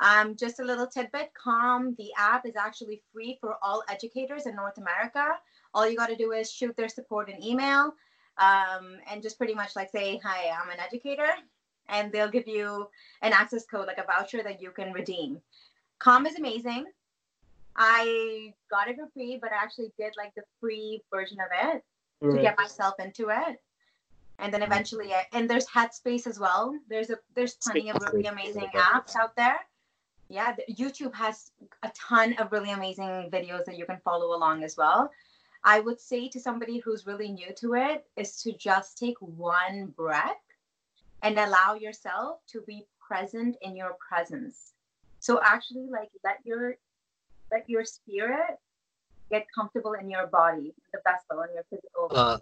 Um, 0.00 0.36
just 0.36 0.60
a 0.60 0.64
little 0.64 0.86
tidbit 0.86 1.32
Calm, 1.34 1.94
the 1.98 2.10
app 2.18 2.46
is 2.46 2.56
actually 2.56 3.02
free 3.12 3.38
for 3.40 3.56
all 3.62 3.82
educators 3.88 4.46
in 4.46 4.56
North 4.56 4.78
America. 4.78 5.38
All 5.72 5.88
you 5.88 5.96
got 5.96 6.08
to 6.08 6.16
do 6.16 6.32
is 6.32 6.50
shoot 6.50 6.76
their 6.76 6.88
support 6.88 7.28
an 7.28 7.42
email 7.42 7.94
um, 8.38 8.98
and 9.10 9.22
just 9.22 9.38
pretty 9.38 9.54
much 9.54 9.76
like 9.76 9.90
say, 9.90 10.20
Hi, 10.24 10.50
I'm 10.50 10.70
an 10.70 10.80
educator. 10.80 11.28
And 11.88 12.10
they'll 12.10 12.30
give 12.30 12.48
you 12.48 12.88
an 13.22 13.32
access 13.32 13.66
code, 13.66 13.86
like 13.86 13.98
a 13.98 14.04
voucher 14.04 14.42
that 14.42 14.60
you 14.60 14.70
can 14.70 14.92
redeem. 14.92 15.40
Calm 15.98 16.26
is 16.26 16.36
amazing. 16.36 16.86
I 17.76 18.54
got 18.70 18.88
it 18.88 18.96
for 18.96 19.08
free, 19.12 19.38
but 19.40 19.52
I 19.52 19.62
actually 19.62 19.92
did 19.98 20.14
like 20.16 20.34
the 20.34 20.42
free 20.60 21.02
version 21.12 21.38
of 21.40 21.74
it 21.74 21.84
right. 22.20 22.36
to 22.36 22.42
get 22.42 22.56
myself 22.56 22.94
into 22.98 23.28
it 23.30 23.60
and 24.38 24.52
then 24.52 24.62
eventually 24.62 25.10
and 25.32 25.48
there's 25.48 25.66
headspace 25.66 26.26
as 26.26 26.38
well 26.38 26.76
there's 26.88 27.10
a 27.10 27.16
there's 27.34 27.54
plenty 27.62 27.90
of 27.90 27.96
really 28.02 28.26
amazing 28.26 28.68
apps 28.74 29.14
out 29.16 29.34
there 29.36 29.58
yeah, 30.34 30.54
YouTube 30.68 31.14
has 31.14 31.52
a 31.84 31.90
ton 31.94 32.34
of 32.34 32.50
really 32.50 32.72
amazing 32.72 33.30
videos 33.32 33.64
that 33.66 33.78
you 33.78 33.86
can 33.86 33.98
follow 34.04 34.36
along 34.36 34.64
as 34.64 34.76
well. 34.76 35.10
I 35.62 35.80
would 35.80 36.00
say 36.00 36.28
to 36.28 36.40
somebody 36.40 36.78
who's 36.78 37.06
really 37.06 37.30
new 37.30 37.52
to 37.60 37.74
it 37.74 38.04
is 38.16 38.42
to 38.42 38.52
just 38.52 38.98
take 38.98 39.16
one 39.20 39.94
breath 39.96 40.44
and 41.22 41.38
allow 41.38 41.74
yourself 41.74 42.40
to 42.48 42.62
be 42.66 42.84
present 43.00 43.56
in 43.62 43.76
your 43.76 43.96
presence. 44.08 44.72
So 45.20 45.40
actually 45.42 45.86
like 45.88 46.10
let 46.24 46.40
your 46.44 46.74
let 47.52 47.70
your 47.70 47.84
spirit 47.84 48.58
get 49.30 49.46
comfortable 49.54 49.94
in 49.94 50.10
your 50.10 50.26
body, 50.26 50.74
the 50.92 51.00
vessel 51.04 51.42
and 51.42 51.54
your 51.54 51.64
physical 51.70 52.08
uh, 52.10 52.38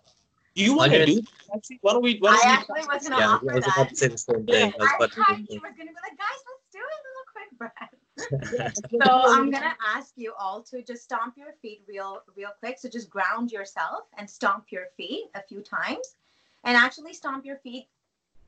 do 0.55 0.63
you 0.63 0.77
want 0.77 0.93
to 0.93 1.07
do 1.07 1.23
actually? 1.55 1.79
Why 1.81 1.93
don't 1.93 2.03
we? 2.03 2.19
Why 2.19 2.33
don't 2.33 2.47
I 2.47 2.53
actually 2.53 2.81
was 2.81 3.09
going 3.09 3.13
to 3.13 3.19
yeah, 3.19 3.29
offer 3.29 3.51
I 3.51 3.55
was 3.55 3.65
that. 3.65 3.75
About 3.75 3.89
to 3.89 3.97
say 3.97 4.09
the 4.09 4.19
same 4.19 4.47
thing. 4.47 4.73
Yeah. 4.79 4.85
I, 4.85 4.95
I 4.95 4.99
was 4.99 5.15
going 5.15 5.37
to 5.37 5.47
be 5.47 5.55
like, 5.57 6.19
guys, 6.19 6.41
let's 6.45 6.62
do 7.69 8.57
it 8.59 8.79
so 8.91 9.11
I'm 9.11 9.51
gonna 9.51 9.77
ask 9.95 10.13
you 10.17 10.35
all 10.39 10.63
to 10.65 10.83
just 10.83 11.05
stomp 11.05 11.37
your 11.37 11.55
feet 11.63 11.83
real, 11.89 12.23
real 12.37 12.51
quick. 12.61 12.79
So 12.79 12.89
just 12.89 13.09
ground 13.09 13.51
yourself 13.53 14.05
and 14.19 14.29
stomp 14.29 14.67
your 14.71 14.87
feet 14.97 15.25
a 15.35 15.43
few 15.43 15.61
times, 15.61 16.17
and 16.65 16.77
actually 16.77 17.15
stomp 17.15 17.45
your 17.45 17.57
feet 17.57 17.89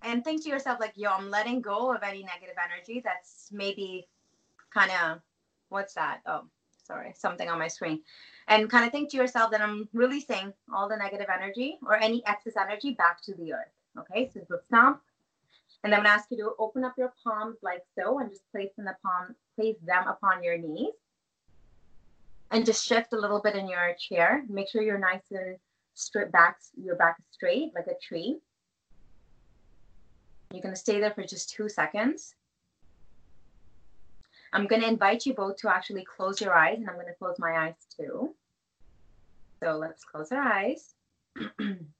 and 0.02 0.22
think 0.22 0.42
to 0.42 0.48
yourself 0.50 0.80
like, 0.80 0.92
"Yo, 0.96 1.10
I'm 1.10 1.30
letting 1.30 1.60
go 1.60 1.94
of 1.94 2.02
any 2.02 2.22
negative 2.22 2.56
energy 2.62 3.00
that's 3.02 3.48
maybe 3.52 4.06
kind 4.72 4.90
of 4.90 5.20
what's 5.70 5.94
that? 5.94 6.20
Oh, 6.26 6.44
sorry, 6.86 7.12
something 7.16 7.48
on 7.48 7.58
my 7.58 7.68
screen. 7.68 8.02
And 8.48 8.70
kind 8.70 8.84
of 8.84 8.92
think 8.92 9.10
to 9.10 9.16
yourself 9.16 9.50
that 9.52 9.62
I'm 9.62 9.88
releasing 9.92 10.52
all 10.72 10.88
the 10.88 10.96
negative 10.96 11.28
energy 11.32 11.78
or 11.86 11.96
any 11.96 12.24
excess 12.26 12.54
energy 12.60 12.92
back 12.92 13.22
to 13.22 13.34
the 13.34 13.54
earth. 13.54 13.72
Okay, 13.98 14.30
so 14.32 14.40
just 14.40 14.66
stomp. 14.66 15.00
And 15.84 15.94
I'm 15.94 16.00
gonna 16.00 16.08
ask 16.08 16.30
you 16.30 16.38
to 16.38 16.52
open 16.58 16.82
up 16.82 16.94
your 16.98 17.12
palms 17.22 17.58
like 17.62 17.82
so 17.96 18.18
and 18.18 18.30
just 18.30 18.50
place 18.50 18.70
in 18.78 18.84
the 18.84 18.96
palm, 19.04 19.36
place 19.54 19.76
them 19.86 20.08
upon 20.08 20.42
your 20.42 20.58
knees. 20.58 20.94
And 22.50 22.66
just 22.66 22.86
shift 22.86 23.12
a 23.12 23.18
little 23.18 23.40
bit 23.40 23.54
in 23.54 23.68
your 23.68 23.94
chair. 23.98 24.44
Make 24.48 24.68
sure 24.68 24.82
you're 24.82 24.98
nice 24.98 25.22
and 25.30 25.56
straight 25.94 26.32
back, 26.32 26.58
your 26.82 26.96
back 26.96 27.16
straight 27.30 27.72
like 27.74 27.86
a 27.86 27.98
tree. 28.02 28.38
You're 30.52 30.62
gonna 30.62 30.74
stay 30.74 31.00
there 31.00 31.12
for 31.12 31.22
just 31.22 31.50
two 31.50 31.68
seconds. 31.68 32.34
I'm 34.54 34.68
going 34.68 34.82
to 34.82 34.88
invite 34.88 35.26
you 35.26 35.34
both 35.34 35.56
to 35.56 35.68
actually 35.68 36.04
close 36.04 36.40
your 36.40 36.54
eyes, 36.54 36.78
and 36.78 36.88
I'm 36.88 36.94
going 36.94 37.08
to 37.08 37.14
close 37.14 37.34
my 37.40 37.66
eyes 37.66 37.74
too. 37.98 38.36
So 39.60 39.72
let's 39.72 40.04
close 40.04 40.30
our 40.30 40.40
eyes. 40.40 40.94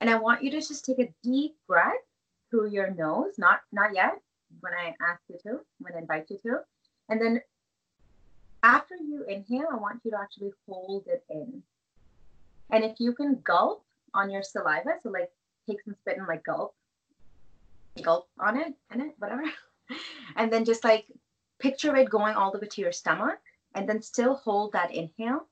and 0.00 0.08
I 0.08 0.16
want 0.16 0.42
you 0.42 0.50
to 0.50 0.58
just 0.58 0.84
take 0.84 0.98
a 0.98 1.12
deep 1.22 1.56
breath 1.66 1.94
through 2.50 2.70
your 2.70 2.90
nose, 2.90 3.34
not 3.38 3.60
not 3.72 3.94
yet, 3.94 4.20
when 4.60 4.72
I 4.72 4.94
ask 5.10 5.20
you 5.28 5.38
to, 5.44 5.60
when 5.80 5.94
I 5.94 5.98
invite 5.98 6.30
you 6.30 6.38
to. 6.44 6.60
And 7.08 7.20
then 7.20 7.40
after 8.62 8.96
you 8.96 9.24
inhale, 9.28 9.68
I 9.72 9.76
want 9.76 10.00
you 10.04 10.10
to 10.12 10.20
actually 10.20 10.52
hold 10.66 11.06
it 11.06 11.24
in. 11.30 11.62
And 12.70 12.84
if 12.84 13.00
you 13.00 13.12
can 13.12 13.40
gulp 13.42 13.84
on 14.14 14.30
your 14.30 14.42
saliva, 14.42 14.94
so 15.02 15.10
like 15.10 15.30
take 15.66 15.82
some 15.82 15.94
spit 16.00 16.18
and 16.18 16.26
like 16.26 16.44
gulp, 16.44 16.74
gulp 18.02 18.28
on 18.38 18.58
it, 18.58 18.74
in 18.92 19.00
it, 19.00 19.14
whatever. 19.18 19.42
and 20.36 20.52
then 20.52 20.64
just 20.64 20.84
like 20.84 21.06
picture 21.58 21.94
it 21.96 22.10
going 22.10 22.34
all 22.34 22.52
the 22.52 22.58
way 22.58 22.68
to 22.68 22.80
your 22.80 22.92
stomach 22.92 23.38
and 23.74 23.88
then 23.88 24.02
still 24.02 24.34
hold 24.34 24.72
that 24.72 24.94
inhale. 24.94 25.46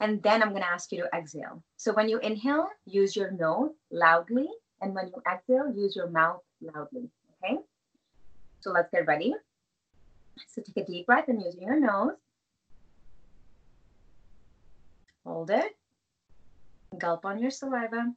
And 0.00 0.22
then 0.22 0.42
I'm 0.42 0.50
going 0.50 0.62
to 0.62 0.68
ask 0.68 0.90
you 0.92 1.02
to 1.02 1.16
exhale. 1.16 1.62
So 1.76 1.92
when 1.92 2.08
you 2.08 2.18
inhale, 2.18 2.68
use 2.86 3.14
your 3.14 3.30
nose 3.32 3.70
loudly. 3.90 4.48
And 4.80 4.94
when 4.94 5.08
you 5.08 5.22
exhale, 5.30 5.72
use 5.74 5.94
your 5.94 6.08
mouth 6.08 6.40
loudly. 6.60 7.10
Okay. 7.44 7.58
So 8.60 8.72
let's 8.72 8.90
get 8.90 9.06
ready. 9.06 9.34
So 10.48 10.62
take 10.62 10.84
a 10.84 10.90
deep 10.90 11.06
breath 11.06 11.28
and 11.28 11.42
using 11.42 11.62
your 11.62 11.78
nose. 11.78 12.16
Hold 15.26 15.50
it. 15.50 15.76
Gulp 16.98 17.24
on 17.26 17.38
your 17.38 17.50
saliva. 17.50 18.12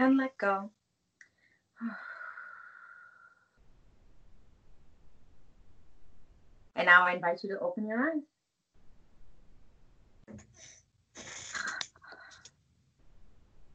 and 0.00 0.16
let 0.16 0.36
go. 0.38 0.70
And 6.80 6.86
now 6.86 7.06
I 7.06 7.12
invite 7.12 7.44
you 7.44 7.50
to 7.50 7.60
open 7.60 7.86
your 7.86 8.10
eyes. 8.10 8.22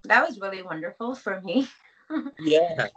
That 0.06 0.28
was 0.28 0.40
really 0.40 0.64
wonderful 0.64 1.14
for 1.14 1.40
me. 1.42 1.68
yeah. 2.40 2.88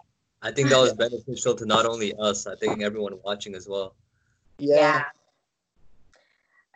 I 0.40 0.50
think 0.50 0.70
that 0.70 0.78
was 0.78 0.94
beneficial 0.94 1.54
to 1.56 1.66
not 1.66 1.84
only 1.84 2.14
us, 2.14 2.46
I 2.46 2.56
think 2.56 2.80
everyone 2.80 3.18
watching 3.22 3.54
as 3.54 3.68
well. 3.68 3.96
Yeah. 4.58 4.76
yeah. 4.76 5.04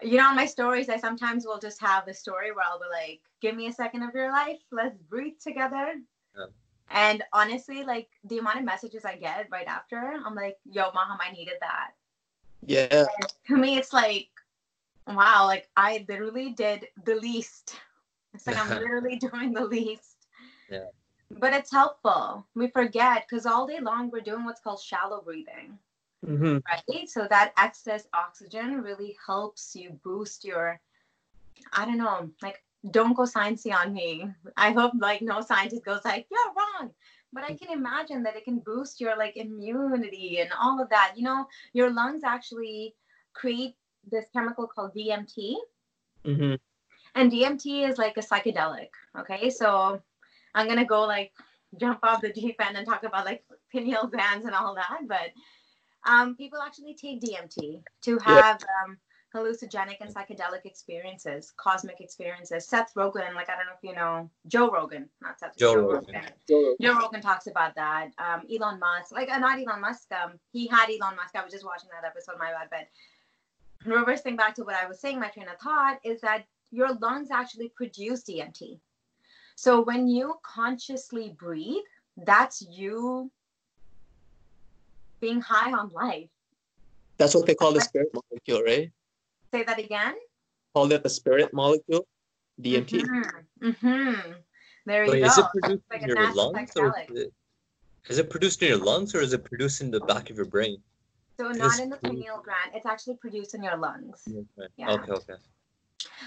You 0.03 0.19
know, 0.19 0.27
on 0.27 0.37
my 0.37 0.45
stories, 0.45 0.91
I 0.91 0.99
sometimes 0.99 1.47
will 1.47 1.59
just 1.59 1.81
have 1.81 2.05
the 2.05 2.13
story 2.13 2.53
where 2.53 2.67
I'll 2.67 2.79
be 2.79 2.85
like, 2.93 3.23
give 3.41 3.57
me 3.57 3.69
a 3.69 3.73
second 3.73 4.03
of 4.03 4.15
your 4.15 4.31
life. 4.31 4.59
Let's 4.71 4.99
breathe 5.09 5.39
together. 5.43 5.95
Yeah. 6.37 6.47
And 6.91 7.23
honestly, 7.33 7.83
like 7.83 8.11
the 8.25 8.37
amount 8.37 8.59
of 8.59 8.65
messages 8.67 9.07
I 9.07 9.17
get 9.17 9.49
right 9.51 9.67
after, 9.67 10.21
I'm 10.23 10.35
like, 10.35 10.59
yo, 10.71 10.91
Maham, 10.93 11.17
I 11.19 11.33
needed 11.33 11.55
that. 11.63 11.93
Yeah. 12.67 12.87
And 12.91 13.07
to 13.49 13.57
me, 13.57 13.77
it's 13.77 13.93
like, 13.93 14.29
wow, 15.07 15.47
like 15.47 15.69
I 15.77 16.05
literally 16.09 16.51
did 16.51 16.87
the 17.05 17.17
least. 17.17 17.77
It's 18.35 18.47
like 18.47 18.57
I'm 18.57 18.69
literally 18.81 19.17
doing 19.17 19.53
the 19.53 19.65
least. 19.65 20.27
Yeah. 20.71 20.87
But 21.31 21.55
it's 21.55 21.73
helpful. 21.73 22.47
We 22.55 22.69
forget 22.69 23.27
because 23.29 23.47
all 23.47 23.67
day 23.67 23.81
long 23.81 24.11
we're 24.11 24.21
doing 24.21 24.45
what's 24.45 24.61
called 24.61 24.81
shallow 24.81 25.23
breathing. 25.23 25.79
Mm-hmm. 26.27 26.59
Right. 26.69 27.09
So 27.09 27.27
that 27.29 27.53
excess 27.57 28.07
oxygen 28.15 28.81
really 28.81 29.17
helps 29.27 29.75
you 29.75 29.99
boost 30.05 30.45
your, 30.45 30.81
I 31.73 31.85
don't 31.85 31.99
know, 31.99 32.31
like 32.43 32.63
don't 32.91 33.17
go 33.17 33.23
sciencey 33.23 33.75
on 33.75 33.93
me. 33.93 34.29
I 34.57 34.73
hope 34.73 34.93
like 34.99 35.23
no 35.23 35.41
scientist 35.41 35.85
goes 35.85 36.05
like, 36.05 36.27
you're 36.31 36.55
wrong. 36.57 36.91
But 37.33 37.45
I 37.45 37.55
can 37.55 37.71
imagine 37.71 38.23
that 38.25 38.37
it 38.37 38.45
can 38.45 38.59
boost 38.59 39.01
your 39.01 39.17
like 39.17 39.37
immunity 39.37 40.41
and 40.41 40.51
all 40.61 40.81
of 40.81 40.89
that. 40.91 41.15
You 41.17 41.25
know, 41.25 41.47
your 41.73 41.91
lungs 41.91 42.25
actually 42.25 42.95
create 43.33 43.75
this 44.11 44.27
chemical 44.33 44.67
called 44.67 44.95
DMT. 44.95 45.57
Mm-hmm. 46.25 46.55
And 47.15 47.33
DMT 47.33 47.89
is 47.89 47.99
like 47.99 48.17
a 48.17 48.21
psychedelic. 48.21 48.89
Okay. 49.19 49.51
So 49.51 50.03
I'm 50.55 50.69
gonna 50.69 50.85
go 50.85 51.03
like 51.03 51.33
jump 51.81 52.01
off 52.03 52.21
the 52.21 52.33
deep 52.33 52.57
end 52.61 52.77
and 52.77 52.87
talk 52.87 53.05
about 53.05 53.25
like 53.25 53.45
pineal 53.73 54.07
glands 54.07 54.45
and 54.45 54.55
all 54.55 54.75
that. 54.75 54.99
But 55.07 55.31
um, 56.05 56.37
people 56.37 56.61
actually 56.61 56.95
take 56.95 57.23
DMT 57.23 57.83
to 58.03 58.19
have 58.19 58.63
um, 58.85 58.99
hallucinogenic 59.35 59.97
and 60.01 60.15
psychedelic 60.15 60.65
experiences, 60.65 61.53
cosmic 61.57 62.01
experiences. 62.01 62.69
Seth 62.69 62.93
Rogen, 62.95 63.35
like 63.35 63.49
I 63.49 63.57
don't 63.57 63.67
know 63.67 63.73
if 63.77 63.83
you 63.83 63.95
know 63.95 64.31
Joe 64.47 64.71
Rogan, 64.71 65.09
not 65.21 65.39
Seth. 65.39 65.57
Joe, 65.57 65.75
Joe 65.75 65.81
Rogan. 65.81 66.15
Rogan. 66.15 66.31
Joe, 66.49 66.77
Joe 66.81 66.99
Rogan 66.99 67.21
talks 67.21 67.47
about 67.47 67.75
that. 67.77 68.11
Um, 68.19 68.43
Elon 68.53 68.79
Musk, 68.79 69.13
like 69.13 69.31
uh, 69.31 69.39
not 69.39 69.59
Elon 69.59 69.81
Musk. 69.81 70.11
Um, 70.13 70.33
he 70.53 70.67
had 70.67 70.87
Elon 70.89 71.17
Musk. 71.17 71.35
I 71.35 71.43
was 71.43 71.53
just 71.53 71.65
watching 71.65 71.89
that 71.93 72.07
episode. 72.07 72.35
My 72.39 72.53
bad, 72.53 72.69
but 72.71 73.91
reversing 73.91 74.37
back 74.37 74.55
to 74.57 74.65
what 74.65 74.75
I 74.75 74.87
was 74.87 75.01
saying, 75.01 75.19
my 75.19 75.29
train 75.29 75.49
of 75.49 75.59
thought 75.59 75.99
is 76.05 76.21
that 76.21 76.45
your 76.71 76.95
lungs 76.95 77.31
actually 77.31 77.71
produce 77.77 78.25
DMT. 78.25 78.79
So 79.57 79.83
when 79.83 80.09
you 80.09 80.35
consciously 80.43 81.37
breathe, 81.39 81.85
that's 82.17 82.63
you 82.63 83.31
being 85.21 85.41
high 85.41 85.73
on 85.73 85.91
life. 85.91 86.29
That's 87.19 87.35
what 87.35 87.47
they 87.47 87.55
call 87.55 87.73
the 87.73 87.81
spirit 87.81 88.09
molecule, 88.13 88.63
right? 88.63 88.91
Say 89.53 89.65
that 89.65 89.79
again. 89.79 90.15
Call 90.75 90.91
it 90.93 91.03
the 91.03 91.11
spirit 91.11 91.53
molecule, 91.53 92.07
DMT. 92.61 93.03
Mm-hmm. 93.03 93.69
mm-hmm. 93.69 94.33
There 94.87 95.05
you 95.05 95.11
Wait, 95.13 95.21
go. 95.21 95.27
Is 95.27 95.39
it 95.39 95.45
produced 95.53 95.85
like 95.91 96.03
in 96.03 96.09
your 96.09 96.35
lungs, 96.35 96.71
or 96.77 96.89
is 96.89 97.17
it, 97.17 97.33
is 98.09 98.19
it 98.19 98.31
produced 98.31 98.63
in 98.63 98.69
your 98.69 98.79
lungs, 98.79 99.15
or 99.15 99.21
is 99.21 99.33
it 99.33 99.45
produced 99.45 99.83
in 99.83 99.91
the 99.91 100.01
back 100.01 100.31
of 100.31 100.37
your 100.37 100.47
brain? 100.47 100.79
So 101.39 101.51
not 101.51 101.79
in 101.81 101.91
the 101.91 101.99
pineal 101.99 102.43
gland. 102.43 102.73
It's 102.75 102.87
actually 102.87 103.17
produced 103.17 103.55
in 103.55 103.63
your 103.63 103.77
lungs. 103.77 104.23
Okay. 104.27 104.69
Yeah. 104.77 104.93
Okay. 104.93 105.13
Okay. 105.13 105.35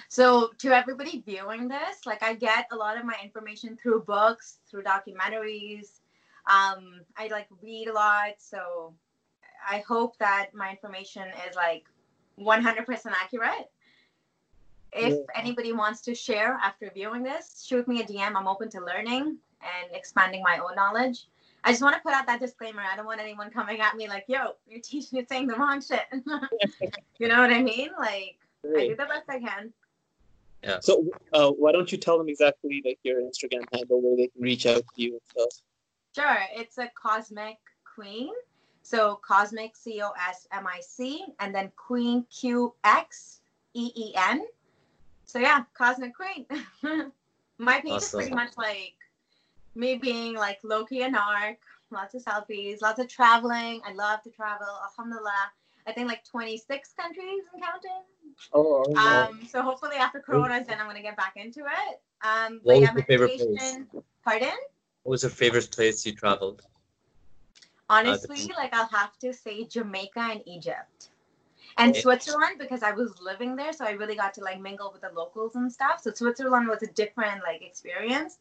So 0.08 0.52
to 0.60 0.72
everybody 0.72 1.24
viewing 1.26 1.68
this, 1.68 2.06
like 2.06 2.24
I 2.24 2.36
get 2.36 2.68
a 2.72 2.76
lot 2.76 2.98
of 2.98 3.06
my 3.06 3.16
information 3.24 3.78
through 3.82 4.04
books, 4.04 4.60
through 4.70 4.84
documentaries. 4.84 6.00
Um, 6.48 7.02
I 7.18 7.28
like 7.32 7.48
read 7.62 7.88
a 7.88 7.94
lot, 7.94 8.36
so 8.38 8.94
I 9.68 9.80
hope 9.80 10.18
that 10.20 10.52
my 10.54 10.70
information 10.70 11.28
is 11.50 11.56
like 11.56 11.86
100% 12.40 13.06
accurate. 13.08 13.70
If 14.94 15.14
yeah. 15.14 15.20
anybody 15.36 15.74
wants 15.74 16.02
to 16.02 16.16
share 16.16 16.54
after 16.64 16.90
viewing 16.94 17.24
this, 17.24 17.66
shoot 17.68 17.88
me 17.88 18.02
a 18.02 18.06
DM. 18.06 18.36
I'm 18.36 18.48
open 18.48 18.70
to 18.72 18.80
learning 18.80 19.38
and 19.62 19.94
expanding 19.94 20.42
my 20.42 20.60
own 20.60 20.76
knowledge. 20.76 21.28
I 21.66 21.72
just 21.72 21.82
want 21.82 21.96
to 21.96 22.02
put 22.02 22.14
out 22.14 22.28
that 22.28 22.40
disclaimer. 22.40 22.82
I 22.82 22.96
don't 22.96 23.08
want 23.08 23.20
anyone 23.20 23.50
coming 23.50 23.82
at 23.82 23.96
me 23.96 24.08
like, 24.08 24.26
yo, 24.28 24.52
you're 24.68 24.82
teaching, 24.82 25.18
you're 25.18 25.26
saying 25.28 25.48
the 25.48 25.56
wrong 25.56 25.82
shit. 25.82 26.04
you 27.20 27.28
know 27.28 27.42
what 27.42 27.52
I 27.52 27.62
mean? 27.62 27.90
Like, 27.98 28.38
I 28.64 28.88
do 28.88 28.96
the 28.96 29.06
best 29.06 29.24
I 29.28 29.40
can. 29.40 29.74
Yeah. 30.64 30.80
So, 30.80 31.06
uh, 31.34 31.50
why 31.52 31.72
don't 31.72 31.92
you 31.92 31.98
tell 31.98 32.18
them 32.18 32.30
exactly 32.30 32.82
like 32.86 33.00
your 33.04 33.20
Instagram 33.22 33.66
handle 33.74 34.02
where 34.02 34.16
they 34.16 34.28
can 34.28 34.42
reach 34.42 34.66
out 34.66 34.84
to 34.96 35.02
you 35.02 35.14
and 35.14 35.22
stuff? 35.28 35.64
Sure. 36.16 36.38
It's 36.54 36.78
a 36.78 36.90
cosmic 36.96 37.58
queen. 37.96 38.32
So 38.86 39.20
Cosmic, 39.28 39.76
C 39.76 40.00
O 40.04 40.12
S 40.30 40.48
M 40.52 40.68
I 40.68 40.80
C, 40.80 41.26
and 41.40 41.56
then 41.56 41.72
Queen, 41.76 42.24
Q 42.30 42.72
X 42.84 43.42
E 43.74 43.92
E 43.96 44.14
N. 44.16 44.46
So 45.26 45.40
yeah, 45.40 45.64
Cosmic 45.76 46.14
Queen. 46.16 46.46
My 47.58 47.80
page 47.80 47.94
awesome. 47.94 48.20
is 48.20 48.26
pretty 48.28 48.36
much 48.36 48.56
like 48.58 48.94
me 49.74 49.96
being 49.96 50.36
like 50.36 50.60
Loki 50.64 51.02
and 51.02 51.16
Ark, 51.16 51.58
lots 51.90 52.14
of 52.14 52.24
selfies, 52.24 52.84
lots 52.84 53.00
of 53.00 53.08
traveling. 53.08 53.82
I 53.88 53.94
love 53.94 54.22
to 54.22 54.30
travel. 54.30 54.68
Alhamdulillah. 54.84 55.52
I 55.88 55.92
think 55.92 56.08
like 56.08 56.24
26 56.24 56.94
countries 56.94 57.42
and 57.54 57.64
counting. 57.64 58.04
Oh, 58.54 58.86
oh, 58.88 59.24
um, 59.30 59.48
so 59.50 59.64
hopefully 59.64 59.96
after 59.96 60.20
Corona 60.20 60.58
is 60.58 60.68
done, 60.68 60.78
I'm 60.80 60.86
gonna 60.86 61.02
get 61.02 61.18
back 61.18 61.34
into 61.38 61.62
it. 61.62 62.02
Um, 62.22 62.60
what 62.62 62.76
was 62.76 62.84
yeah, 62.84 62.94
your 62.94 63.04
favorite 63.04 63.36
place? 63.36 63.78
Pardon? 64.24 64.50
What 65.02 65.12
was 65.12 65.24
your 65.24 65.32
favorite 65.32 65.72
place 65.72 66.06
you 66.06 66.14
traveled? 66.14 66.62
Honestly, 67.90 68.52
like 68.58 68.74
I'll 68.74 68.88
have 68.88 69.18
to 69.20 69.34
say 69.34 69.66
Jamaica 69.66 70.20
and 70.20 70.42
Egypt. 70.46 71.10
And 71.78 71.96
Switzerland 71.96 72.58
because 72.58 72.84
I 72.84 72.92
was 72.92 73.20
living 73.22 73.56
there, 73.56 73.74
so 73.74 73.84
I 73.86 73.92
really 73.92 74.16
got 74.16 74.34
to 74.36 74.42
like 74.42 74.62
mingle 74.62 74.92
with 74.94 75.02
the 75.02 75.12
locals 75.14 75.56
and 75.56 75.72
stuff. 75.72 76.02
So 76.02 76.12
Switzerland 76.14 76.68
was 76.68 76.84
a 76.84 76.88
different 76.88 77.42
like 77.44 77.62
experience. 77.62 78.38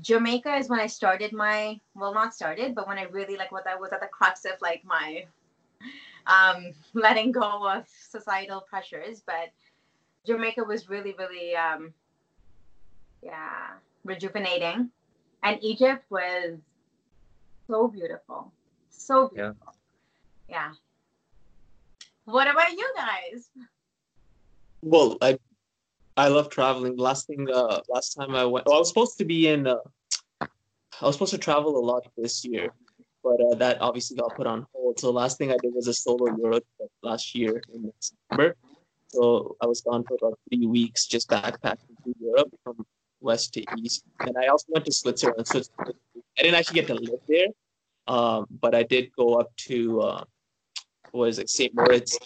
Jamaica 0.00 0.54
is 0.56 0.68
when 0.68 0.78
I 0.78 0.86
started 0.86 1.32
my 1.32 1.80
well, 1.96 2.14
not 2.14 2.34
started, 2.34 2.74
but 2.74 2.86
when 2.86 2.98
I 2.98 3.04
really 3.04 3.36
like 3.36 3.50
what 3.50 3.66
I 3.66 3.74
was 3.74 3.92
at 3.92 4.00
the 4.00 4.06
crux 4.06 4.44
of 4.44 4.52
like 4.60 4.84
my 4.84 5.24
um, 6.26 6.72
letting 6.94 7.32
go 7.32 7.68
of 7.68 7.86
societal 7.88 8.60
pressures. 8.60 9.22
But 9.26 9.50
Jamaica 10.26 10.62
was 10.64 10.88
really, 10.88 11.14
really, 11.18 11.56
um, 11.56 11.92
yeah, 13.22 13.70
rejuvenating, 14.04 14.90
and 15.42 15.58
Egypt 15.62 16.04
was 16.10 16.58
so 17.66 17.88
beautiful, 17.88 18.52
so 19.04 19.28
beautiful. 19.28 19.74
Yeah. 20.48 20.54
yeah. 20.54 20.72
What 22.24 22.48
about 22.48 22.72
you 22.72 22.88
guys? 22.96 23.50
Well, 24.82 25.18
I 25.20 25.38
I 26.16 26.28
love 26.28 26.50
traveling. 26.50 26.96
Last 26.96 27.26
thing, 27.26 27.48
uh, 27.52 27.80
last 27.88 28.14
time 28.14 28.34
I 28.34 28.44
went, 28.44 28.66
well, 28.66 28.76
I 28.76 28.78
was 28.78 28.88
supposed 28.88 29.18
to 29.18 29.24
be 29.24 29.48
in. 29.48 29.66
Uh, 29.66 29.76
I 30.40 31.06
was 31.06 31.14
supposed 31.14 31.32
to 31.32 31.38
travel 31.38 31.76
a 31.78 31.84
lot 31.84 32.06
this 32.16 32.44
year, 32.44 32.68
but 33.24 33.40
uh, 33.40 33.54
that 33.56 33.80
obviously 33.80 34.16
got 34.16 34.36
put 34.36 34.46
on 34.46 34.66
hold. 34.72 35.00
So 35.00 35.10
last 35.10 35.38
thing 35.38 35.50
I 35.50 35.56
did 35.62 35.74
was 35.74 35.88
a 35.88 35.94
solo 35.94 36.26
Euro 36.36 36.60
trip 36.60 36.90
last 37.02 37.34
year 37.34 37.60
in 37.74 37.90
December. 37.98 38.56
So 39.08 39.56
I 39.60 39.66
was 39.66 39.80
gone 39.80 40.04
for 40.04 40.16
about 40.20 40.38
three 40.48 40.66
weeks, 40.66 41.06
just 41.06 41.28
backpacking 41.28 41.96
through 42.02 42.14
Europe 42.20 42.50
from 42.62 42.86
west 43.20 43.54
to 43.54 43.64
east. 43.78 44.04
And 44.20 44.36
I 44.38 44.46
also 44.46 44.66
went 44.68 44.86
to 44.86 44.92
Switzerland. 44.92 45.46
So 45.46 45.60
I 45.80 46.42
didn't 46.42 46.54
actually 46.54 46.80
get 46.80 46.86
to 46.88 46.94
live 46.94 47.20
there, 47.28 47.46
um, 48.08 48.46
but 48.60 48.74
I 48.74 48.82
did 48.82 49.12
go 49.16 49.34
up 49.34 49.54
to 49.68 50.00
uh, 50.00 50.24
what 51.12 51.28
is 51.28 51.38
it, 51.38 51.50
St. 51.50 51.74
Moritz, 51.74 52.18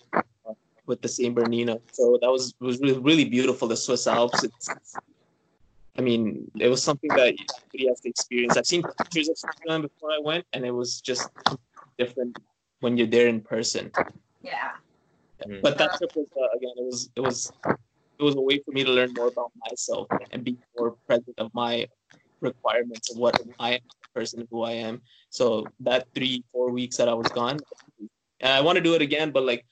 with 0.87 1.03
the 1.03 1.09
Saint 1.09 1.35
Bernina. 1.35 1.81
So 1.93 2.19
that 2.21 2.31
was 2.31 2.55
was 2.61 2.81
really 2.81 2.99
really 2.99 3.25
beautiful. 3.25 3.69
The 3.69 3.77
Swiss 3.77 4.07
Alps. 4.07 4.45
It's, 4.45 4.69
I 5.99 6.03
mean, 6.03 6.51
it 6.59 6.69
was 6.69 6.83
something 6.83 7.09
that 7.11 7.35
everybody 7.67 7.89
has 7.89 8.01
to 8.01 8.09
experience. 8.09 8.57
I've 8.57 8.67
seen 8.67 8.83
pictures 8.83 9.29
of 9.29 9.39
Switzerland 9.39 9.83
before 9.83 10.11
I 10.11 10.19
went, 10.23 10.45
and 10.53 10.65
it 10.65 10.71
was 10.71 11.01
just 11.01 11.31
different 11.99 12.39
when 12.81 12.97
you're 12.97 13.07
there 13.07 13.29
in 13.29 13.41
person. 13.41 13.91
Yeah. 14.43 14.73
Mm. 15.47 15.63
But 15.63 15.79
that 15.79 15.97
trip 15.97 16.13
was 16.15 16.29
uh, 16.37 16.57
again, 16.57 16.73
it 16.77 16.85
was 16.85 17.11
it 17.17 17.21
was 17.21 17.53
it 18.19 18.23
was 18.23 18.35
a 18.35 18.41
way 18.41 18.59
for 18.59 18.73
me 18.73 18.85
to 18.85 18.91
learn 18.91 19.13
more 19.15 19.29
about 19.29 19.53
myself 19.69 20.09
and 20.31 20.45
be 20.45 20.57
more 20.79 20.93
present 21.07 21.35
of 21.39 21.53
my 21.55 21.87
requirements 22.41 23.11
of 23.11 23.19
what 23.19 23.41
I 23.59 23.75
am, 23.75 23.81
the 23.89 23.96
person 24.17 24.49
who 24.51 24.63
I 24.63 24.73
am. 24.89 25.03
So 25.31 25.67
that 25.81 26.09
three 26.15 26.43
four 26.53 26.71
weeks 26.71 26.97
that 26.97 27.09
I 27.09 27.15
was 27.15 27.29
gone, 27.29 27.59
and 28.41 28.53
I 28.53 28.61
want 28.61 28.77
to 28.77 28.83
do 28.83 28.95
it 28.95 29.03
again, 29.03 29.31
but 29.31 29.45
like 29.45 29.65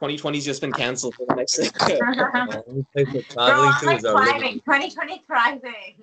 2020's 0.00 0.44
just 0.44 0.60
been 0.60 0.72
canceled 0.72 1.14
for 1.16 1.26
the 1.26 1.34
next. 1.34 1.58
Bro, 3.34 3.46
I'm 3.46 3.86
like 3.86 4.00
thriving. 4.00 4.60
2020 4.60 5.22
thriving. 5.26 5.94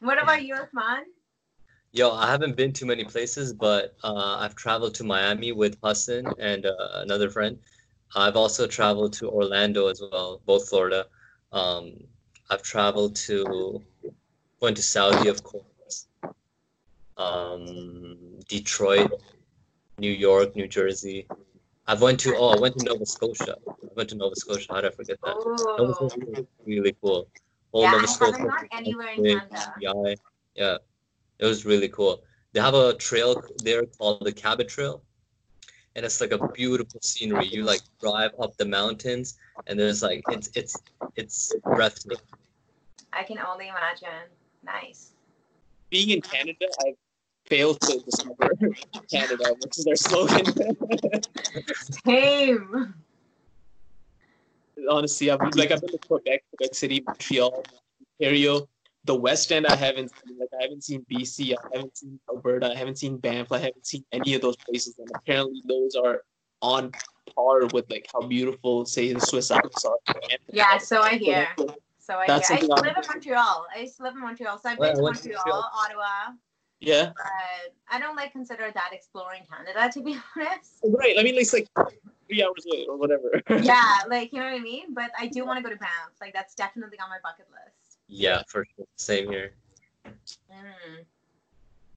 what 0.00 0.22
about 0.22 0.44
you, 0.44 0.56
man? 0.74 1.04
Yo, 1.92 2.10
I 2.10 2.30
haven't 2.30 2.56
been 2.56 2.72
to 2.74 2.84
many 2.84 3.04
places, 3.04 3.54
but 3.54 3.94
uh, 4.04 4.36
I've 4.40 4.54
traveled 4.54 4.94
to 4.96 5.04
Miami 5.04 5.52
with 5.52 5.78
Hassan 5.82 6.26
and 6.38 6.66
uh, 6.66 6.72
another 7.06 7.30
friend. 7.30 7.58
I've 8.14 8.36
also 8.36 8.66
traveled 8.66 9.12
to 9.14 9.30
Orlando 9.30 9.86
as 9.88 10.02
well, 10.02 10.42
both 10.44 10.68
Florida. 10.68 11.06
Um, 11.52 11.94
I've 12.50 12.62
traveled 12.62 13.16
to, 13.26 13.82
went 14.60 14.76
to 14.76 14.82
Saudi, 14.82 15.28
of 15.28 15.42
course. 15.42 15.64
Um, 17.16 18.40
Detroit, 18.48 19.10
New 19.98 20.10
York, 20.10 20.54
New 20.54 20.68
Jersey. 20.68 21.26
I've 21.86 22.02
went 22.02 22.20
to 22.20 22.36
oh 22.36 22.48
I 22.48 22.60
went 22.60 22.76
to 22.78 22.84
Nova 22.84 23.06
Scotia. 23.06 23.56
I 23.68 23.88
went 23.94 24.08
to 24.10 24.16
Nova 24.16 24.36
Scotia. 24.36 24.66
How 24.70 24.80
did 24.80 24.92
I 24.92 24.94
forget 24.94 25.18
that? 25.22 25.34
Oh. 25.36 25.76
Nova 25.78 25.94
Scotia 25.94 26.30
was 26.30 26.46
really 26.66 26.96
cool. 27.00 27.28
Whole 27.72 27.82
yeah, 27.82 27.92
Nova 27.92 28.02
I 28.02 28.06
Scotia. 28.06 28.38
haven't 28.38 28.68
anywhere 28.72 29.08
in 29.08 29.24
Canada. 29.24 29.74
Yeah, 29.80 30.14
yeah, 30.54 30.76
it 31.38 31.46
was 31.46 31.64
really 31.64 31.88
cool. 31.88 32.22
They 32.52 32.60
have 32.60 32.74
a 32.74 32.94
trail 32.94 33.42
there 33.62 33.84
called 33.86 34.24
the 34.24 34.32
Cabot 34.32 34.68
Trail, 34.68 35.02
and 35.94 36.04
it's 36.04 36.20
like 36.20 36.32
a 36.32 36.48
beautiful 36.48 37.00
scenery. 37.02 37.46
You 37.46 37.62
like 37.62 37.82
drive 38.00 38.32
up 38.40 38.56
the 38.56 38.66
mountains, 38.66 39.38
and 39.66 39.78
there's 39.78 40.02
like 40.02 40.22
it's 40.30 40.50
it's 40.54 40.76
it's 41.16 41.54
breathtaking. 41.64 42.18
I 43.12 43.22
can 43.22 43.38
only 43.38 43.68
imagine. 43.68 44.28
Nice. 44.64 45.12
Being 45.90 46.10
in 46.10 46.20
Canada, 46.20 46.66
I've 46.84 46.94
failed 47.46 47.80
to 47.82 48.00
discover 48.00 48.50
Canada, 49.10 49.54
which 49.60 49.78
is 49.78 49.84
their 49.84 49.96
slogan. 49.96 50.44
Same. 52.04 52.94
Honestly, 54.90 55.30
I've 55.30 55.40
like 55.54 55.70
I've 55.70 55.80
been 55.80 55.90
to 55.90 55.98
Quebec, 55.98 56.44
Quebec 56.50 56.74
City, 56.74 57.02
Montreal, 57.06 57.64
Ontario. 58.20 58.68
The 59.04 59.14
West 59.14 59.52
End 59.52 59.66
I 59.68 59.76
haven't 59.76 60.10
seen. 60.10 60.38
Like 60.38 60.48
I 60.58 60.64
haven't 60.64 60.82
seen 60.82 61.06
BC, 61.10 61.52
I 61.52 61.76
haven't 61.76 61.96
seen 61.96 62.18
Alberta, 62.28 62.72
I 62.72 62.74
haven't 62.74 62.98
seen 62.98 63.18
Banff, 63.18 63.52
I 63.52 63.58
haven't 63.58 63.86
seen 63.86 64.04
any 64.12 64.34
of 64.34 64.42
those 64.42 64.56
places. 64.56 64.98
And 64.98 65.08
apparently 65.14 65.62
those 65.66 65.94
are 65.94 66.22
on 66.60 66.90
par 67.34 67.66
with 67.66 67.88
like 67.88 68.08
how 68.12 68.26
beautiful, 68.26 68.84
say, 68.84 69.12
the 69.12 69.20
Swiss 69.20 69.50
Alps 69.50 69.84
are. 69.84 69.96
Yeah, 70.52 70.78
so 70.78 71.02
I 71.02 71.14
hear. 71.16 71.48
So 71.98 72.16
I, 72.16 72.26
That's 72.26 72.48
hear. 72.48 72.58
I 72.58 72.60
used 72.60 72.70
to 72.70 72.82
live 72.82 72.96
in 72.96 73.04
Montreal. 73.08 73.66
I 73.74 73.80
used 73.80 73.96
to 73.96 74.02
live 74.02 74.14
in 74.14 74.20
Montreal. 74.20 74.58
So 74.58 74.70
I've 74.70 74.78
been 74.78 74.96
to 74.96 75.02
Montreal, 75.02 75.70
Ottawa, 75.74 76.34
yeah. 76.80 77.12
But 77.16 77.26
I 77.90 77.98
don't 77.98 78.16
like 78.16 78.32
consider 78.32 78.70
that 78.72 78.90
exploring 78.92 79.42
Canada 79.50 79.92
to 79.92 80.02
be 80.02 80.18
honest. 80.36 80.72
Right. 80.84 81.16
I 81.18 81.22
mean, 81.22 81.36
it's 81.36 81.52
like 81.52 81.68
three 82.28 82.42
hours 82.42 82.64
away 82.66 82.86
or 82.88 82.96
whatever. 82.96 83.42
yeah, 83.62 84.00
like 84.08 84.32
you 84.32 84.40
know 84.40 84.46
what 84.46 84.54
I 84.54 84.60
mean. 84.60 84.94
But 84.94 85.10
I 85.18 85.26
do 85.26 85.44
want 85.44 85.58
to 85.58 85.62
go 85.62 85.70
to 85.70 85.78
Banff. 85.78 86.12
Like 86.20 86.32
that's 86.32 86.54
definitely 86.54 86.98
on 86.98 87.08
my 87.08 87.18
bucket 87.22 87.46
list. 87.50 87.98
Yeah, 88.08 88.42
for 88.48 88.66
sure. 88.76 88.86
Same 88.96 89.28
here. 89.28 89.52
Mm. 90.06 91.04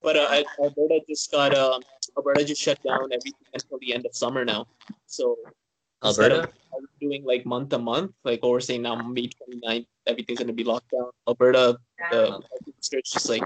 But 0.02 0.16
uh, 0.16 0.44
Alberta 0.64 1.02
just 1.08 1.32
got 1.32 1.56
um, 1.56 1.82
Alberta 2.18 2.46
just 2.46 2.62
shut 2.62 2.82
down 2.84 3.12
everything 3.12 3.34
until 3.54 3.80
the 3.80 3.94
end 3.94 4.06
of 4.06 4.16
summer 4.16 4.46
now. 4.46 4.66
So 5.08 5.36
Alberta 6.04 6.50
doing 7.02 7.24
like 7.26 7.46
month 7.46 7.70
to 7.70 7.80
month, 7.80 8.12
like 8.24 8.42
what 8.42 8.52
we're 8.52 8.60
saying 8.60 8.82
now, 8.82 8.96
May 8.96 9.30
29th, 9.30 9.86
everything's 10.08 10.40
gonna 10.40 10.54
be 10.54 10.64
locked 10.64 10.92
down. 10.92 11.10
Alberta, 11.28 11.78
yeah. 12.00 12.10
the 12.12 12.42
it's 12.92 13.12
just 13.12 13.30
like 13.30 13.44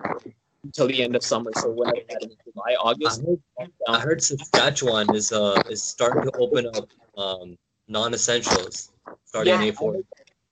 until 0.64 0.88
the 0.88 1.04
end 1.04 1.16
of 1.16 1.24
summer. 1.24 1.52
So 1.58 1.72
when 1.72 1.90
I 1.90 2.04
had 2.10 2.24
in 2.24 2.32
July, 2.44 2.76
August. 2.80 3.22
I 3.22 3.62
heard, 3.62 3.72
I 3.90 4.00
heard 4.00 4.24
Saskatchewan 4.24 5.16
is 5.16 5.32
uh 5.32 5.62
is 5.70 5.84
starting 5.84 6.24
to 6.24 6.32
open 6.38 6.68
up 6.68 6.90
um 7.18 7.58
non-essentials 7.88 8.92
starting 9.26 9.54
yeah, 9.54 9.62
April. 9.62 9.90
I 9.90 9.94
heard, 9.94 10.06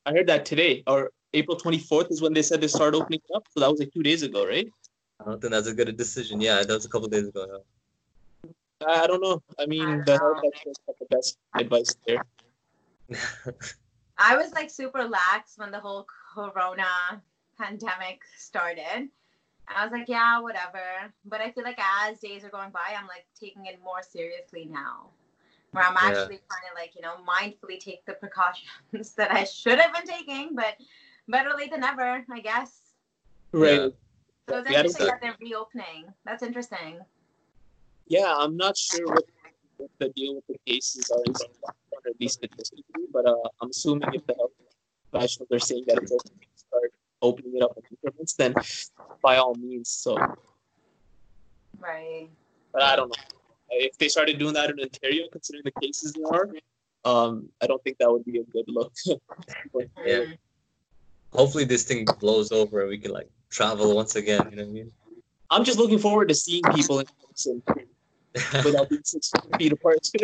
I 0.06 0.12
heard 0.14 0.28
that 0.28 0.46
today 0.46 0.84
or 0.88 1.12
April 1.34 1.58
24th 1.58 2.12
is 2.12 2.22
when 2.22 2.34
they 2.34 2.42
said 2.42 2.60
they 2.62 2.68
start 2.68 2.94
opening 2.94 3.22
up. 3.34 3.46
So 3.52 3.62
that 3.62 3.72
was 3.72 3.80
like 3.80 3.94
two 3.94 4.04
days 4.04 4.24
ago, 4.24 4.46
right? 4.46 4.68
I 5.20 5.26
don't 5.26 5.40
think 5.40 5.54
that's 5.54 5.68
a 5.68 5.74
good 5.74 5.96
decision. 5.96 6.42
Yeah, 6.42 6.64
that 6.64 6.74
was 6.74 6.86
a 6.86 6.90
couple 6.90 7.08
days 7.08 7.28
ago. 7.28 7.62
Yeah. 8.44 8.52
I 8.88 9.08
don't 9.08 9.22
know. 9.22 9.42
I 9.60 9.66
mean, 9.68 9.88
I 9.88 10.02
the 10.04 10.18
health 10.18 10.42
experts 10.44 10.80
have 10.88 10.96
the 11.00 11.06
best 11.16 11.38
advice 11.56 11.96
there. 12.08 12.26
I 14.18 14.36
was 14.36 14.52
like 14.54 14.70
super 14.70 15.04
lax 15.04 15.58
when 15.58 15.72
the 15.72 15.80
whole 15.80 16.08
Corona 16.34 17.22
pandemic 17.60 18.22
started. 18.38 19.10
I 19.76 19.84
was 19.84 19.92
like, 19.92 20.08
yeah, 20.08 20.40
whatever. 20.40 20.82
But 21.26 21.42
I 21.42 21.52
feel 21.52 21.64
like 21.64 21.80
as 22.10 22.20
days 22.20 22.44
are 22.44 22.50
going 22.50 22.72
by, 22.72 22.96
I'm 22.98 23.08
like 23.08 23.26
taking 23.40 23.66
it 23.66 23.80
more 23.84 24.02
seriously 24.02 24.68
now. 24.70 25.10
Where 25.72 25.86
I'm 25.86 25.96
actually 25.96 26.36
yeah. 26.36 26.50
trying 26.50 26.68
to 26.70 26.76
like, 26.76 26.96
you 26.96 27.02
know, 27.02 27.16
mindfully 27.26 27.80
take 27.80 28.06
the 28.06 28.14
precautions 28.14 29.14
that 29.18 29.32
I 29.32 29.46
should 29.46 29.80
have 29.80 29.94
been 29.94 30.06
taking, 30.06 30.50
but 30.54 30.76
better 31.28 31.52
late 31.58 31.72
than 31.72 31.82
never, 31.82 32.26
I 32.30 32.40
guess. 32.42 32.78
Right. 33.54 33.94
So 34.50 34.58
it's 34.58 34.70
interesting 34.70 35.08
that 35.08 35.22
they're 35.22 35.36
reopening. 35.40 36.14
That's 36.26 36.44
interesting. 36.44 37.00
Yeah, 38.08 38.34
I'm 38.38 38.58
not 38.58 38.76
sure 38.76 39.08
what, 39.08 39.24
what 39.78 39.90
the 40.00 40.10
deal 40.10 40.36
with 40.36 40.48
the 40.48 40.58
cases 40.66 41.10
are, 41.10 41.24
at 42.06 42.20
least 42.20 42.36
statistically, 42.36 43.06
but 43.14 43.26
uh, 43.26 43.36
I'm 43.62 43.70
assuming 43.70 44.10
if 44.14 44.26
the 44.28 44.34
health 44.34 44.52
professionals 45.12 45.50
are 45.52 45.60
saying 45.60 45.86
that 45.88 46.00
it's 46.00 46.12
open 46.12 46.32
to 46.32 46.48
start 46.56 46.92
opening 47.22 47.54
it 47.56 47.64
up 47.64 47.78
in 47.78 47.84
increments, 47.92 48.34
then 48.34 48.54
by 49.22 49.38
all 49.38 49.56
means. 49.56 49.90
So. 49.90 50.18
Right. 51.80 52.30
But 52.74 52.84
I 52.84 52.96
don't 52.96 53.10
know. 53.10 53.24
If 53.70 53.98
they 53.98 54.10
started 54.10 54.38
doing 54.38 54.54
that 54.54 54.70
in 54.70 54.80
Ontario, 54.80 55.28
considering 55.32 55.64
the 55.66 55.72
cases 55.82 56.14
there 56.14 56.28
are, 56.28 56.50
um, 57.06 57.50
I 57.62 57.68
don't 57.68 57.82
think 57.84 57.98
that 58.00 58.12
would 58.12 58.26
be 58.26 58.40
a 58.40 58.44
good 58.44 58.66
look. 58.68 58.94
yeah. 60.06 60.26
Hopefully 61.34 61.64
this 61.64 61.84
thing 61.84 62.06
blows 62.20 62.52
over 62.52 62.82
and 62.82 62.90
we 62.90 62.98
can 62.98 63.12
like 63.12 63.30
travel 63.50 63.96
once 63.96 64.16
again. 64.16 64.48
You 64.52 64.58
know 64.58 64.64
what 64.64 64.70
I 64.70 64.74
mean? 64.74 64.92
I'm 65.50 65.64
just 65.64 65.78
looking 65.78 66.00
forward 66.00 66.30
to 66.30 66.36
seeing 66.36 66.64
people 66.76 67.00
in 67.00 67.06
person 67.30 67.64
without 68.64 68.90
being 68.90 69.02
six 69.04 69.32
feet 69.58 69.72
apart. 69.72 70.00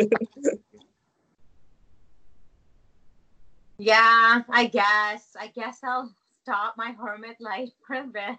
yeah, 3.78 4.42
I 4.48 4.66
guess. 4.66 5.36
I 5.38 5.48
guess 5.48 5.78
I'll 5.82 6.14
stop 6.48 6.74
my 6.78 6.92
hermit 6.92 7.36
life 7.40 7.70
for 7.86 7.96
a 7.96 8.04
bit. 8.04 8.36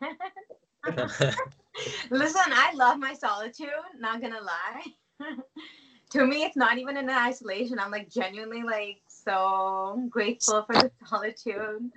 Listen, 2.10 2.42
I 2.48 2.74
love 2.74 2.98
my 2.98 3.14
solitude, 3.14 3.70
not 4.00 4.20
gonna 4.22 4.42
lie. 4.42 4.84
to 6.10 6.26
me, 6.26 6.44
it's 6.44 6.58
not 6.58 6.80
even 6.80 6.98
in 6.98 7.08
isolation. 7.10 7.78
I'm 7.78 7.92
like 7.92 8.10
genuinely 8.10 8.64
like 8.64 9.02
so 9.08 10.08
grateful 10.10 10.64
for 10.64 10.74
the 10.74 10.92
solitude. 11.06 11.92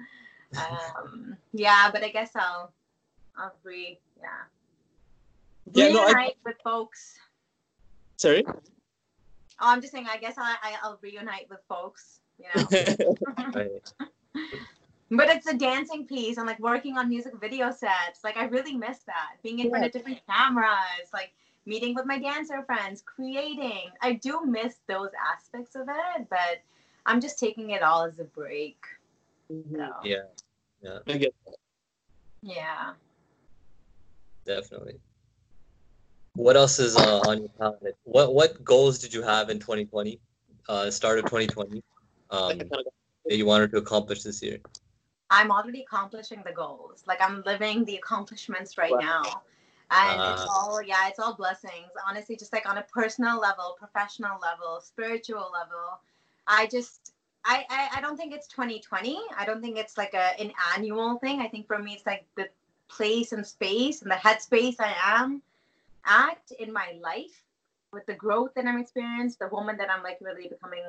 Um, 0.55 1.37
yeah, 1.55 1.91
but 1.91 2.05
I 2.05 2.11
guess 2.11 2.33
I'll 2.37 2.73
I'll 3.37 3.55
Yeah. 3.65 4.29
Yeah, 5.73 5.89
no, 5.93 6.03
I- 6.03 6.07
Reunite 6.09 6.37
with 6.45 6.57
folks. 6.63 7.19
Sorry. 8.19 8.45
Oh, 8.47 8.53
I'm 9.61 9.81
just 9.81 9.93
saying. 9.93 10.07
I 10.13 10.19
guess 10.19 10.35
I, 10.37 10.57
I 10.63 10.75
I'll 10.83 10.99
reunite 11.01 11.49
with 11.49 11.61
folks. 11.69 12.21
You 12.39 12.47
know. 12.55 13.15
Right. 15.13 15.29
But 15.29 15.37
it's 15.37 15.47
a 15.47 15.55
dancing 15.55 16.07
piece 16.07 16.39
and 16.39 16.47
like 16.47 16.59
working 16.59 16.97
on 16.97 17.09
music 17.09 17.35
video 17.39 17.71
sets. 17.71 18.25
Like 18.25 18.39
I 18.39 18.45
really 18.45 18.75
miss 18.75 19.01
that. 19.01 19.37
Being 19.43 19.59
in 19.59 19.69
front 19.69 19.85
of 19.85 19.93
different 19.93 20.21
cameras, 20.27 21.11
like 21.13 21.33
meeting 21.67 21.95
with 21.95 22.07
my 22.07 22.19
dancer 22.19 22.63
friends, 22.63 23.03
creating. 23.03 23.91
I 24.01 24.15
do 24.15 24.47
miss 24.47 24.77
those 24.89 25.11
aspects 25.35 25.75
of 25.75 25.89
it, 25.89 26.27
but 26.31 26.63
I'm 27.05 27.21
just 27.21 27.39
taking 27.39 27.71
it 27.71 27.83
all 27.83 28.05
as 28.05 28.21
a 28.21 28.25
break. 28.25 28.79
So, 29.49 29.91
Yeah, 30.03 30.99
I 31.07 31.19
get 31.19 31.35
yeah. 32.41 32.93
definitely. 34.47 34.99
What 36.35 36.57
else 36.57 36.79
is 36.79 36.97
uh, 36.97 37.21
on 37.29 37.41
your 37.41 37.51
palette? 37.51 37.99
What 38.05 38.35
what 38.35 38.65
goals 38.65 38.99
did 38.99 39.13
you 39.13 39.23
have 39.23 39.51
in 39.51 39.59
2020? 39.59 40.19
Uh, 40.71 40.91
start 40.91 41.19
of 41.19 41.27
2020. 41.27 41.83
Um, 42.31 42.59
that. 42.59 42.85
that 43.27 43.37
you 43.37 43.45
wanted 43.45 43.71
to 43.73 43.77
accomplish 43.77 44.23
this 44.23 44.43
year. 44.43 44.59
I'm 45.33 45.51
already 45.51 45.83
accomplishing 45.83 46.43
the 46.45 46.53
goals. 46.53 47.05
Like 47.09 47.21
I'm 47.23 47.43
living 47.47 47.85
the 47.87 47.97
accomplishments 47.97 48.77
right 48.79 48.93
Wow. 48.93 49.01
now. 49.01 49.43
And 49.91 50.25
it's 50.27 50.47
Ah. 50.47 50.47
all 50.47 50.83
yeah, 50.83 51.09
it's 51.09 51.19
all 51.19 51.35
blessings. 51.35 51.91
Honestly, 52.09 52.37
just 52.37 52.53
like 52.53 52.69
on 52.69 52.79
a 52.79 52.83
personal 52.83 53.41
level, 53.41 53.77
professional 53.79 54.39
level, 54.41 54.81
spiritual 54.83 55.51
level. 55.53 56.01
I 56.47 56.67
just 56.67 57.15
I, 57.45 57.65
I, 57.71 57.89
I 57.97 58.01
don't 58.03 58.17
think 58.17 58.35
it's 58.35 58.47
2020. 58.49 59.19
I 59.37 59.45
don't 59.47 59.63
think 59.63 59.79
it's 59.79 59.97
like 59.99 60.15
a 60.15 60.39
an 60.41 60.53
annual 60.77 61.19
thing. 61.19 61.41
I 61.41 61.49
think 61.49 61.67
for 61.67 61.79
me 61.79 61.95
it's 61.95 62.07
like 62.07 62.25
the 62.37 62.49
place 62.89 63.33
and 63.33 63.47
space 63.47 64.03
and 64.03 64.11
the 64.11 64.17
headspace 64.17 64.77
I 64.81 64.95
am 65.21 65.43
at 66.07 66.43
in 66.59 66.73
my 66.73 66.95
life 67.03 67.43
with 67.93 68.07
the 68.07 68.15
growth 68.15 68.53
that 68.55 68.67
I'm 68.67 68.79
experiencing, 68.79 69.39
the 69.41 69.55
woman 69.55 69.79
that 69.79 69.91
I'm 69.91 70.03
like 70.03 70.19
really 70.21 70.49
becoming 70.49 70.85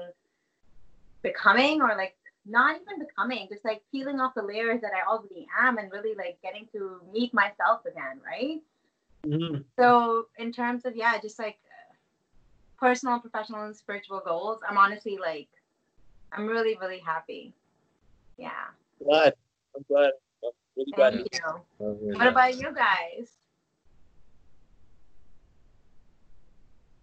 becoming 1.21 1.81
or 1.81 1.95
like 1.97 2.15
not 2.45 2.75
even 2.81 2.99
becoming, 2.99 3.47
just 3.49 3.63
like 3.63 3.81
peeling 3.91 4.19
off 4.19 4.33
the 4.35 4.41
layers 4.43 4.81
that 4.81 4.91
I 4.93 5.09
already 5.09 5.47
am 5.59 5.77
and 5.77 5.91
really 5.91 6.13
like 6.15 6.37
getting 6.41 6.67
to 6.73 6.99
meet 7.11 7.33
myself 7.33 7.85
again, 7.85 8.19
right? 8.25 8.61
Mhm. 9.25 9.63
So 9.79 10.27
in 10.37 10.51
terms 10.51 10.85
of 10.85 10.95
yeah, 10.95 11.17
just 11.19 11.39
like 11.39 11.57
personal, 12.77 13.19
professional, 13.19 13.63
and 13.63 13.75
spiritual 13.75 14.21
goals, 14.25 14.59
I'm 14.67 14.77
honestly 14.77 15.17
like, 15.17 15.47
I'm 16.33 16.47
really, 16.47 16.77
really 16.81 16.99
happy. 16.99 17.53
Yeah. 18.37 18.67
Glad. 19.01 19.33
I'm 19.75 19.85
glad. 19.87 20.11
I'm 20.43 20.51
really 20.75 20.91
glad. 20.91 21.13
Thank 21.13 21.27
you. 21.33 21.39
Oh, 21.79 21.97
yeah. 22.03 22.17
What 22.17 22.27
about 22.27 22.57
you 22.57 22.73
guys? 22.73 23.29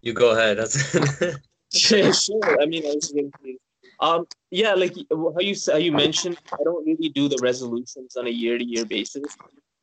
You 0.03 0.13
go 0.13 0.33
ahead. 0.33 0.59
That's 0.59 0.77
Sure, 1.73 2.13
sure. 2.13 2.61
I 2.61 2.67
mean, 2.67 2.85
I 2.85 2.95
was 2.95 3.13
going 3.13 3.31
to. 3.45 3.57
Um, 4.01 4.27
yeah, 4.51 4.75
like 4.75 4.95
how 5.11 5.41
you 5.41 5.55
how 5.71 5.77
you 5.77 5.93
mentioned, 5.93 6.39
I 6.53 6.65
don't 6.65 6.87
really 6.87 7.11
do 7.11 7.29
the 7.29 7.39
resolutions 7.43 8.17
on 8.17 8.27
a 8.27 8.31
year 8.31 8.57
to 8.57 8.65
year 8.65 8.87
basis. 8.87 9.37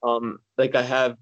Um, 0.03 0.39
like 0.57 0.75
I 0.75 0.81
have 0.81 1.17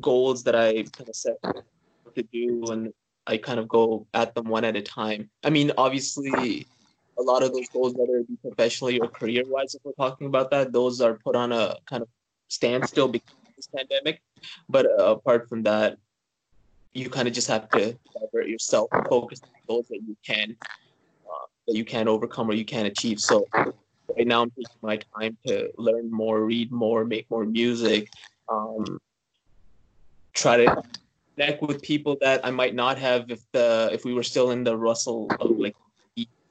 goals 0.00 0.42
that 0.44 0.56
I 0.56 0.82
kind 0.92 1.08
of 1.08 1.14
set 1.14 1.36
to 1.42 2.22
do, 2.32 2.64
and 2.70 2.92
I 3.26 3.36
kind 3.36 3.60
of 3.60 3.68
go 3.68 4.06
at 4.14 4.34
them 4.34 4.48
one 4.48 4.64
at 4.64 4.76
a 4.76 4.82
time. 4.82 5.30
I 5.44 5.50
mean, 5.50 5.70
obviously, 5.78 6.66
a 7.18 7.22
lot 7.22 7.44
of 7.44 7.52
those 7.52 7.68
goals, 7.68 7.94
whether 7.94 8.18
it 8.18 8.28
be 8.28 8.36
professionally 8.42 8.98
or 8.98 9.08
career 9.08 9.44
wise, 9.46 9.76
if 9.76 9.82
we're 9.84 9.92
talking 9.92 10.26
about 10.26 10.50
that, 10.50 10.72
those 10.72 11.00
are 11.00 11.14
put 11.14 11.36
on 11.36 11.52
a 11.52 11.76
kind 11.88 12.02
of 12.02 12.08
standstill 12.48 13.08
because 13.08 13.34
of 13.46 13.54
this 13.56 13.68
pandemic. 13.68 14.22
But 14.68 14.86
uh, 14.86 15.12
apart 15.12 15.48
from 15.48 15.62
that, 15.62 15.98
you 16.94 17.08
kind 17.08 17.28
of 17.28 17.34
just 17.34 17.46
have 17.46 17.68
to 17.70 17.96
divert 18.18 18.48
yourself, 18.48 18.90
focus 19.08 19.40
on 19.44 19.50
goals 19.68 19.86
that 19.88 20.00
you 20.04 20.16
can 20.26 20.56
that 21.70 21.76
you 21.76 21.84
can't 21.84 22.08
overcome 22.08 22.50
or 22.50 22.54
you 22.54 22.64
can't 22.64 22.88
achieve. 22.88 23.20
So 23.20 23.46
right 23.54 24.26
now, 24.26 24.42
I'm 24.42 24.50
taking 24.50 24.66
my 24.82 24.98
time 25.16 25.38
to 25.46 25.70
learn 25.78 26.10
more, 26.10 26.44
read 26.44 26.72
more, 26.72 27.04
make 27.04 27.30
more 27.30 27.44
music, 27.44 28.10
um, 28.48 28.98
try 30.34 30.56
to 30.56 30.82
connect 31.36 31.62
with 31.62 31.80
people 31.80 32.16
that 32.20 32.44
I 32.44 32.50
might 32.50 32.74
not 32.74 32.98
have 32.98 33.30
if 33.30 33.40
the 33.52 33.88
if 33.92 34.04
we 34.04 34.14
were 34.14 34.24
still 34.24 34.50
in 34.50 34.64
the 34.64 34.76
Russell 34.76 35.28
of 35.38 35.52
like 35.58 35.76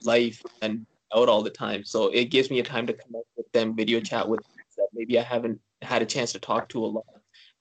life 0.03 0.41
and 0.61 0.85
out 1.13 1.27
all 1.27 1.41
the 1.41 1.49
time. 1.49 1.83
So 1.83 2.07
it 2.07 2.25
gives 2.25 2.49
me 2.49 2.59
a 2.59 2.63
time 2.63 2.87
to 2.87 2.93
connect 2.93 3.27
with 3.35 3.51
them, 3.51 3.75
video 3.75 3.99
chat 3.99 4.27
with 4.27 4.39
that 4.77 4.87
maybe 4.93 5.19
I 5.19 5.23
haven't 5.23 5.59
had 5.81 6.01
a 6.01 6.05
chance 6.05 6.31
to 6.31 6.39
talk 6.39 6.69
to 6.69 6.85
a 6.85 6.87
lot. 6.87 7.05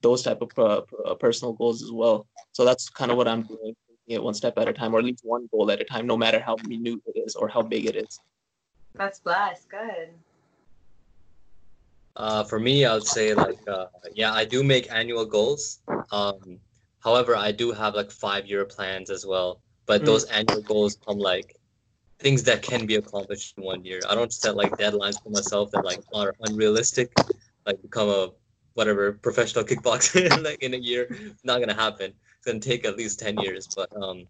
Those 0.00 0.22
type 0.22 0.42
of 0.42 0.50
uh, 0.56 1.14
personal 1.14 1.54
goals 1.54 1.82
as 1.82 1.90
well. 1.90 2.28
So 2.52 2.64
that's 2.64 2.88
kind 2.88 3.10
of 3.10 3.16
what 3.16 3.26
I'm 3.26 3.42
doing, 3.42 3.74
taking 4.08 4.20
it 4.22 4.24
one 4.24 4.34
step 4.34 4.58
at 4.58 4.68
a 4.68 4.72
time, 4.72 4.94
or 4.94 4.98
at 4.98 5.04
least 5.04 5.20
one 5.24 5.48
goal 5.52 5.70
at 5.70 5.80
a 5.80 5.84
time, 5.84 6.06
no 6.06 6.16
matter 6.16 6.40
how 6.40 6.56
minute 6.64 7.00
it 7.06 7.22
is 7.26 7.34
or 7.36 7.48
how 7.48 7.62
big 7.62 7.86
it 7.86 7.96
is. 7.96 8.20
That's 8.94 9.20
blessed. 9.20 9.68
Good. 9.68 10.10
Uh, 12.16 12.42
for 12.44 12.58
me, 12.58 12.84
I 12.84 12.94
would 12.94 13.06
say 13.06 13.34
like 13.34 13.58
uh, 13.68 13.86
yeah, 14.14 14.32
I 14.32 14.44
do 14.44 14.62
make 14.64 14.90
annual 14.90 15.24
goals. 15.24 15.80
Um, 16.10 16.58
however, 17.00 17.36
I 17.36 17.52
do 17.52 17.72
have 17.72 17.94
like 17.94 18.10
five-year 18.10 18.64
plans 18.64 19.10
as 19.10 19.24
well. 19.24 19.60
But 19.86 20.02
Mm. 20.02 20.06
those 20.06 20.24
annual 20.24 20.62
goals 20.62 20.98
come 21.06 21.18
like 21.18 21.54
things 22.18 22.42
that 22.44 22.62
can 22.62 22.86
be 22.86 22.96
accomplished 22.96 23.54
in 23.56 23.64
one 23.64 23.84
year. 23.84 24.00
I 24.08 24.14
don't 24.14 24.32
set 24.32 24.56
like 24.56 24.72
deadlines 24.76 25.22
for 25.22 25.30
myself 25.30 25.70
that 25.72 25.84
like 25.84 26.00
are 26.12 26.34
unrealistic. 26.40 27.16
Like 27.66 27.80
become 27.82 28.08
a 28.08 28.30
whatever 28.74 29.12
professional 29.12 29.64
kickboxer 29.70 30.42
like 30.42 30.62
in 30.62 30.74
a 30.74 30.78
year. 30.78 31.06
It's 31.10 31.44
not 31.44 31.60
gonna 31.60 31.74
happen. 31.74 32.14
It's 32.38 32.46
gonna 32.46 32.60
take 32.60 32.84
at 32.84 32.96
least 32.96 33.18
ten 33.18 33.36
years. 33.38 33.68
But 33.74 33.90
um, 34.00 34.26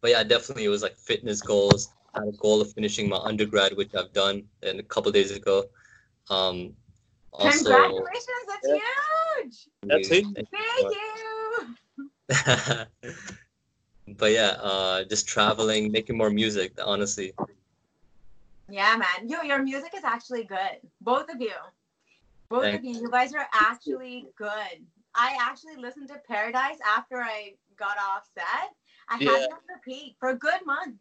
but 0.00 0.10
yeah, 0.10 0.24
definitely 0.24 0.64
it 0.64 0.68
was 0.68 0.82
like 0.82 0.96
fitness 0.96 1.40
goals. 1.40 1.94
I 2.14 2.20
had 2.20 2.28
a 2.28 2.36
goal 2.36 2.60
of 2.60 2.72
finishing 2.72 3.08
my 3.08 3.16
undergrad, 3.16 3.76
which 3.76 3.94
I've 3.94 4.12
done 4.12 4.44
and 4.62 4.80
a 4.80 4.82
couple 4.82 5.10
days 5.12 5.30
ago. 5.30 5.64
Um, 6.28 6.74
also, 7.32 7.64
Congratulations. 7.64 8.44
That's 8.48 8.68
Yeah. 8.68 8.78
huge. 9.42 9.68
That's 9.82 10.10
it. 10.10 10.24
Thank 10.50 10.94
you. 10.94 12.86
but 14.18 14.32
yeah, 14.32 14.56
uh, 14.60 15.04
just 15.04 15.28
traveling, 15.28 15.92
making 15.92 16.16
more 16.16 16.30
music. 16.30 16.72
Honestly, 16.84 17.32
Yeah, 18.68 18.96
man. 18.96 19.28
Yo, 19.28 19.42
your 19.42 19.62
music 19.62 19.92
is 19.94 20.04
actually 20.04 20.44
good. 20.44 20.80
Both 21.00 21.28
of 21.32 21.40
you. 21.40 21.52
Both 22.48 22.62
Thank 22.62 22.80
of 22.80 22.84
you. 22.84 23.00
You 23.00 23.10
guys 23.10 23.34
are 23.34 23.46
actually 23.52 24.26
good. 24.36 24.86
I 25.14 25.36
actually 25.40 25.76
listened 25.76 26.08
to 26.08 26.20
Paradise 26.26 26.78
after 26.84 27.22
I 27.22 27.54
got 27.76 27.96
off 27.98 28.28
set. 28.34 28.70
I 29.08 29.18
Yeah. 29.18 29.30
had 29.32 29.42
it 29.42 29.52
on 29.52 29.58
repeat 29.74 30.16
for 30.18 30.30
a 30.30 30.34
good 30.34 30.64
month. 30.66 30.96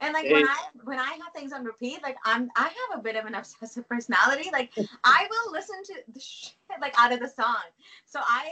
And 0.00 0.14
like 0.14 0.30
when 0.30 0.44
I 0.44 0.56
when 0.84 0.98
I 0.98 1.12
have 1.12 1.32
things 1.34 1.52
on 1.52 1.64
repeat, 1.64 2.02
like 2.02 2.16
I'm 2.24 2.50
I 2.56 2.62
have 2.62 2.98
a 2.98 3.02
bit 3.02 3.16
of 3.16 3.26
an 3.26 3.34
obsessive 3.40 3.86
personality. 3.88 4.48
Like 4.52 4.70
I 5.04 5.26
will 5.30 5.52
listen 5.52 5.76
to 5.84 5.94
the 6.12 6.20
shit 6.20 6.54
like 6.80 6.94
out 6.98 7.12
of 7.12 7.20
the 7.20 7.28
song. 7.28 7.62
So 8.06 8.20
I 8.22 8.50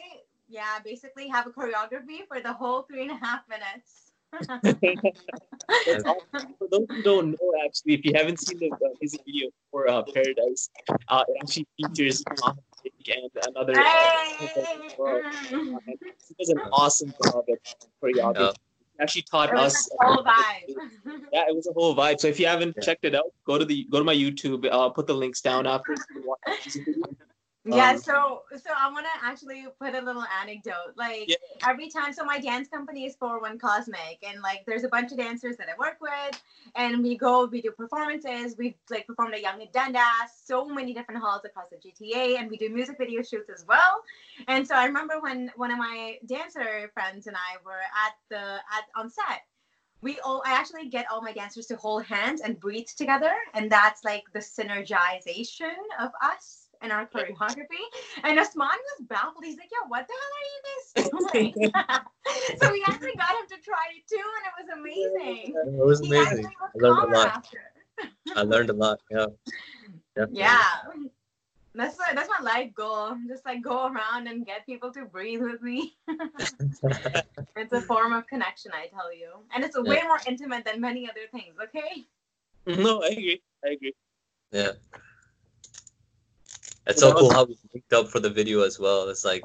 yeah, 0.49 0.79
basically 0.85 1.29
have 1.29 1.47
a 1.47 1.51
choreography 1.51 2.27
for 2.27 2.41
the 2.41 2.53
whole 2.53 2.83
three 2.83 3.03
and 3.03 3.11
a 3.11 3.17
half 3.17 3.43
minutes. 3.49 4.13
Awesome. 6.05 6.55
For 6.59 6.69
those 6.71 6.87
who 6.89 7.03
don't 7.03 7.31
know, 7.31 7.53
actually, 7.65 7.95
if 7.95 8.05
you 8.05 8.13
haven't 8.15 8.41
seen 8.41 8.59
the 8.59 8.69
uh, 8.69 8.89
music 9.01 9.21
video 9.25 9.51
for 9.71 9.89
uh, 9.89 10.03
Paradise, 10.15 10.69
uh, 11.09 11.25
it 11.29 11.37
actually 11.43 11.67
features 11.77 12.25
Mohammed 13.09 13.31
and 13.43 13.57
another. 13.57 13.75
Hey! 13.75 14.65
well, 14.99 15.21
Mm. 15.51 15.75
uh, 15.75 15.79
he 16.29 16.35
does 16.39 16.49
an 16.51 16.61
awesome 16.73 17.13
job 17.23 17.45
at 17.49 17.59
choreography. 18.03 18.35
Yeah. 18.39 18.53
He 18.97 19.03
actually 19.03 19.23
taught 19.23 19.51
It 19.51 19.55
was 19.55 19.75
us. 19.75 19.91
a 20.01 20.07
whole 20.07 20.25
vibe. 20.25 21.23
Yeah, 21.33 21.45
it 21.49 21.55
was 21.55 21.67
a 21.67 21.73
whole 21.73 21.95
vibe. 21.95 22.21
So 22.21 22.29
if 22.29 22.41
you 22.41 22.47
haven't 22.47 22.75
Yeah. 22.77 22.83
checked 22.85 23.05
it 23.05 23.15
out, 23.15 23.33
go 23.47 23.59
to 23.59 23.65
the 23.65 23.85
go 23.91 23.99
to 23.99 24.05
my 24.05 24.15
YouTube. 24.15 24.69
I'll 24.71 24.91
put 24.91 25.07
the 25.07 25.15
links 25.15 25.41
down 25.41 25.67
after. 25.67 25.95
yeah, 27.71 27.91
Um, 27.91 27.99
so 27.99 28.43
so 28.57 28.71
I 28.77 28.91
want 28.91 29.07
to 29.07 29.27
actually 29.27 29.67
put 29.81 29.95
a 29.95 30.01
little 30.01 30.25
anecdote. 30.41 30.95
Like 30.97 31.29
Yeah. 31.29 31.37
every 31.69 31.89
time, 31.89 32.13
so 32.13 32.25
my 32.25 32.39
dance 32.39 32.69
company 32.69 33.05
is 33.05 33.17
401 33.17 33.59
Cosmic, 33.59 34.19
and 34.23 34.41
like 34.43 34.65
there's 34.67 34.85
a 34.85 34.89
bunch 34.89 35.13
of 35.13 35.19
dancers 35.19 35.57
that 35.59 35.69
I 35.69 35.77
work 35.79 35.99
with, 36.01 36.43
and 36.77 37.03
we 37.03 37.17
go, 37.17 37.45
we 37.47 37.61
do 37.61 37.71
performances. 37.71 38.57
We've 38.57 38.75
like 38.91 39.07
performed 39.07 39.35
at 39.35 39.43
Yonge 39.43 39.63
and 39.63 39.73
Dundas, 39.73 40.31
so 40.45 40.67
many 40.69 40.95
different 40.95 41.21
halls 41.21 41.45
across 41.45 41.69
the 41.71 41.77
GTA, 41.77 42.39
and 42.39 42.51
we 42.51 42.57
do 42.57 42.69
music 42.71 42.97
video 42.99 43.23
shoots 43.23 43.51
as 43.51 43.65
well. 43.67 44.03
And 44.47 44.67
so 44.67 44.75
I 44.75 44.87
remember 44.87 45.21
when 45.21 45.51
one 45.57 45.71
of 45.71 45.79
my 45.79 46.19
dancer 46.27 46.91
friends 46.95 47.27
and 47.27 47.37
I 47.37 47.57
were 47.65 47.83
at 48.07 48.15
the 48.31 48.57
at 48.77 48.85
on 48.97 49.11
set. 49.11 49.43
We 50.01 50.21
all 50.21 50.43
I 50.47 50.53
actually 50.53 50.89
get 50.89 51.07
all 51.11 51.21
my 51.23 51.33
dancers 51.33 51.67
to 51.67 51.77
hold 51.77 52.05
hands 52.05 52.41
and 52.41 52.59
breathe 52.59 52.87
together, 52.97 53.33
and 53.55 53.71
that's 53.71 54.05
like 54.05 54.25
the 54.33 54.39
synergization 54.39 55.75
of 56.01 56.13
us 56.23 56.58
and 56.83 56.93
our 56.93 57.07
choreography. 57.07 57.85
And 58.25 58.39
Osman 58.39 58.69
was 58.69 59.07
baffled. 59.09 59.45
He's 59.45 59.57
like, 59.57 59.71
"Yo, 59.71 59.89
what 59.89 60.07
the 60.07 60.15
hell 60.15 60.35
are 60.39 60.49
you 60.53 60.61
guys 60.69 61.33
doing?" 61.33 61.73
so 62.61 62.73
we 62.73 62.85
actually 62.87 63.17
got 63.17 63.31
him 63.31 63.47
to 63.49 63.59
try 63.65 63.85
it 63.97 64.07
too, 64.09 64.29
and 64.37 64.45
it 64.47 64.55
was 64.59 64.79
amazing. 64.79 65.55
it 65.57 65.87
was 65.87 66.01
He 66.01 66.09
amazing. 66.09 66.45
was 66.61 66.71
I 66.75 66.79
learned 66.79 67.13
a 67.13 67.17
lot. 67.17 67.29
after. 67.29 67.59
I 68.37 68.43
learned 68.43 68.71
a 68.71 68.75
lot. 68.75 69.01
Yeah, 69.11 69.27
definitely. 70.15 70.41
Yeah. 70.41 70.63
That's 71.75 71.97
my, 71.99 72.07
that's 72.13 72.29
my 72.29 72.43
life 72.45 72.75
goal. 72.75 73.17
Just 73.29 73.45
like 73.45 73.63
go 73.63 73.87
around 73.87 74.27
and 74.27 74.45
get 74.45 74.67
people 74.67 74.91
to 74.93 75.05
breathe 75.05 75.43
with 75.43 75.63
me. 75.63 75.97
it's 77.57 77.73
a 77.73 77.81
form 77.83 78.13
of 78.13 78.27
connection, 78.27 78.73
I 78.75 78.87
tell 78.89 79.15
you, 79.15 79.31
and 79.55 79.63
it's 79.63 79.79
way 79.79 80.03
more 80.03 80.19
intimate 80.27 80.65
than 80.65 80.81
many 80.81 81.09
other 81.09 81.27
things. 81.31 81.55
Okay. 81.63 82.07
No, 82.67 83.03
I 83.03 83.09
agree. 83.09 83.43
I 83.65 83.69
agree. 83.71 83.95
Yeah. 84.51 84.73
It's 86.89 87.01
so 87.01 87.13
cool 87.13 87.31
how 87.31 87.45
we 87.45 87.59
linked 87.75 87.93
up 87.93 88.09
for 88.09 88.19
the 88.19 88.31
video 88.31 88.63
as 88.63 88.79
well. 88.79 89.11
It's 89.11 89.23
like 89.23 89.43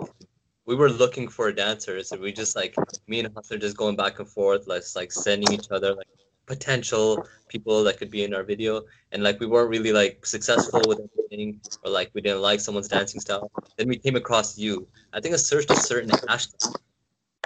we 0.65 0.75
were 0.75 0.89
looking 0.89 1.27
for 1.27 1.51
dancers 1.51 2.13
and 2.13 2.21
we 2.21 2.31
just 2.31 2.55
like 2.55 2.73
me 3.07 3.19
and 3.19 3.33
Hustler 3.35 3.57
just 3.57 3.75
going 3.75 3.97
back 3.97 4.19
and 4.19 4.27
forth, 4.27 4.65
like 4.65 4.83
like 4.95 5.11
sending 5.11 5.51
each 5.51 5.69
other 5.69 5.93
like 5.93 6.07
potential 6.45 7.27
people 7.49 7.83
that 7.83 7.97
could 7.97 8.09
be 8.09 8.23
in 8.23 8.33
our 8.33 8.43
video. 8.43 8.83
And 9.11 9.23
like 9.23 9.41
we 9.41 9.45
weren't 9.45 9.69
really 9.69 9.91
like 9.91 10.25
successful 10.25 10.81
with 10.87 11.01
anything 11.31 11.59
or 11.83 11.91
like 11.91 12.11
we 12.13 12.21
didn't 12.21 12.41
like 12.41 12.61
someone's 12.61 12.87
dancing 12.87 13.19
style. 13.19 13.51
Then 13.77 13.89
we 13.89 13.97
came 13.97 14.15
across 14.15 14.57
you. 14.57 14.87
I 15.11 15.19
think 15.19 15.33
i 15.33 15.37
searched 15.37 15.69
a 15.69 15.75
certain 15.75 16.11
hashtag 16.11 16.73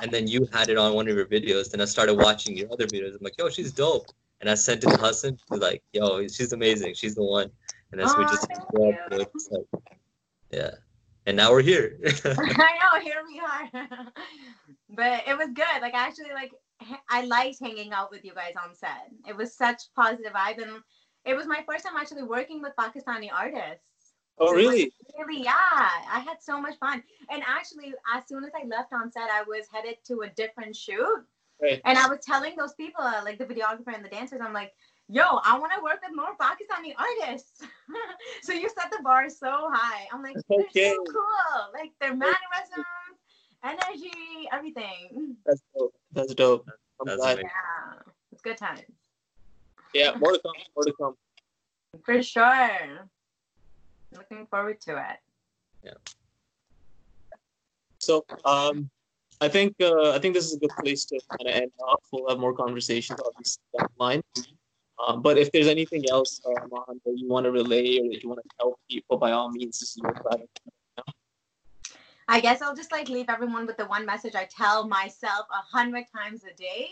and 0.04 0.12
then 0.12 0.28
you 0.28 0.48
had 0.54 0.70
it 0.70 0.78
on 0.78 0.94
one 0.94 1.08
of 1.08 1.16
your 1.16 1.26
videos. 1.26 1.72
Then 1.72 1.82
i 1.82 1.86
started 1.86 2.14
watching 2.14 2.56
your 2.56 2.72
other 2.72 2.86
videos. 2.86 3.16
I'm 3.16 3.24
like 3.24 3.38
yo 3.40 3.50
she's 3.50 3.72
dope. 3.72 4.06
And 4.42 4.48
i 4.48 4.54
sent 4.54 4.84
it 4.84 4.92
to 4.92 4.98
Hassan 4.98 5.40
He's 5.50 5.60
like 5.60 5.82
yo 5.92 6.22
she's 6.28 6.54
amazing. 6.54 6.94
She's 6.94 7.16
the 7.16 7.24
one 7.24 7.50
and 7.92 8.02
then 8.02 8.08
so 8.08 8.18
we 8.18 8.24
just, 8.26 8.48
just 8.50 9.52
like, 9.52 9.66
yeah 10.52 10.72
and 11.26 11.38
now 11.38 11.52
we're 11.52 11.62
here 11.62 11.98
i 12.26 12.78
know 12.82 13.02
here 13.02 13.24
we 13.28 13.40
are 13.40 13.88
but 14.90 15.24
it 15.28 15.38
was 15.38 15.48
good 15.54 15.82
like 15.82 15.94
actually 15.94 16.32
like 16.34 16.52
I 17.10 17.26
liked 17.26 17.60
hanging 17.60 17.92
out 17.92 18.12
with 18.12 18.24
you 18.24 18.34
guys 18.34 18.54
on 18.62 18.76
set. 18.76 19.10
It 19.28 19.36
was 19.36 19.54
such 19.54 19.82
positive 19.96 20.34
vibe, 20.34 20.62
and 20.62 20.82
it 21.26 21.36
was 21.36 21.48
my 21.48 21.64
first 21.68 21.86
time 21.86 21.96
actually 21.98 22.24
working 22.24 22.62
with 22.62 22.74
Pakistani 22.80 23.30
artists. 23.34 23.84
Oh, 24.40 24.48
so 24.48 24.54
really? 24.54 24.94
Really, 25.18 25.44
yeah. 25.44 25.54
I 25.56 26.24
had 26.26 26.38
so 26.42 26.62
much 26.62 26.78
fun. 26.78 27.02
And 27.32 27.42
actually, 27.48 27.94
as 28.16 28.28
soon 28.28 28.44
as 28.44 28.52
I 28.56 28.68
left 28.68 28.94
on 28.94 29.12
set, 29.12 29.30
I 29.32 29.42
was 29.44 29.66
headed 29.74 29.98
to 30.06 30.22
a 30.22 30.30
different 30.30 30.76
shoot. 30.76 31.26
Right. 31.60 31.82
And 31.86 31.98
I 31.98 32.08
was 32.08 32.20
telling 32.24 32.56
those 32.56 32.74
people, 32.76 33.02
uh, 33.04 33.22
like 33.24 33.40
the 33.40 33.46
videographer 33.46 33.96
and 33.96 34.06
the 34.06 34.10
dancers, 34.10 34.42
I'm 34.44 34.54
like, 34.54 34.74
yo, 35.10 35.24
I 35.44 35.58
want 35.58 35.72
to 35.76 35.82
work 35.82 36.00
with 36.02 36.16
more 36.16 36.36
Pakistani 36.38 36.94
artists. 36.98 37.64
so 38.42 38.54
you 38.54 38.70
set 38.70 38.92
the 38.92 39.02
bar 39.04 39.30
so 39.30 39.70
high. 39.72 40.08
I'm 40.14 40.22
like, 40.22 40.38
okay. 40.38 40.66
they're 40.74 40.96
so 40.96 41.04
cool. 41.12 41.72
Like 41.74 41.92
their 42.00 42.16
mannerisms, 42.16 42.86
energy, 43.64 44.50
everything. 44.52 45.36
That's 45.46 45.62
dope. 45.76 45.94
That's 46.12 46.34
dope. 46.34 46.70
I'm 47.00 47.08
That's 47.08 47.20
glad. 47.20 47.40
Yeah, 47.40 48.12
it's 48.32 48.42
good 48.42 48.58
times. 48.58 48.82
Yeah, 49.94 50.16
more 50.18 50.34
to 50.34 50.40
come. 50.40 50.54
More 50.76 50.84
to 50.84 50.94
come. 51.00 51.16
For 52.04 52.22
sure. 52.22 53.10
Looking 54.16 54.46
forward 54.48 54.82
to 54.82 54.98
it. 54.98 55.18
Yeah. 55.84 55.94
So, 58.00 58.26
um, 58.46 58.90
I 59.40 59.48
think 59.48 59.76
uh, 59.82 60.12
I 60.12 60.20
think 60.20 60.34
this 60.34 60.46
is 60.46 60.56
a 60.56 60.60
good 60.60 60.72
place 60.82 61.06
to 61.06 61.20
kind 61.30 61.50
of 61.50 61.62
end 61.62 61.72
off. 61.80 62.04
We'll 62.12 62.30
have 62.30 62.40
more 62.40 62.54
conversations 62.54 63.20
obviously 63.24 63.62
down 63.78 63.88
the 63.98 64.04
line. 64.04 64.22
Um, 65.06 65.22
but 65.22 65.38
if 65.38 65.52
there's 65.52 65.68
anything 65.68 66.04
else, 66.10 66.42
uh, 66.46 66.66
that 67.06 67.14
you 67.18 67.28
want 67.28 67.46
to 67.46 67.52
relay 67.52 68.00
or 68.00 68.10
that 68.10 68.24
you 68.24 68.30
want 68.30 68.42
to 68.42 68.50
tell 68.60 68.80
people, 68.90 69.18
by 69.18 69.32
all 69.32 69.50
means, 69.50 69.80
this 69.80 69.92
is 69.92 69.98
your 69.98 70.14
platform. 70.14 70.48
I 72.30 72.42
guess 72.42 72.62
I'll 72.62 72.76
just 72.76 72.92
like 72.92 73.08
leave 73.08 73.30
everyone 73.30 73.66
with 73.66 73.78
the 73.78 73.86
one 73.86 74.06
message 74.06 74.36
I 74.36 74.46
tell 74.46 74.88
myself 74.88 75.48
a 75.50 75.78
hundred 75.78 76.06
times 76.14 76.44
a 76.44 76.54
day 76.58 76.90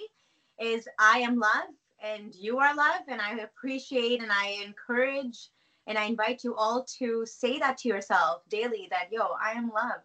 is 0.59 0.87
I 0.97 1.19
am 1.19 1.37
love 1.37 1.73
and 2.01 2.33
you 2.33 2.59
are 2.59 2.73
love 2.73 3.01
and 3.09 3.19
I 3.19 3.39
appreciate 3.39 4.21
and 4.21 4.31
I 4.31 4.61
encourage 4.65 5.49
and 5.87 5.97
I 5.97 6.05
invite 6.05 6.45
you 6.45 6.55
all 6.55 6.85
to 6.99 7.25
say 7.25 7.59
that 7.59 7.77
to 7.79 7.89
yourself 7.89 8.43
daily 8.47 8.87
that 8.91 9.11
yo, 9.11 9.27
I 9.43 9.51
am 9.51 9.69
love. 9.69 10.01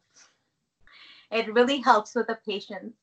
It 1.30 1.54
really 1.54 1.78
helps 1.78 2.16
with 2.16 2.26
the 2.26 2.38
patience. 2.44 2.94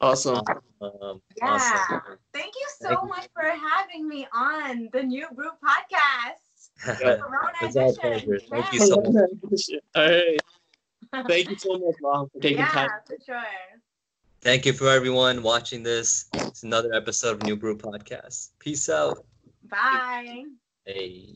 Awesome. 0.00 0.40
Um, 0.80 1.20
yeah. 1.36 1.46
Awesome. 1.46 2.00
Thank 2.32 2.54
you 2.54 2.66
so 2.80 2.88
Thank 2.88 3.08
much 3.08 3.22
you. 3.24 3.28
for 3.34 3.42
having 3.42 4.08
me 4.08 4.26
on 4.32 4.88
the 4.92 5.02
New 5.02 5.26
Brew 5.34 5.50
podcast. 5.64 6.68
it's 7.62 7.76
our 7.76 7.92
pleasure. 7.92 8.38
Thank 8.50 8.72
you 8.72 8.78
so 8.80 9.00
much. 9.00 9.60
All 9.96 10.08
right. 10.08 10.38
Thank 11.26 11.50
you 11.50 11.56
so 11.58 11.78
much, 11.78 11.96
Maham, 12.00 12.30
for 12.30 12.40
taking 12.40 12.58
yeah, 12.58 12.68
time. 12.68 12.90
for 13.06 13.16
sure. 13.24 13.42
Thank 14.40 14.66
you 14.66 14.72
for 14.72 14.88
everyone 14.88 15.42
watching 15.42 15.82
this. 15.82 16.26
It's 16.34 16.62
another 16.62 16.92
episode 16.92 17.36
of 17.36 17.42
New 17.42 17.56
Brew 17.56 17.76
Podcast. 17.76 18.50
Peace 18.60 18.88
out. 18.88 19.24
Bye. 19.68 20.44
Hey. 20.84 21.34